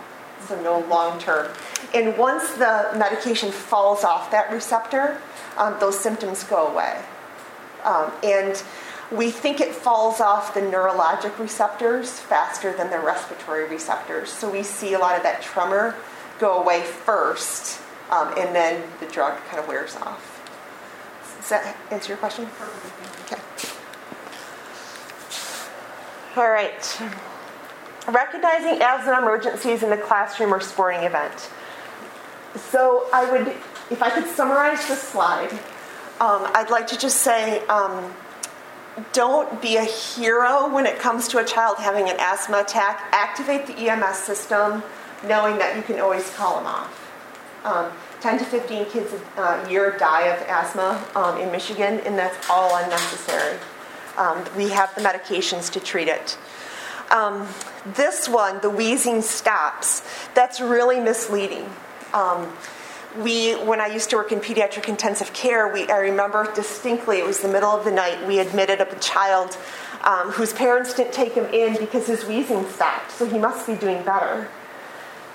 So 0.49 0.61
no 0.62 0.81
long 0.89 1.18
term. 1.18 1.53
And 1.93 2.16
once 2.16 2.55
the 2.55 2.91
medication 2.97 3.53
falls 3.53 4.05
off 4.05 4.31
that 4.31 4.51
receptor, 4.51 5.20
um, 5.59 5.76
those 5.81 6.01
symptoms 6.01 6.45
go 6.45 6.68
away. 6.68 7.03
Um, 7.85 8.11
and 8.22 8.62
we 9.12 9.31
think 9.31 9.61
it 9.61 9.74
falls 9.74 10.20
off 10.20 10.55
the 10.55 10.61
neurologic 10.61 11.39
receptors 11.39 12.18
faster 12.18 12.72
than 12.72 12.89
the 12.91 12.99
respiratory 12.99 13.68
receptors. 13.68 14.31
So 14.31 14.51
we 14.51 14.62
see 14.62 14.95
a 14.95 14.99
lot 14.99 15.16
of 15.16 15.22
that 15.24 15.43
tremor 15.43 15.97
go 16.41 16.61
away 16.61 16.82
first, 16.82 17.80
um, 18.11 18.28
and 18.38 18.55
then 18.55 18.82
the 18.99 19.07
drug 19.07 19.38
kind 19.47 19.61
of 19.61 19.68
wears 19.68 19.95
off. 19.97 20.26
Does 21.38 21.51
that 21.51 21.76
answer 21.91 22.09
your 22.09 22.16
question? 22.16 22.49
Okay. 23.26 23.41
All 26.36 26.51
right. 26.51 27.03
Recognizing 28.09 28.80
asthma 28.82 29.18
emergencies 29.18 29.82
in 29.82 29.91
the 29.91 29.97
classroom 29.97 30.55
or 30.55 30.61
sporting 30.61 31.03
event. 31.03 31.51
so 32.57 33.07
I 33.12 33.30
would, 33.30 33.49
if 33.91 34.03
I 34.03 34.11
could 34.11 34.26
summarize 34.26 34.88
this 34.88 35.03
slide, 35.03 35.53
um, 36.20 36.49
I'd 36.55 36.70
like 36.70 36.86
to 36.88 36.99
just 36.99 37.18
say 37.18 37.64
um, 37.66 38.12
don't 39.12 39.61
be 39.62 39.76
a 39.76 39.84
hero 39.84 40.72
when 40.72 40.86
it 40.86 40.99
comes 40.99 41.28
to 41.28 41.38
a 41.38 41.45
child 41.45 41.76
having 41.78 42.09
an 42.09 42.16
asthma 42.18 42.61
attack. 42.61 43.09
Activate 43.12 43.66
the 43.66 43.74
EMS 43.88 44.18
system 44.18 44.82
knowing 45.27 45.59
that 45.59 45.77
you 45.77 45.83
can 45.83 46.01
always 46.01 46.29
call 46.35 46.57
them 46.57 46.66
off. 46.66 47.07
Um, 47.64 47.93
10 48.21 48.39
to 48.39 48.45
15 48.45 48.87
kids 48.87 49.14
a 49.37 49.71
year 49.71 49.97
die 49.99 50.29
of 50.29 50.41
asthma 50.49 51.03
um, 51.14 51.39
in 51.39 51.51
Michigan, 51.51 52.01
and 52.01 52.18
that's 52.18 52.49
all 52.51 52.77
unnecessary. 52.77 53.59
Um, 54.16 54.45
we 54.57 54.68
have 54.71 54.95
the 54.95 55.01
medications 55.01 55.71
to 55.73 55.81
treat 55.81 56.09
it. 56.09 56.37
Um, 57.11 57.49
this 57.95 58.29
one, 58.29 58.61
the 58.61 58.71
wheezing 58.71 59.23
stops, 59.23 60.03
that's 60.35 60.61
really 60.61 61.01
misleading. 61.01 61.68
Um, 62.12 62.53
we, 63.18 63.55
when 63.55 63.81
I 63.81 63.87
used 63.87 64.11
to 64.11 64.16
work 64.16 64.31
in 64.33 64.39
pediatric 64.39 64.89
intensive 64.89 65.33
care, 65.33 65.73
we, 65.73 65.89
I 65.89 65.99
remember 65.99 66.53
distinctly, 66.55 67.18
it 67.18 67.27
was 67.27 67.41
the 67.41 67.49
middle 67.49 67.71
of 67.71 67.85
the 67.85 67.91
night, 67.91 68.25
we 68.27 68.39
admitted 68.39 68.81
a 68.81 68.95
child 69.01 69.57
um, 70.03 70.31
whose 70.31 70.53
parents 70.53 70.95
didn't 70.95 71.12
take 71.12 71.33
him 71.33 71.47
in 71.47 71.77
because 71.77 72.07
his 72.07 72.25
wheezing 72.25 72.68
stopped, 72.68 73.11
so 73.11 73.27
he 73.27 73.39
must 73.39 73.66
be 73.66 73.75
doing 73.75 74.03
better. 74.05 74.49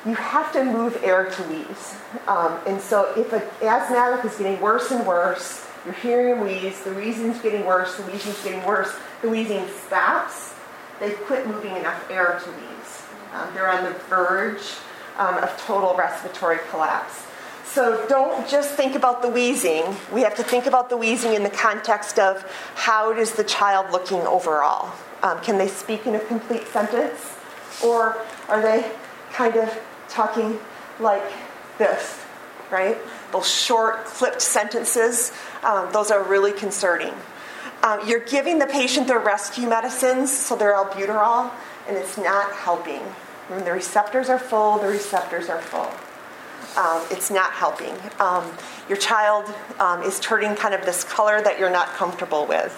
You 0.05 0.13
have 0.13 0.51
to 0.53 0.63
move 0.63 1.01
air 1.03 1.31
to 1.31 1.43
wheeze. 1.43 1.95
Um, 2.27 2.59
and 2.67 2.79
so 2.79 3.11
if 3.17 3.33
an 3.33 3.41
asthmatic 3.61 4.23
is 4.23 4.37
getting 4.37 4.61
worse 4.61 4.91
and 4.91 5.05
worse, 5.05 5.65
you're 5.83 5.95
hearing 5.95 6.37
him 6.37 6.43
wheeze, 6.43 6.83
the 6.83 6.93
wheezing's 6.93 7.41
getting 7.41 7.65
worse, 7.65 7.95
the 7.95 8.03
wheezing's 8.03 8.43
getting 8.43 8.63
worse, 8.65 8.95
the 9.21 9.29
wheezing 9.29 9.67
stops, 9.87 10.53
they've 10.99 11.17
quit 11.25 11.47
moving 11.47 11.75
enough 11.75 12.09
air 12.11 12.39
to 12.43 12.49
wheeze. 12.51 13.03
Um, 13.33 13.53
they're 13.53 13.69
on 13.69 13.83
the 13.83 13.91
verge 14.09 14.61
um, 15.17 15.37
of 15.37 15.55
total 15.57 15.95
respiratory 15.95 16.59
collapse. 16.69 17.23
So 17.65 18.05
don't 18.07 18.47
just 18.47 18.75
think 18.75 18.95
about 18.95 19.21
the 19.21 19.29
wheezing. 19.29 19.83
We 20.13 20.21
have 20.21 20.35
to 20.35 20.43
think 20.43 20.65
about 20.65 20.89
the 20.89 20.97
wheezing 20.97 21.33
in 21.33 21.43
the 21.43 21.49
context 21.49 22.19
of 22.19 22.43
how 22.75 23.11
is 23.11 23.33
the 23.33 23.43
child 23.43 23.91
looking 23.91 24.21
overall. 24.21 24.93
Um, 25.23 25.41
can 25.41 25.57
they 25.57 25.67
speak 25.67 26.05
in 26.05 26.15
a 26.15 26.19
complete 26.19 26.67
sentence? 26.67 27.35
Or 27.83 28.17
are 28.47 28.61
they 28.61 28.89
kind 29.31 29.57
of 29.57 29.77
talking 30.15 30.57
like 30.99 31.29
this, 31.77 32.23
right? 32.71 32.97
Those 33.31 33.51
short, 33.51 34.05
clipped 34.05 34.41
sentences, 34.41 35.33
um, 35.63 35.91
those 35.91 36.09
are 36.09 36.23
really 36.23 36.53
concerning. 36.53 37.13
Um, 37.83 37.99
you're 38.07 38.21
giving 38.21 38.57
the 38.57 38.65
patient 38.65 39.07
their 39.07 39.19
rescue 39.19 39.67
medicines, 39.67 40.35
so 40.35 40.55
they're 40.55 40.73
albuterol, 40.73 41.51
and 41.87 41.97
it's 41.97 42.17
not 42.17 42.51
helping. 42.53 43.01
When 43.49 43.63
the 43.65 43.73
receptors 43.73 44.29
are 44.29 44.39
full, 44.39 44.79
the 44.79 44.87
receptors 44.87 45.49
are 45.49 45.61
full. 45.61 45.91
Um, 46.81 47.05
it's 47.11 47.29
not 47.29 47.51
helping. 47.51 47.93
Um, 48.19 48.51
your 48.89 48.97
child 48.97 49.53
um, 49.79 50.01
is 50.01 50.19
turning 50.19 50.55
kind 50.55 50.73
of 50.73 50.85
this 50.85 51.03
color 51.03 51.41
that 51.41 51.59
you're 51.59 51.69
not 51.69 51.89
comfortable 51.89 52.45
with. 52.47 52.73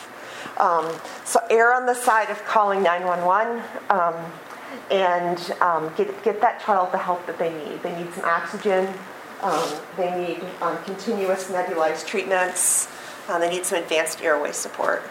Um, 0.58 0.92
so 1.24 1.40
err 1.50 1.74
on 1.74 1.86
the 1.86 1.94
side 1.94 2.30
of 2.30 2.44
calling 2.46 2.82
911 2.82 3.64
um, 4.92 5.86
and 5.86 5.96
get, 5.96 6.24
get 6.24 6.42
that 6.42 6.62
child 6.62 6.92
the 6.92 6.98
help 6.98 7.26
that 7.26 7.38
they 7.38 7.54
need. 7.54 7.82
They 7.84 7.96
need 8.02 8.14
some 8.14 8.26
oxygen. 8.26 8.94
they 9.98 10.12
need 10.18 10.84
continuous 10.86 11.50
nebulized 11.50 12.06
treatments. 12.06 12.88
Uh, 13.28 13.38
they 13.40 13.50
need 13.50 13.66
some 13.66 13.82
advanced 13.82 14.22
airway 14.22 14.52
support. 14.52 15.04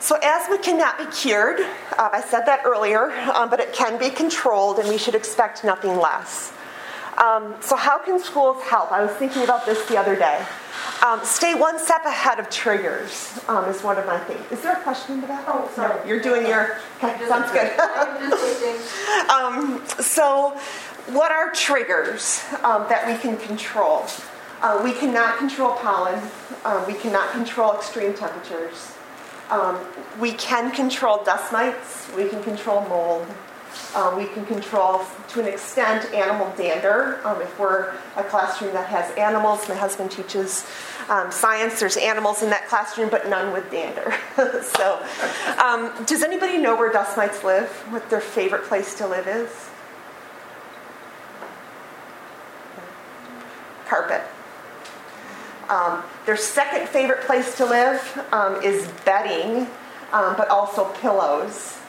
So, 0.00 0.18
asthma 0.20 0.58
cannot 0.58 0.98
be 0.98 1.06
cured. 1.06 1.60
Uh, 1.60 2.10
I 2.12 2.20
said 2.22 2.44
that 2.46 2.62
earlier, 2.64 3.12
um, 3.34 3.48
but 3.48 3.60
it 3.60 3.72
can 3.72 3.98
be 3.98 4.10
controlled, 4.10 4.80
and 4.80 4.88
we 4.88 4.98
should 4.98 5.14
expect 5.14 5.62
nothing 5.62 5.96
less. 5.96 6.52
Um, 7.22 7.54
so, 7.60 7.76
how 7.76 7.98
can 7.98 8.18
schools 8.18 8.60
help? 8.62 8.90
I 8.90 9.04
was 9.04 9.12
thinking 9.12 9.44
about 9.44 9.64
this 9.64 9.86
the 9.88 9.96
other 9.96 10.16
day. 10.16 10.44
Um, 11.06 11.20
stay 11.22 11.54
one 11.54 11.78
step 11.78 12.04
ahead 12.04 12.40
of 12.40 12.50
triggers 12.50 13.38
um, 13.46 13.64
is 13.66 13.80
one 13.84 13.96
of 13.96 14.06
my 14.06 14.18
things. 14.18 14.40
Is 14.50 14.60
there 14.62 14.72
a 14.72 14.82
question 14.82 15.20
to 15.20 15.26
that? 15.28 15.44
Oh, 15.46 15.70
sorry. 15.72 16.00
No, 16.00 16.04
you're 16.04 16.20
doing 16.20 16.44
your. 16.44 16.78
Okay, 16.96 17.24
sounds 17.28 17.52
good. 17.52 17.78
um, 19.30 19.80
so, 20.02 20.58
what 21.14 21.30
are 21.30 21.52
triggers 21.52 22.42
um, 22.64 22.86
that 22.88 23.06
we 23.06 23.16
can 23.18 23.36
control? 23.36 24.04
Uh, 24.60 24.80
we 24.82 24.92
cannot 24.92 25.38
control 25.38 25.74
pollen. 25.76 26.20
Um, 26.64 26.84
we 26.88 26.94
cannot 26.94 27.30
control 27.30 27.74
extreme 27.74 28.14
temperatures. 28.14 28.92
Um, 29.48 29.78
we 30.18 30.32
can 30.32 30.72
control 30.72 31.22
dust 31.22 31.52
mites. 31.52 32.10
We 32.16 32.28
can 32.28 32.42
control 32.42 32.80
mold. 32.88 33.26
Um, 33.94 34.16
we 34.16 34.26
can 34.26 34.46
control, 34.46 35.02
to 35.28 35.40
an 35.40 35.46
extent, 35.46 36.12
animal 36.14 36.50
dander. 36.56 37.20
Um, 37.26 37.42
if 37.42 37.58
we're 37.58 37.94
a 38.16 38.24
classroom 38.24 38.72
that 38.72 38.86
has 38.88 39.14
animals, 39.16 39.68
my 39.68 39.74
husband 39.74 40.10
teaches 40.10 40.66
um, 41.10 41.30
science, 41.30 41.78
there's 41.78 41.98
animals 41.98 42.42
in 42.42 42.50
that 42.50 42.68
classroom, 42.68 43.10
but 43.10 43.28
none 43.28 43.52
with 43.52 43.70
dander. 43.70 44.14
so, 44.62 45.04
um, 45.62 45.92
does 46.06 46.22
anybody 46.22 46.56
know 46.56 46.74
where 46.74 46.90
dust 46.90 47.16
mites 47.16 47.44
live? 47.44 47.68
What 47.90 48.08
their 48.08 48.20
favorite 48.20 48.64
place 48.64 48.94
to 48.94 49.06
live 49.06 49.26
is? 49.26 49.50
Carpet. 53.86 54.22
Um, 55.68 56.02
their 56.24 56.36
second 56.36 56.88
favorite 56.88 57.22
place 57.22 57.56
to 57.58 57.66
live 57.66 58.26
um, 58.32 58.62
is 58.62 58.88
bedding, 59.04 59.66
but 60.10 60.48
also 60.48 60.90
pillows. 60.94 61.81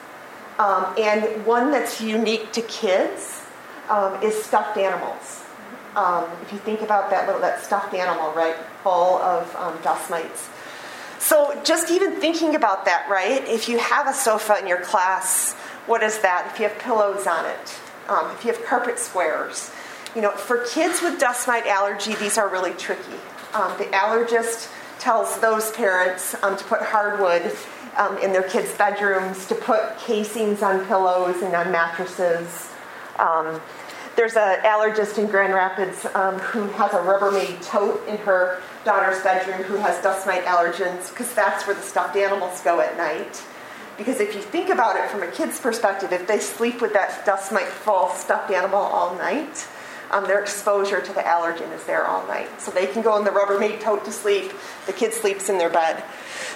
Um, 0.59 0.93
and 0.97 1.45
one 1.45 1.71
that's 1.71 1.99
unique 1.99 2.51
to 2.53 2.61
kids 2.61 3.41
um, 3.89 4.21
is 4.21 4.43
stuffed 4.43 4.77
animals. 4.77 5.43
Um, 5.95 6.25
if 6.41 6.51
you 6.51 6.59
think 6.59 6.81
about 6.81 7.09
that 7.11 7.25
little 7.27 7.41
that 7.41 7.63
stuffed 7.63 7.93
animal, 7.93 8.31
right, 8.33 8.55
full 8.83 9.17
of 9.17 9.51
dust 9.83 10.09
mites. 10.09 10.49
So 11.19 11.59
just 11.63 11.91
even 11.91 12.19
thinking 12.19 12.55
about 12.55 12.85
that, 12.85 13.07
right? 13.09 13.47
If 13.47 13.69
you 13.69 13.77
have 13.79 14.07
a 14.07 14.13
sofa 14.13 14.57
in 14.59 14.67
your 14.67 14.81
class, 14.81 15.53
what 15.85 16.03
is 16.03 16.19
that? 16.19 16.51
If 16.51 16.59
you 16.59 16.67
have 16.67 16.77
pillows 16.79 17.27
on 17.27 17.45
it, 17.45 17.79
if 18.35 18.43
you 18.43 18.51
have 18.51 18.63
carpet 18.65 18.99
squares, 18.99 19.71
you 20.15 20.21
know, 20.21 20.31
for 20.31 20.65
kids 20.65 21.01
with 21.01 21.19
dust 21.19 21.47
mite 21.47 21.65
allergy, 21.65 22.15
these 22.15 22.37
are 22.37 22.49
really 22.49 22.73
tricky. 22.73 23.17
Um, 23.53 23.75
the 23.77 23.85
allergist 23.85 24.69
tells 24.99 25.39
those 25.39 25.71
parents 25.71 26.35
um, 26.43 26.57
to 26.57 26.63
put 26.65 26.81
hardwood 26.81 27.51
um, 27.97 28.17
in 28.19 28.31
their 28.31 28.43
kids' 28.43 28.75
bedrooms, 28.77 29.45
to 29.47 29.55
put 29.55 29.97
casings 29.99 30.61
on 30.61 30.85
pillows 30.85 31.41
and 31.41 31.55
on 31.55 31.71
mattresses. 31.71 32.69
Um, 33.19 33.61
there's 34.15 34.35
an 34.35 34.59
allergist 34.59 35.17
in 35.17 35.27
Grand 35.27 35.53
Rapids 35.53 36.05
um, 36.13 36.37
who 36.39 36.67
has 36.73 36.93
a 36.93 36.97
Rubbermaid 36.97 37.65
tote 37.65 38.07
in 38.07 38.17
her 38.17 38.61
daughter's 38.85 39.23
bedroom 39.23 39.63
who 39.63 39.75
has 39.77 40.01
dust 40.03 40.27
mite 40.27 40.45
allergens 40.45 41.09
because 41.09 41.33
that's 41.33 41.65
where 41.65 41.75
the 41.75 41.81
stuffed 41.81 42.15
animals 42.15 42.61
go 42.61 42.79
at 42.79 42.95
night. 42.95 43.43
Because 43.97 44.19
if 44.19 44.35
you 44.35 44.41
think 44.41 44.69
about 44.69 44.95
it 44.97 45.09
from 45.09 45.23
a 45.23 45.31
kid's 45.31 45.59
perspective, 45.59 46.11
if 46.11 46.27
they 46.27 46.39
sleep 46.39 46.81
with 46.81 46.93
that 46.93 47.25
dust 47.25 47.51
mite 47.51 47.67
full 47.67 48.09
stuffed 48.09 48.51
animal 48.51 48.79
all 48.79 49.15
night, 49.15 49.67
um, 50.11 50.25
their 50.25 50.41
exposure 50.41 51.01
to 51.01 51.13
the 51.13 51.21
allergen 51.21 51.71
is 51.73 51.83
there 51.85 52.05
all 52.05 52.25
night. 52.27 52.61
So 52.61 52.69
they 52.69 52.85
can 52.85 53.01
go 53.01 53.17
in 53.17 53.23
the 53.23 53.31
Rubbermaid 53.31 53.81
tote 53.81 54.05
to 54.05 54.11
sleep. 54.11 54.51
The 54.85 54.93
kid 54.93 55.13
sleeps 55.13 55.49
in 55.49 55.57
their 55.57 55.71
bed. 55.71 56.03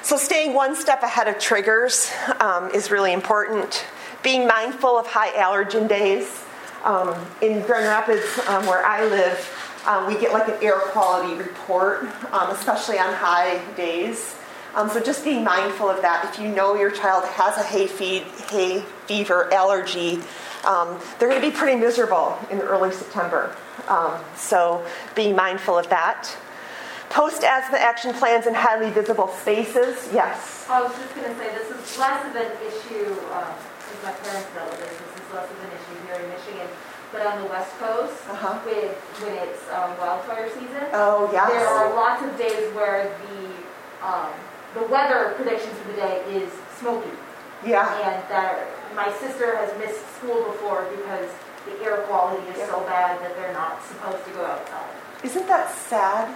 So 0.03 0.15
staying 0.15 0.53
one 0.53 0.75
step 0.75 1.03
ahead 1.03 1.27
of 1.27 1.39
triggers 1.39 2.11
um, 2.39 2.69
is 2.71 2.91
really 2.91 3.13
important. 3.13 3.85
Being 4.23 4.47
mindful 4.47 4.97
of 4.97 5.07
high 5.07 5.31
allergen 5.31 5.87
days. 5.87 6.43
Um, 6.83 7.13
in 7.41 7.61
Grand 7.63 7.85
Rapids, 7.85 8.39
um, 8.47 8.65
where 8.65 8.85
I 8.85 9.03
live, 9.05 9.81
um, 9.85 10.07
we 10.07 10.17
get 10.19 10.31
like 10.31 10.47
an 10.47 10.63
air 10.63 10.79
quality 10.79 11.33
report, 11.35 12.03
um, 12.31 12.51
especially 12.51 12.97
on 12.99 13.13
high 13.13 13.59
days. 13.75 14.35
Um, 14.75 14.89
so 14.89 15.01
just 15.01 15.25
being 15.25 15.43
mindful 15.43 15.89
of 15.89 16.01
that. 16.03 16.29
If 16.31 16.39
you 16.39 16.47
know 16.49 16.75
your 16.75 16.91
child 16.91 17.25
has 17.25 17.57
a 17.57 17.63
hay, 17.63 17.87
feed, 17.87 18.23
hay 18.49 18.81
fever 19.07 19.51
allergy, 19.53 20.21
they're 21.19 21.29
going 21.29 21.41
to 21.41 21.47
be 21.49 21.53
pretty 21.53 21.77
miserable 21.77 22.37
in 22.51 22.59
early 22.59 22.91
September. 22.91 23.55
So 24.35 24.85
be 25.15 25.33
mindful 25.33 25.77
of 25.77 25.89
that. 25.89 26.37
Post 27.17 27.41
asthma 27.41 27.79
action 27.79 28.13
plans 28.13 28.45
in 28.45 28.53
highly 28.53 28.91
visible 28.91 29.27
spaces, 29.41 30.07
yes. 30.13 30.69
I 30.69 30.85
was 30.85 30.93
just 31.01 31.15
going 31.15 31.25
to 31.25 31.33
say 31.33 31.49
this 31.49 31.65
is 31.65 31.97
less 31.97 32.21
of 32.29 32.35
an 32.37 32.53
issue, 32.61 33.09
uh, 33.33 33.57
my 34.05 34.13
parents 34.21 34.45
know 34.53 34.69
this, 34.77 34.93
this 34.93 35.25
is 35.25 35.33
less 35.33 35.49
of 35.49 35.57
an 35.65 35.73
issue 35.73 35.97
here 36.05 36.21
in 36.21 36.29
Michigan. 36.29 36.69
But 37.11 37.25
on 37.25 37.41
the 37.41 37.49
West 37.49 37.73
Coast, 37.81 38.13
uh-huh. 38.29 38.61
with, 38.69 38.93
when 39.25 39.33
it's 39.33 39.65
um, 39.73 39.97
wildfire 39.97 40.45
season, 40.53 40.93
oh, 40.93 41.27
yes. 41.33 41.49
there 41.49 41.65
are 41.65 41.89
lots 41.97 42.21
of 42.21 42.37
days 42.37 42.69
where 42.77 43.09
the 43.09 43.49
um, 44.05 44.29
the 44.77 44.85
weather 44.85 45.33
prediction 45.37 45.73
for 45.73 45.89
the 45.89 45.97
day 45.97 46.21
is 46.29 46.53
smoky. 46.77 47.09
Yeah. 47.65 47.89
And 47.97 48.21
that 48.29 48.69
my 48.93 49.11
sister 49.17 49.57
has 49.57 49.73
missed 49.81 50.05
school 50.21 50.45
before 50.53 50.85
because 50.93 51.33
the 51.65 51.81
air 51.81 51.97
quality 52.05 52.45
is 52.53 52.61
so 52.69 52.85
bad 52.85 53.19
that 53.25 53.35
they're 53.37 53.57
not 53.57 53.81
supposed 53.81 54.23
to 54.23 54.31
go 54.37 54.45
outside. 54.45 54.93
Isn't 55.23 55.47
that 55.47 55.73
sad? 55.73 56.29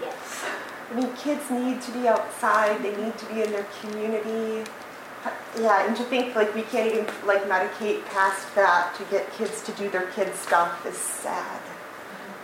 Yes. 0.00 0.44
I 0.90 0.94
mean, 0.94 1.12
kids 1.16 1.50
need 1.50 1.82
to 1.82 1.90
be 1.92 2.08
outside. 2.08 2.82
They 2.82 2.96
need 2.96 3.16
to 3.18 3.26
be 3.26 3.42
in 3.42 3.50
their 3.50 3.66
community. 3.80 4.68
Yeah, 5.60 5.86
and 5.86 5.96
to 5.96 6.04
think 6.04 6.34
like 6.34 6.54
we 6.54 6.62
can't 6.62 6.92
even 6.92 7.06
like 7.26 7.42
medicate 7.44 8.04
past 8.06 8.54
that 8.54 8.94
to 8.96 9.04
get 9.10 9.30
kids 9.34 9.62
to 9.64 9.72
do 9.72 9.90
their 9.90 10.06
kids 10.12 10.38
stuff 10.38 10.86
is 10.86 10.96
sad. 10.96 11.60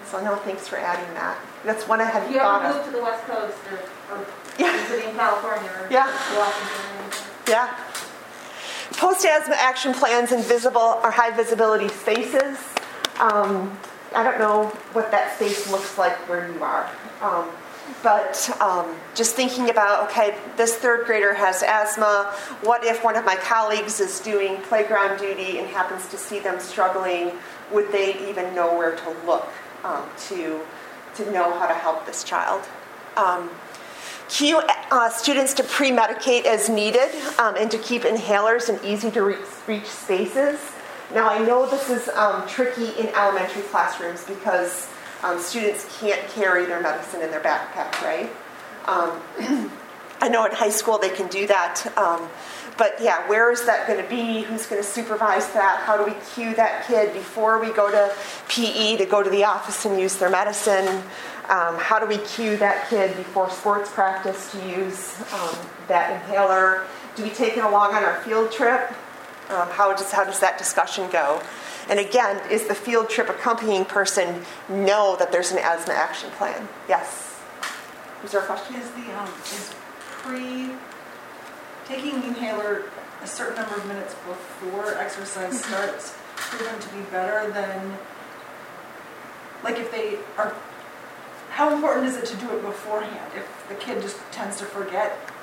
So 0.04 0.22
no, 0.22 0.36
thanks 0.36 0.68
for 0.68 0.76
adding 0.76 1.12
that. 1.14 1.38
That's 1.64 1.88
one 1.88 2.00
I 2.00 2.04
hadn't 2.04 2.32
you 2.32 2.38
thought 2.38 2.62
ever 2.64 2.78
of. 2.78 2.84
move 2.84 2.92
to 2.92 2.98
the 2.98 3.02
West 3.02 3.24
Coast 3.24 3.56
or, 3.70 4.16
or 4.16 4.26
Yeah. 4.58 5.08
in 5.08 5.14
California 5.16 5.70
or 5.80 5.86
Yeah. 5.90 6.06
Washington. 6.36 7.24
Yeah. 7.48 7.74
Post 8.98 9.24
asthma 9.24 9.54
action 9.56 9.94
plans 9.94 10.32
in 10.32 10.42
visible 10.42 11.00
or 11.02 11.10
high 11.10 11.30
visibility 11.30 11.88
spaces. 11.88 12.58
Um, 13.18 13.78
I 14.14 14.22
don't 14.22 14.38
know 14.38 14.66
what 14.92 15.10
that 15.10 15.36
space 15.36 15.70
looks 15.70 15.98
like 15.98 16.16
where 16.28 16.50
you 16.52 16.62
are. 16.62 16.90
Um, 17.20 17.50
but 18.02 18.50
um, 18.60 18.94
just 19.14 19.34
thinking 19.34 19.70
about 19.70 20.08
okay, 20.10 20.36
this 20.56 20.76
third 20.76 21.06
grader 21.06 21.34
has 21.34 21.62
asthma. 21.62 22.34
What 22.62 22.84
if 22.84 23.04
one 23.04 23.16
of 23.16 23.24
my 23.24 23.36
colleagues 23.36 24.00
is 24.00 24.20
doing 24.20 24.56
playground 24.62 25.18
duty 25.18 25.58
and 25.58 25.66
happens 25.68 26.08
to 26.08 26.16
see 26.16 26.38
them 26.38 26.60
struggling? 26.60 27.32
Would 27.72 27.92
they 27.92 28.28
even 28.28 28.54
know 28.54 28.76
where 28.76 28.96
to 28.96 29.16
look 29.26 29.48
um, 29.84 30.04
to, 30.28 30.60
to 31.16 31.30
know 31.32 31.52
how 31.58 31.66
to 31.66 31.74
help 31.74 32.06
this 32.06 32.24
child? 32.24 32.62
Um, 33.16 33.50
cue 34.28 34.60
uh, 34.90 35.10
students 35.10 35.54
to 35.54 35.64
pre-medicate 35.64 36.44
as 36.44 36.68
needed 36.68 37.14
um, 37.38 37.54
and 37.56 37.70
to 37.70 37.78
keep 37.78 38.02
inhalers 38.02 38.68
in 38.68 38.84
easy 38.84 39.10
to 39.12 39.22
reach, 39.22 39.38
reach 39.66 39.86
spaces. 39.86 40.58
Now 41.12 41.28
I 41.28 41.38
know 41.44 41.68
this 41.68 41.90
is 41.90 42.08
um, 42.10 42.46
tricky 42.48 42.88
in 42.98 43.08
elementary 43.08 43.62
classrooms 43.62 44.24
because 44.24 44.88
um, 45.22 45.38
students 45.38 45.98
can't 46.00 46.26
carry 46.30 46.66
their 46.66 46.80
medicine 46.80 47.22
in 47.22 47.30
their 47.30 47.40
backpack, 47.40 48.00
right? 48.02 48.30
Um, 48.86 49.70
I 50.20 50.28
know 50.28 50.44
in 50.44 50.52
high 50.52 50.70
school 50.70 50.98
they 50.98 51.10
can 51.10 51.28
do 51.28 51.46
that. 51.46 51.86
Um, 51.98 52.28
but 52.76 52.96
yeah, 53.00 53.28
where 53.28 53.52
is 53.52 53.64
that 53.66 53.86
going 53.86 54.02
to 54.02 54.08
be? 54.08 54.42
Who's 54.42 54.66
going 54.66 54.82
to 54.82 54.88
supervise 54.88 55.52
that? 55.52 55.82
How 55.84 55.96
do 55.96 56.04
we 56.04 56.16
cue 56.34 56.54
that 56.56 56.86
kid 56.86 57.12
before 57.12 57.60
we 57.60 57.72
go 57.72 57.90
to 57.90 58.12
PE 58.48 58.96
to 58.96 59.06
go 59.06 59.22
to 59.22 59.30
the 59.30 59.44
office 59.44 59.84
and 59.84 59.98
use 59.98 60.16
their 60.16 60.30
medicine? 60.30 61.02
Um, 61.48 61.76
how 61.76 61.98
do 61.98 62.06
we 62.06 62.18
cue 62.18 62.56
that 62.56 62.88
kid 62.88 63.16
before 63.16 63.50
sports 63.50 63.90
practice 63.90 64.50
to 64.52 64.68
use 64.68 65.20
um, 65.32 65.56
that 65.88 66.10
inhaler? 66.10 66.84
Do 67.16 67.22
we 67.22 67.30
take 67.30 67.56
it 67.56 67.64
along 67.64 67.94
on 67.94 68.02
our 68.02 68.20
field 68.22 68.50
trip? 68.50 68.92
Um, 69.50 69.68
how, 69.70 69.94
does, 69.94 70.10
how 70.10 70.24
does 70.24 70.40
that 70.40 70.56
discussion 70.58 71.10
go? 71.10 71.42
And 71.88 71.98
again, 71.98 72.40
is 72.50 72.66
the 72.66 72.74
field 72.74 73.10
trip 73.10 73.28
accompanying 73.28 73.84
person 73.84 74.42
know 74.68 75.16
that 75.18 75.32
there's 75.32 75.52
an 75.52 75.58
asthma 75.58 75.94
action 75.94 76.30
plan? 76.30 76.66
Yes. 76.88 77.38
Was 78.22 78.32
there 78.32 78.40
a 78.40 78.46
question? 78.46 78.76
Is 78.76 78.90
the, 78.92 79.20
um, 79.20 79.28
is 79.44 79.74
pre, 80.22 80.70
taking 81.86 82.20
the 82.20 82.28
inhaler 82.28 82.84
a 83.22 83.26
certain 83.26 83.56
number 83.56 83.76
of 83.76 83.86
minutes 83.86 84.14
before 84.14 84.96
exercise 84.96 85.62
starts 85.62 86.14
proven 86.36 86.78
to 86.80 86.88
be 86.88 87.00
better 87.10 87.50
than, 87.52 87.96
like 89.62 89.78
if 89.78 89.90
they 89.90 90.18
are, 90.38 90.54
how 91.50 91.72
important 91.72 92.06
is 92.06 92.16
it 92.16 92.24
to 92.26 92.36
do 92.36 92.50
it 92.50 92.62
beforehand? 92.62 93.32
If 93.36 93.66
the 93.68 93.74
kid 93.74 94.00
just 94.02 94.18
tends 94.32 94.56
to 94.58 94.64
forget, 94.64 95.18
do 95.26 95.33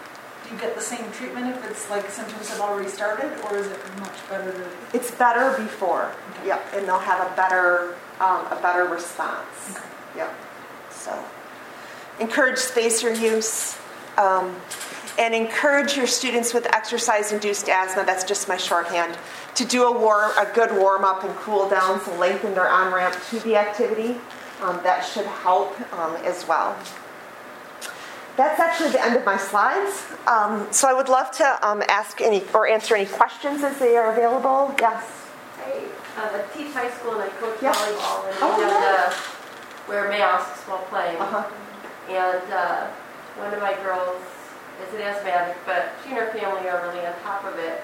you 0.51 0.59
get 0.59 0.75
the 0.75 0.81
same 0.81 1.11
treatment 1.11 1.47
if 1.55 1.69
it's 1.69 1.89
like 1.89 2.09
symptoms 2.09 2.49
have 2.49 2.59
already 2.59 2.89
started, 2.89 3.31
or 3.45 3.57
is 3.57 3.67
it 3.67 3.79
much 3.99 4.29
better 4.29 4.51
to? 4.51 4.67
It's 4.93 5.11
better 5.11 5.57
before. 5.61 6.11
Okay. 6.31 6.47
Yep, 6.47 6.65
and 6.73 6.87
they'll 6.87 6.99
have 6.99 7.31
a 7.31 7.35
better 7.35 7.95
um, 8.19 8.45
a 8.47 8.59
better 8.61 8.85
response. 8.85 9.71
Okay. 9.71 9.85
Yep. 10.17 10.33
So 10.91 11.25
encourage 12.19 12.57
spacer 12.57 13.13
use. 13.13 13.77
Um, 14.17 14.55
and 15.19 15.33
encourage 15.35 15.97
your 15.97 16.07
students 16.07 16.53
with 16.53 16.65
exercise-induced 16.67 17.69
asthma. 17.69 18.05
That's 18.05 18.23
just 18.23 18.47
my 18.47 18.57
shorthand. 18.57 19.17
To 19.55 19.65
do 19.65 19.83
a 19.83 19.91
warm, 19.91 20.31
a 20.37 20.49
good 20.53 20.71
warm-up 20.71 21.23
and 21.23 21.35
cool 21.35 21.69
down, 21.69 21.99
so 22.01 22.15
lengthen 22.15 22.53
their 22.53 22.69
on-ramp 22.69 23.15
to 23.29 23.39
the 23.39 23.57
activity. 23.57 24.19
Um, 24.61 24.79
that 24.83 25.01
should 25.01 25.25
help 25.25 25.79
um, 25.93 26.15
as 26.17 26.47
well. 26.47 26.77
That's 28.38 28.59
actually 28.59 28.89
the 28.91 29.03
end 29.03 29.15
of 29.17 29.25
my 29.25 29.38
slides. 29.38 30.03
Um, 30.25 30.67
so 30.71 30.88
I 30.88 30.93
would 30.93 31.09
love 31.09 31.32
to 31.32 31.59
um, 31.67 31.84
ask 31.89 32.21
any 32.21 32.43
or 32.53 32.67
answer 32.67 32.95
any 32.95 33.05
questions 33.05 33.63
as 33.63 33.77
they 33.77 33.97
are 33.97 34.11
available. 34.13 34.73
Yes. 34.79 35.03
I 35.65 35.84
uh, 36.17 36.41
teach 36.55 36.73
high 36.73 36.89
school 36.91 37.13
and 37.13 37.23
I 37.23 37.27
coach 37.39 37.57
Yeah. 37.61 37.73
volleyball 37.73 38.27
and 38.27 38.38
Oh, 38.41 38.57
we 38.57 38.63
have 38.63 38.71
yeah. 38.71 39.09
to 39.09 39.89
wear 39.89 40.09
masks 40.09 40.61
while 40.67 40.79
playing. 40.89 41.17
Uh-huh. 41.19 41.43
And 42.09 42.53
uh, 42.53 42.88
one 43.38 43.53
of 43.53 43.59
my 43.61 43.73
girls 43.84 44.17
is 44.88 44.93
an 44.95 45.01
asthmatic, 45.01 45.55
but 45.65 45.89
she 46.03 46.09
and 46.09 46.19
her 46.19 46.32
family 46.32 46.67
are 46.69 46.82
really 46.88 47.05
on 47.05 47.13
top 47.23 47.43
of 47.45 47.57
it. 47.59 47.84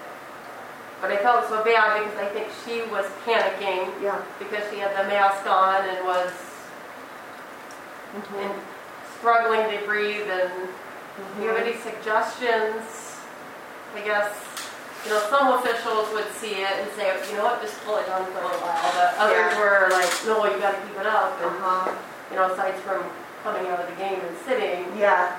But 1.01 1.11
I 1.11 1.17
felt 1.17 1.47
so 1.47 1.63
bad 1.63 2.03
because 2.03 2.17
I 2.17 2.25
think 2.33 2.47
she 2.65 2.81
was 2.89 3.05
panicking 3.25 3.91
Yeah. 4.01 4.19
because 4.39 4.63
she 4.71 4.79
had 4.79 4.95
the 4.97 5.07
mask 5.07 5.45
on 5.45 5.85
and 5.85 6.05
was 6.07 6.31
Mhm. 8.15 8.41
and 8.45 8.53
struggling 9.19 9.69
to 9.77 9.85
breathe. 9.85 10.27
And 10.29 10.51
do 11.37 11.43
you 11.43 11.49
have 11.49 11.57
any 11.57 11.75
suggestions? 11.77 13.15
I 13.95 14.01
guess, 14.01 14.33
you 15.05 15.11
know, 15.11 15.19
some 15.29 15.53
officials 15.53 16.11
would 16.13 16.27
see 16.33 16.61
it 16.61 16.73
and 16.79 16.89
say, 16.95 17.09
you 17.31 17.37
know 17.37 17.45
what, 17.45 17.61
just 17.61 17.79
pull 17.85 17.97
it 17.97 18.05
down 18.05 18.25
for 18.31 18.39
a 18.39 18.45
little 18.45 18.61
while. 18.61 18.91
But 18.93 19.15
others 19.17 19.53
Yeah. 19.53 19.59
were 19.59 19.87
like, 19.89 20.11
no, 20.25 20.45
you 20.45 20.59
got 20.59 20.75
to 20.75 20.81
keep 20.87 20.99
it 20.99 21.07
up. 21.07 21.39
And, 21.41 21.55
Uh-huh. 21.57 21.91
you 22.29 22.35
know, 22.37 22.51
aside 22.51 22.75
from 22.85 23.03
coming 23.43 23.67
out 23.71 23.79
of 23.79 23.87
the 23.89 23.95
game 23.95 24.19
and 24.21 24.37
sitting, 24.45 24.85
Yeah. 24.97 25.31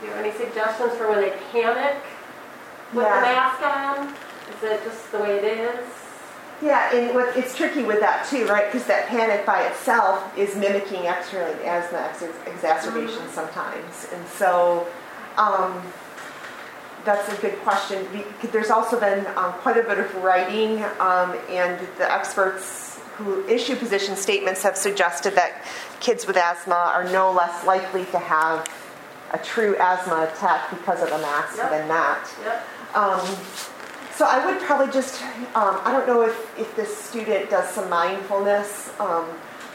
do 0.00 0.06
you 0.06 0.12
have 0.12 0.24
any 0.24 0.32
suggestions 0.32 0.94
for 0.96 1.08
when 1.08 1.20
they 1.20 1.32
panic 1.52 1.96
with 2.92 3.04
Yeah. 3.04 3.14
the 3.16 3.20
mask 3.20 3.62
on? 3.62 4.14
Is 4.56 4.62
it 4.70 4.84
just 4.84 5.12
the 5.12 5.18
way 5.18 5.36
it 5.38 5.44
is? 5.44 5.84
Yeah, 6.62 6.94
and 6.94 7.14
what, 7.14 7.36
it's 7.36 7.56
tricky 7.56 7.82
with 7.84 8.00
that 8.00 8.26
too, 8.28 8.46
right? 8.46 8.70
Because 8.70 8.86
that 8.86 9.06
panic 9.08 9.46
by 9.46 9.62
itself 9.62 10.36
is 10.36 10.54
mimicking 10.56 11.04
external 11.04 11.54
asthma 11.64 11.98
ex- 12.10 12.24
exacerbation 12.46 13.28
sometimes, 13.30 14.06
and 14.12 14.26
so 14.28 14.86
um, 15.38 15.80
that's 17.04 17.32
a 17.32 17.40
good 17.40 17.58
question. 17.60 18.06
We- 18.12 18.48
There's 18.48 18.70
also 18.70 19.00
been 19.00 19.26
um, 19.36 19.52
quite 19.54 19.78
a 19.78 19.82
bit 19.82 19.98
of 19.98 20.14
writing, 20.16 20.82
um, 21.00 21.34
and 21.48 21.80
the 21.96 22.12
experts 22.12 23.00
who 23.16 23.46
issue 23.48 23.76
position 23.76 24.14
statements 24.16 24.62
have 24.62 24.76
suggested 24.76 25.34
that 25.36 25.62
kids 26.00 26.26
with 26.26 26.36
asthma 26.36 26.74
are 26.94 27.04
no 27.04 27.30
less 27.32 27.64
likely 27.66 28.04
to 28.06 28.18
have 28.18 28.68
a 29.32 29.38
true 29.38 29.76
asthma 29.78 30.24
attack 30.32 30.68
because 30.70 31.02
of 31.02 31.08
a 31.08 31.18
mask 31.18 31.56
Yep. 31.56 31.70
than 31.70 31.88
not. 31.88 32.18
Yep. 32.44 32.66
So 34.20 34.26
I 34.26 34.44
would 34.44 34.60
probably 34.60 34.92
just, 34.92 35.22
um, 35.54 35.80
I 35.82 35.92
don't 35.92 36.06
know 36.06 36.20
if, 36.20 36.58
if 36.58 36.76
this 36.76 36.94
student 36.94 37.48
does 37.48 37.66
some 37.70 37.88
mindfulness, 37.88 38.92
um, 39.00 39.26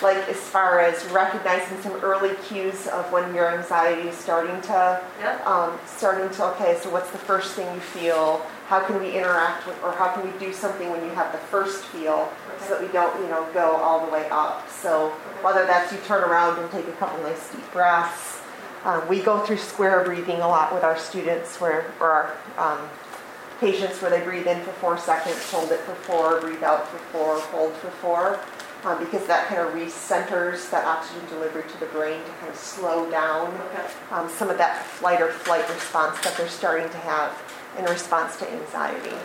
like 0.04 0.18
as 0.30 0.38
far 0.38 0.82
as 0.82 1.04
recognizing 1.06 1.82
some 1.82 1.94
early 2.04 2.36
cues 2.44 2.86
of 2.86 3.12
when 3.12 3.34
your 3.34 3.58
anxiety 3.58 4.08
is 4.08 4.16
starting 4.16 4.62
to, 4.62 5.02
Yep. 5.20 5.48
um, 5.48 5.80
starting 5.88 6.30
to, 6.30 6.44
okay, 6.52 6.78
so 6.80 6.92
what's 6.92 7.10
the 7.10 7.18
first 7.18 7.56
thing 7.56 7.74
you 7.74 7.80
feel? 7.80 8.46
How 8.68 8.82
can 8.82 9.00
we 9.00 9.18
interact 9.18 9.66
with, 9.66 9.82
or 9.84 9.94
how 9.94 10.14
can 10.14 10.32
we 10.32 10.38
do 10.38 10.54
something 10.54 10.92
when 10.92 11.04
you 11.04 11.10
have 11.16 11.32
the 11.32 11.40
first 11.40 11.84
feel 11.86 12.32
so 12.60 12.76
that 12.76 12.82
we 12.84 12.88
don't, 12.90 13.20
you 13.24 13.28
know, 13.28 13.48
go 13.52 13.78
all 13.78 14.06
the 14.06 14.12
way 14.12 14.30
up? 14.30 14.70
So 14.70 15.10
whether 15.42 15.66
that's 15.66 15.92
you 15.92 15.98
turn 16.06 16.24
around 16.24 16.60
and 16.60 16.70
take 16.70 16.88
a 16.88 16.94
couple 16.98 17.20
nice 17.24 17.52
deep 17.52 17.72
breaths. 17.72 18.42
Um, 18.84 19.08
we 19.08 19.20
go 19.20 19.40
through 19.40 19.58
square 19.58 20.04
breathing 20.04 20.42
a 20.42 20.48
lot 20.48 20.72
with 20.72 20.84
our 20.84 21.00
students 21.00 21.60
where, 21.60 21.92
or 22.00 22.38
our 22.60 22.78
um, 22.78 22.88
patients 23.60 24.02
where 24.02 24.12
they 24.12 24.24
breathe 24.24 24.48
in 24.48 24.62
for 24.64 24.72
four 24.74 24.98
seconds, 24.98 25.38
hold 25.52 25.72
it 25.72 25.80
for 25.82 25.96
four, 25.96 26.42
breathe 26.42 26.64
out 26.64 26.88
for 26.88 26.98
four, 26.98 27.40
hold 27.40 27.74
for 27.74 27.90
four, 27.90 28.40
uh, 28.84 28.98
because 29.00 29.26
that 29.28 29.48
kind 29.48 29.62
of 29.62 29.74
recenters 29.74 30.70
that 30.72 30.86
oxygen 30.86 31.28
delivery 31.30 31.64
to 31.70 31.80
the 31.80 31.86
brain 31.88 32.22
to 32.22 32.32
kind 32.40 32.50
of 32.50 32.56
slow 32.58 33.10
down 33.10 33.54
Okay. 33.72 33.88
um, 34.12 34.30
some 34.30 34.50
of 34.50 34.58
that 34.58 34.86
flight 34.86 35.22
or 35.22 35.32
flight 35.32 35.68
response 35.70 36.20
that 36.22 36.36
they're 36.38 36.50
starting 36.50 36.90
to 36.90 36.98
have 36.98 37.32
in 37.80 37.86
response 37.86 38.38
to 38.38 38.52
anxiety. 38.52 39.16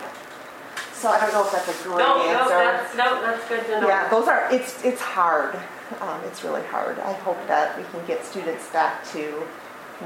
So 0.93 1.09
I 1.09 1.19
don't 1.19 1.33
know 1.33 1.43
if 1.45 1.51
that's 1.51 1.67
a 1.67 1.83
great 1.83 1.97
No, 1.97 2.17
no, 2.17 2.47
that's, 2.49 2.95
no, 2.95 3.21
that's 3.21 3.47
good 3.49 3.65
to 3.65 3.81
know. 3.81 3.87
Yeah, 3.87 4.07
those 4.09 4.27
are, 4.27 4.47
it's, 4.53 4.83
it's 4.85 5.01
hard. 5.01 5.55
Um, 5.99 6.21
it's 6.25 6.43
really 6.43 6.63
hard. 6.67 6.99
I 6.99 7.13
hope 7.13 7.37
that 7.47 7.77
we 7.77 7.83
can 7.85 8.05
get 8.05 8.23
students 8.23 8.69
back 8.69 9.03
to 9.11 9.43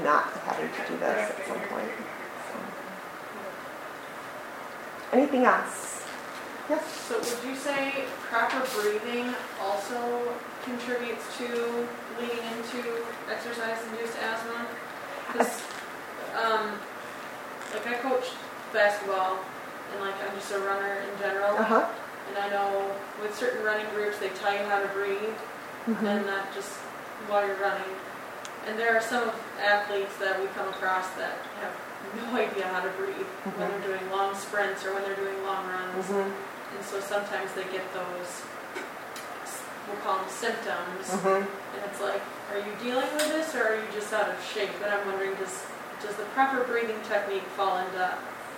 not 0.02 0.32
having 0.40 0.68
to 0.68 0.92
do 0.92 0.98
this 0.98 1.30
at 1.30 1.46
some 1.46 1.60
point. 1.68 1.88
So. 2.50 2.58
Anything 5.16 5.46
else? 5.46 6.04
Yes? 6.68 6.84
So 7.08 7.16
would 7.16 7.48
you 7.48 7.56
say 7.56 8.04
proper 8.28 8.60
breathing 8.76 9.32
also 9.62 9.96
contributes 10.62 11.24
to 11.38 11.48
leading 12.20 12.44
into 12.52 13.00
exercise-induced 13.32 14.12
asthma? 14.20 14.66
Because, 15.26 15.62
um, 16.36 16.76
like 17.72 17.86
I 17.86 17.94
coach 17.94 18.28
basketball, 18.74 19.38
and 19.92 20.04
like 20.04 20.16
I'm 20.20 20.36
just 20.36 20.52
a 20.52 20.58
runner 20.58 21.00
in 21.00 21.18
general, 21.18 21.56
Uh-huh. 21.56 21.86
and 22.28 22.36
I 22.36 22.50
know 22.50 22.92
with 23.22 23.34
certain 23.34 23.64
running 23.64 23.88
groups 23.94 24.18
they 24.18 24.28
tell 24.28 24.52
you 24.52 24.68
how 24.68 24.80
to 24.80 24.88
breathe, 24.88 25.32
Mhm. 25.88 26.04
and 26.04 26.26
not 26.26 26.52
just 26.52 26.72
while 27.26 27.46
you're 27.46 27.56
running. 27.56 27.96
And 28.66 28.78
there 28.78 28.94
are 28.94 29.00
some 29.00 29.30
athletes 29.64 30.14
that 30.18 30.38
we 30.38 30.46
come 30.48 30.68
across 30.68 31.08
that 31.16 31.38
have 31.62 31.72
no 32.16 32.36
idea 32.36 32.66
how 32.68 32.80
to 32.80 32.90
breathe 32.96 33.26
when 33.44 33.68
they're 33.70 33.86
doing 33.86 34.10
long 34.10 34.34
sprints 34.34 34.84
or 34.84 34.94
when 34.94 35.02
they're 35.04 35.16
doing 35.16 35.36
long 35.44 35.68
runs. 35.68 36.06
Mhm. 36.06 36.32
And 36.76 36.84
so 36.84 37.00
sometimes 37.00 37.52
they 37.52 37.64
get 37.64 37.84
those 37.94 38.42
we'll 39.86 39.96
call 40.02 40.18
them 40.18 40.28
symptoms. 40.28 41.06
Mhm. 41.10 41.46
And 41.46 41.84
it's 41.84 42.00
like, 42.00 42.20
are 42.52 42.58
you 42.58 42.72
dealing 42.82 43.06
with 43.14 43.28
this 43.28 43.54
or 43.54 43.68
are 43.68 43.74
you 43.76 43.86
just 43.94 44.12
out 44.12 44.28
of 44.28 44.34
shape? 44.42 44.70
And 44.82 44.92
I'm 44.92 45.06
wondering, 45.06 45.34
does, 45.34 45.62
does 46.02 46.16
the 46.16 46.24
proper 46.34 46.64
breathing 46.64 47.00
technique 47.08 47.44
fall 47.56 47.78
into 47.78 48.02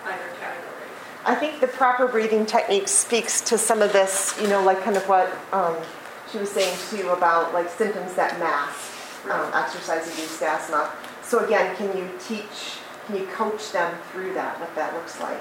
either 0.06 0.28
category? 0.40 0.88
I 1.26 1.34
think 1.34 1.60
the 1.60 1.68
proper 1.68 2.06
breathing 2.06 2.46
technique 2.46 2.88
speaks 2.88 3.40
to 3.42 3.58
some 3.58 3.82
of 3.82 3.92
this, 3.92 4.34
you 4.40 4.48
know, 4.48 4.62
like 4.62 4.82
kind 4.82 4.96
of 4.96 5.06
what 5.08 5.30
um, 5.52 5.76
she 6.30 6.38
was 6.38 6.50
saying 6.50 6.76
too 6.90 7.10
about 7.10 7.52
like 7.52 7.68
symptoms 7.68 8.14
that 8.14 8.38
mask 8.38 8.92
um, 9.28 9.50
exercise-induced 9.52 10.42
asthma. 10.42 10.90
So 11.22 11.44
again, 11.44 11.76
can 11.76 11.94
you 11.96 12.08
teach, 12.20 12.78
can 13.08 13.16
you 13.16 13.26
coach 13.26 13.72
them 13.72 13.98
through 14.12 14.34
that, 14.34 14.60
what 14.60 14.74
that 14.74 14.92
looks 14.92 15.18
like? 15.18 15.40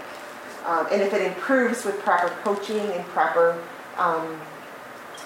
Um, 0.65 0.88
and 0.89 1.01
if 1.01 1.13
it 1.13 1.22
improves 1.22 1.84
with 1.84 1.99
proper 1.99 2.30
coaching 2.43 2.80
and 2.80 3.05
proper, 3.07 3.61
um, 3.97 4.39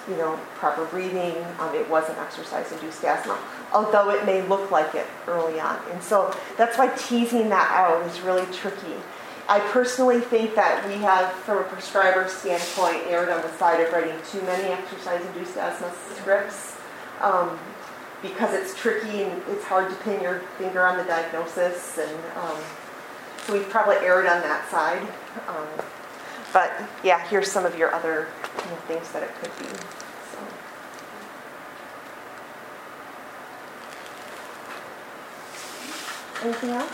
you 0.10 0.16
know, 0.18 0.40
proper 0.56 0.86
breathing, 0.86 1.36
um, 1.60 1.74
it 1.76 1.88
wasn't 1.88 2.18
exercise-induced 2.18 3.04
asthma, 3.04 3.38
although 3.72 4.10
it 4.10 4.26
may 4.26 4.42
look 4.48 4.72
like 4.72 4.96
it 4.96 5.06
early 5.28 5.60
on. 5.60 5.80
And 5.92 6.02
so 6.02 6.36
that's 6.58 6.80
why 6.80 6.88
teasing 6.98 7.50
that 7.50 7.70
out 7.72 8.06
is 8.08 8.22
really 8.22 8.52
tricky. 8.52 8.96
I 9.48 9.60
personally 9.60 10.20
think 10.20 10.56
that 10.56 10.88
we 10.88 10.96
have, 10.96 11.32
from 11.32 11.60
a 11.60 11.64
prescriber 11.64 12.28
standpoint, 12.28 13.04
erred 13.08 13.30
on 13.30 13.42
the 13.44 13.52
side 13.58 13.82
of 13.82 13.94
writing 13.94 14.16
too 14.32 14.42
many 14.42 14.70
exercise-induced 14.70 15.58
asthma 15.58 15.92
scripts 16.16 16.78
um, 17.22 17.60
because 18.22 18.54
it's 18.54 18.76
tricky 18.80 19.24
and 19.24 19.42
it's 19.50 19.64
hard 19.64 19.90
to 19.90 19.96
pin 20.04 20.22
your 20.22 20.40
finger 20.58 20.86
on 20.86 20.98
the 20.98 21.04
diagnosis, 21.04 21.98
and 21.98 22.16
um, 22.38 22.58
so 23.46 23.54
we've 23.54 23.70
probably 23.70 23.96
erred 23.98 24.28
on 24.28 24.42
that 24.42 24.70
side. 24.70 25.02
Um, 25.48 25.68
but 26.54 26.72
yeah, 27.04 27.26
here's 27.28 27.52
some 27.52 27.66
of 27.66 27.78
your 27.78 27.94
other 27.94 28.28
you 28.64 28.70
know, 28.70 28.78
things 28.88 29.12
that 29.12 29.24
it 29.24 29.34
could 29.42 29.52
be. 29.60 29.66
So. 29.66 30.40
Anything 36.44 36.70
else? 36.72 36.92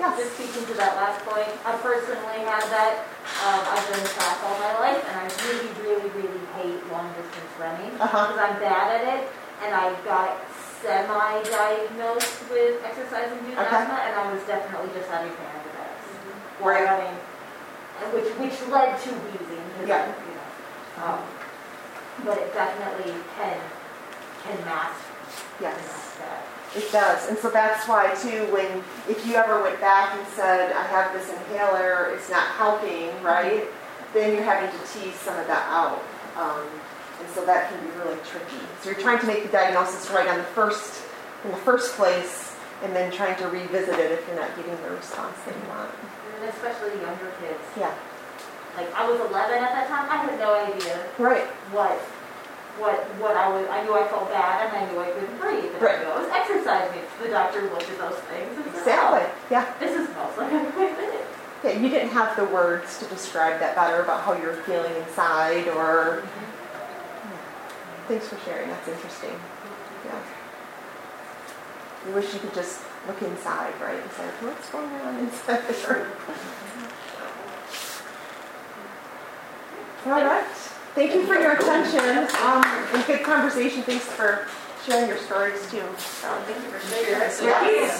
Yes. 0.00 0.18
Just 0.18 0.34
speaking 0.34 0.66
to 0.66 0.74
that 0.74 0.96
last 0.96 1.22
point, 1.24 1.48
I 1.64 1.76
personally 1.78 2.42
have 2.48 2.66
that. 2.72 3.06
Um, 3.44 3.62
I've 3.62 3.86
done 3.88 4.04
track 4.16 4.36
all 4.42 4.58
my 4.58 4.74
life, 4.80 5.00
and 5.06 5.16
I 5.16 5.26
really, 5.46 5.70
really, 5.84 6.08
really 6.18 6.42
hate 6.58 6.80
long 6.90 7.08
distance 7.14 7.52
running 7.60 7.92
Uh-huh. 8.00 8.26
because 8.26 8.40
I'm 8.40 8.58
bad 8.60 9.00
at 9.00 9.20
it. 9.20 9.28
And 9.62 9.74
I 9.74 9.94
got 10.04 10.36
semi-diagnosed 10.82 12.50
with 12.50 12.84
exercise-induced 12.84 13.58
Okay. 13.58 13.76
asthma, 13.76 13.94
and 13.94 14.14
I 14.16 14.32
was 14.32 14.42
definitely 14.42 14.90
just 14.98 15.08
having 15.10 15.30
antibiotics 15.30 16.08
while 16.58 16.74
Right. 16.74 16.84
running, 16.84 17.16
and 18.02 18.12
which 18.12 18.28
which 18.36 18.68
led 18.68 19.00
to 19.00 19.10
wheezing. 19.10 19.64
'cause, 19.78 19.88
Yeah. 19.88 20.06
You 20.06 20.34
know, 20.34 21.06
um, 21.06 21.18
but 22.24 22.38
it 22.38 22.52
definitely 22.54 23.14
can 23.38 23.56
can 24.44 24.64
mask. 24.66 25.00
Yes. 25.60 25.74
mask 25.76 26.18
that. 26.18 26.42
It 26.76 26.92
does, 26.92 27.28
and 27.28 27.38
so 27.38 27.48
that's 27.50 27.86
why 27.88 28.08
too, 28.14 28.46
when, 28.52 28.84
if 29.08 29.24
you 29.24 29.36
ever 29.36 29.62
went 29.62 29.80
back 29.80 30.12
and 30.18 30.26
said, 30.34 30.72
I 30.72 30.82
have 30.82 31.12
this 31.14 31.30
inhaler, 31.30 32.10
it's 32.14 32.28
not 32.28 32.42
helping, 32.58 33.22
right? 33.22 33.64
Then 34.12 34.34
you're 34.34 34.42
having 34.44 34.68
to 34.70 34.78
tease 34.92 35.14
some 35.14 35.38
of 35.38 35.46
that 35.46 35.64
out. 35.70 36.02
Um, 36.36 36.66
so 37.34 37.44
that 37.44 37.68
can 37.70 37.80
be 37.84 37.90
really 37.98 38.18
tricky. 38.24 38.62
So 38.82 38.90
you're 38.90 39.00
trying 39.00 39.18
to 39.20 39.26
make 39.26 39.42
the 39.42 39.50
diagnosis 39.50 40.10
right 40.10 40.28
on 40.28 40.38
the 40.38 40.44
first, 40.56 41.02
in 41.44 41.50
the 41.50 41.56
first 41.58 41.94
place, 41.96 42.54
and 42.82 42.94
then 42.94 43.10
trying 43.12 43.36
to 43.38 43.48
revisit 43.48 43.98
it 43.98 44.12
if 44.12 44.26
you're 44.28 44.36
not 44.36 44.54
getting 44.56 44.76
the 44.82 44.90
response 44.90 45.36
that 45.46 45.54
you 45.54 45.68
want. 45.68 45.90
And 46.40 46.48
especially 46.50 47.00
younger 47.00 47.32
kids. 47.40 47.60
Yeah, 47.78 47.94
Like 48.76 48.92
I 48.94 49.08
was 49.08 49.20
11 49.20 49.34
at 49.58 49.72
that 49.72 49.88
time. 49.88 50.08
I 50.10 50.16
had 50.16 50.38
no 50.38 50.54
idea 50.54 51.06
right, 51.18 51.46
what 51.72 51.98
what 52.78 52.98
what 53.22 53.36
I 53.36 53.48
was. 53.48 53.68
I 53.70 53.84
knew 53.84 53.94
I 53.94 54.06
felt 54.08 54.28
bad 54.30 54.66
and 54.66 54.76
I 54.76 54.90
knew 54.90 54.98
I 54.98 55.10
couldn't 55.10 55.38
breathe. 55.40 55.72
And 55.72 55.80
Right. 55.82 55.98
I 55.98 56.02
knew 56.02 56.10
I 56.10 56.18
was 56.20 56.28
exercising. 56.34 57.00
The 57.22 57.28
doctor 57.28 57.62
looked 57.70 57.88
at 57.88 57.98
those 57.98 58.18
things 58.26 58.50
and 58.56 58.64
said, 58.74 58.78
exactly, 58.78 59.20
"Oh, 59.22 59.46
yeah. 59.50 59.72
this 59.78 59.92
is 59.94 60.08
smells 60.10 60.36
like 60.36 60.52
a 60.52 60.72
quick 60.72 60.90
minute." 60.98 61.26
Yeah, 61.62 61.70
you 61.78 61.88
didn't 61.88 62.10
have 62.10 62.36
the 62.36 62.44
words 62.46 62.98
to 62.98 63.04
describe 63.06 63.60
that 63.60 63.76
better 63.76 64.02
about 64.02 64.22
how 64.24 64.34
you're 64.36 64.54
feeling 64.66 64.94
inside 64.96 65.68
or. 65.68 66.22
Mm-hmm. 66.26 66.50
Thanks 68.08 68.28
for 68.28 68.38
sharing. 68.44 68.68
That's 68.68 68.88
interesting. 68.88 69.30
Yeah. 70.04 70.20
I 72.06 72.10
wish 72.14 72.34
you 72.34 72.40
could 72.40 72.54
just 72.54 72.82
look 73.06 73.20
inside, 73.22 73.72
right, 73.80 74.00
and 74.00 74.10
say, 74.12 74.24
what's 74.40 74.68
going 74.70 74.90
on 74.92 75.18
inside 75.20 75.62
there? 75.68 76.08
All 80.06 80.12
right. 80.12 80.44
Thank 80.94 81.14
you 81.14 81.26
for 81.26 81.34
your 81.34 81.52
attention 81.52 82.28
um, 82.44 82.62
and 82.92 83.06
good 83.06 83.22
conversation. 83.22 83.82
Thanks 83.82 84.04
for 84.04 84.46
sharing 84.86 85.08
your 85.08 85.18
stories 85.18 85.60
too. 85.70 85.82
So, 85.96 86.28
Thank 86.46 86.62
you 86.62 86.70
for 86.70 86.86
sharing. 86.86 87.08
your 87.08 87.50
Yeah. 87.50 87.90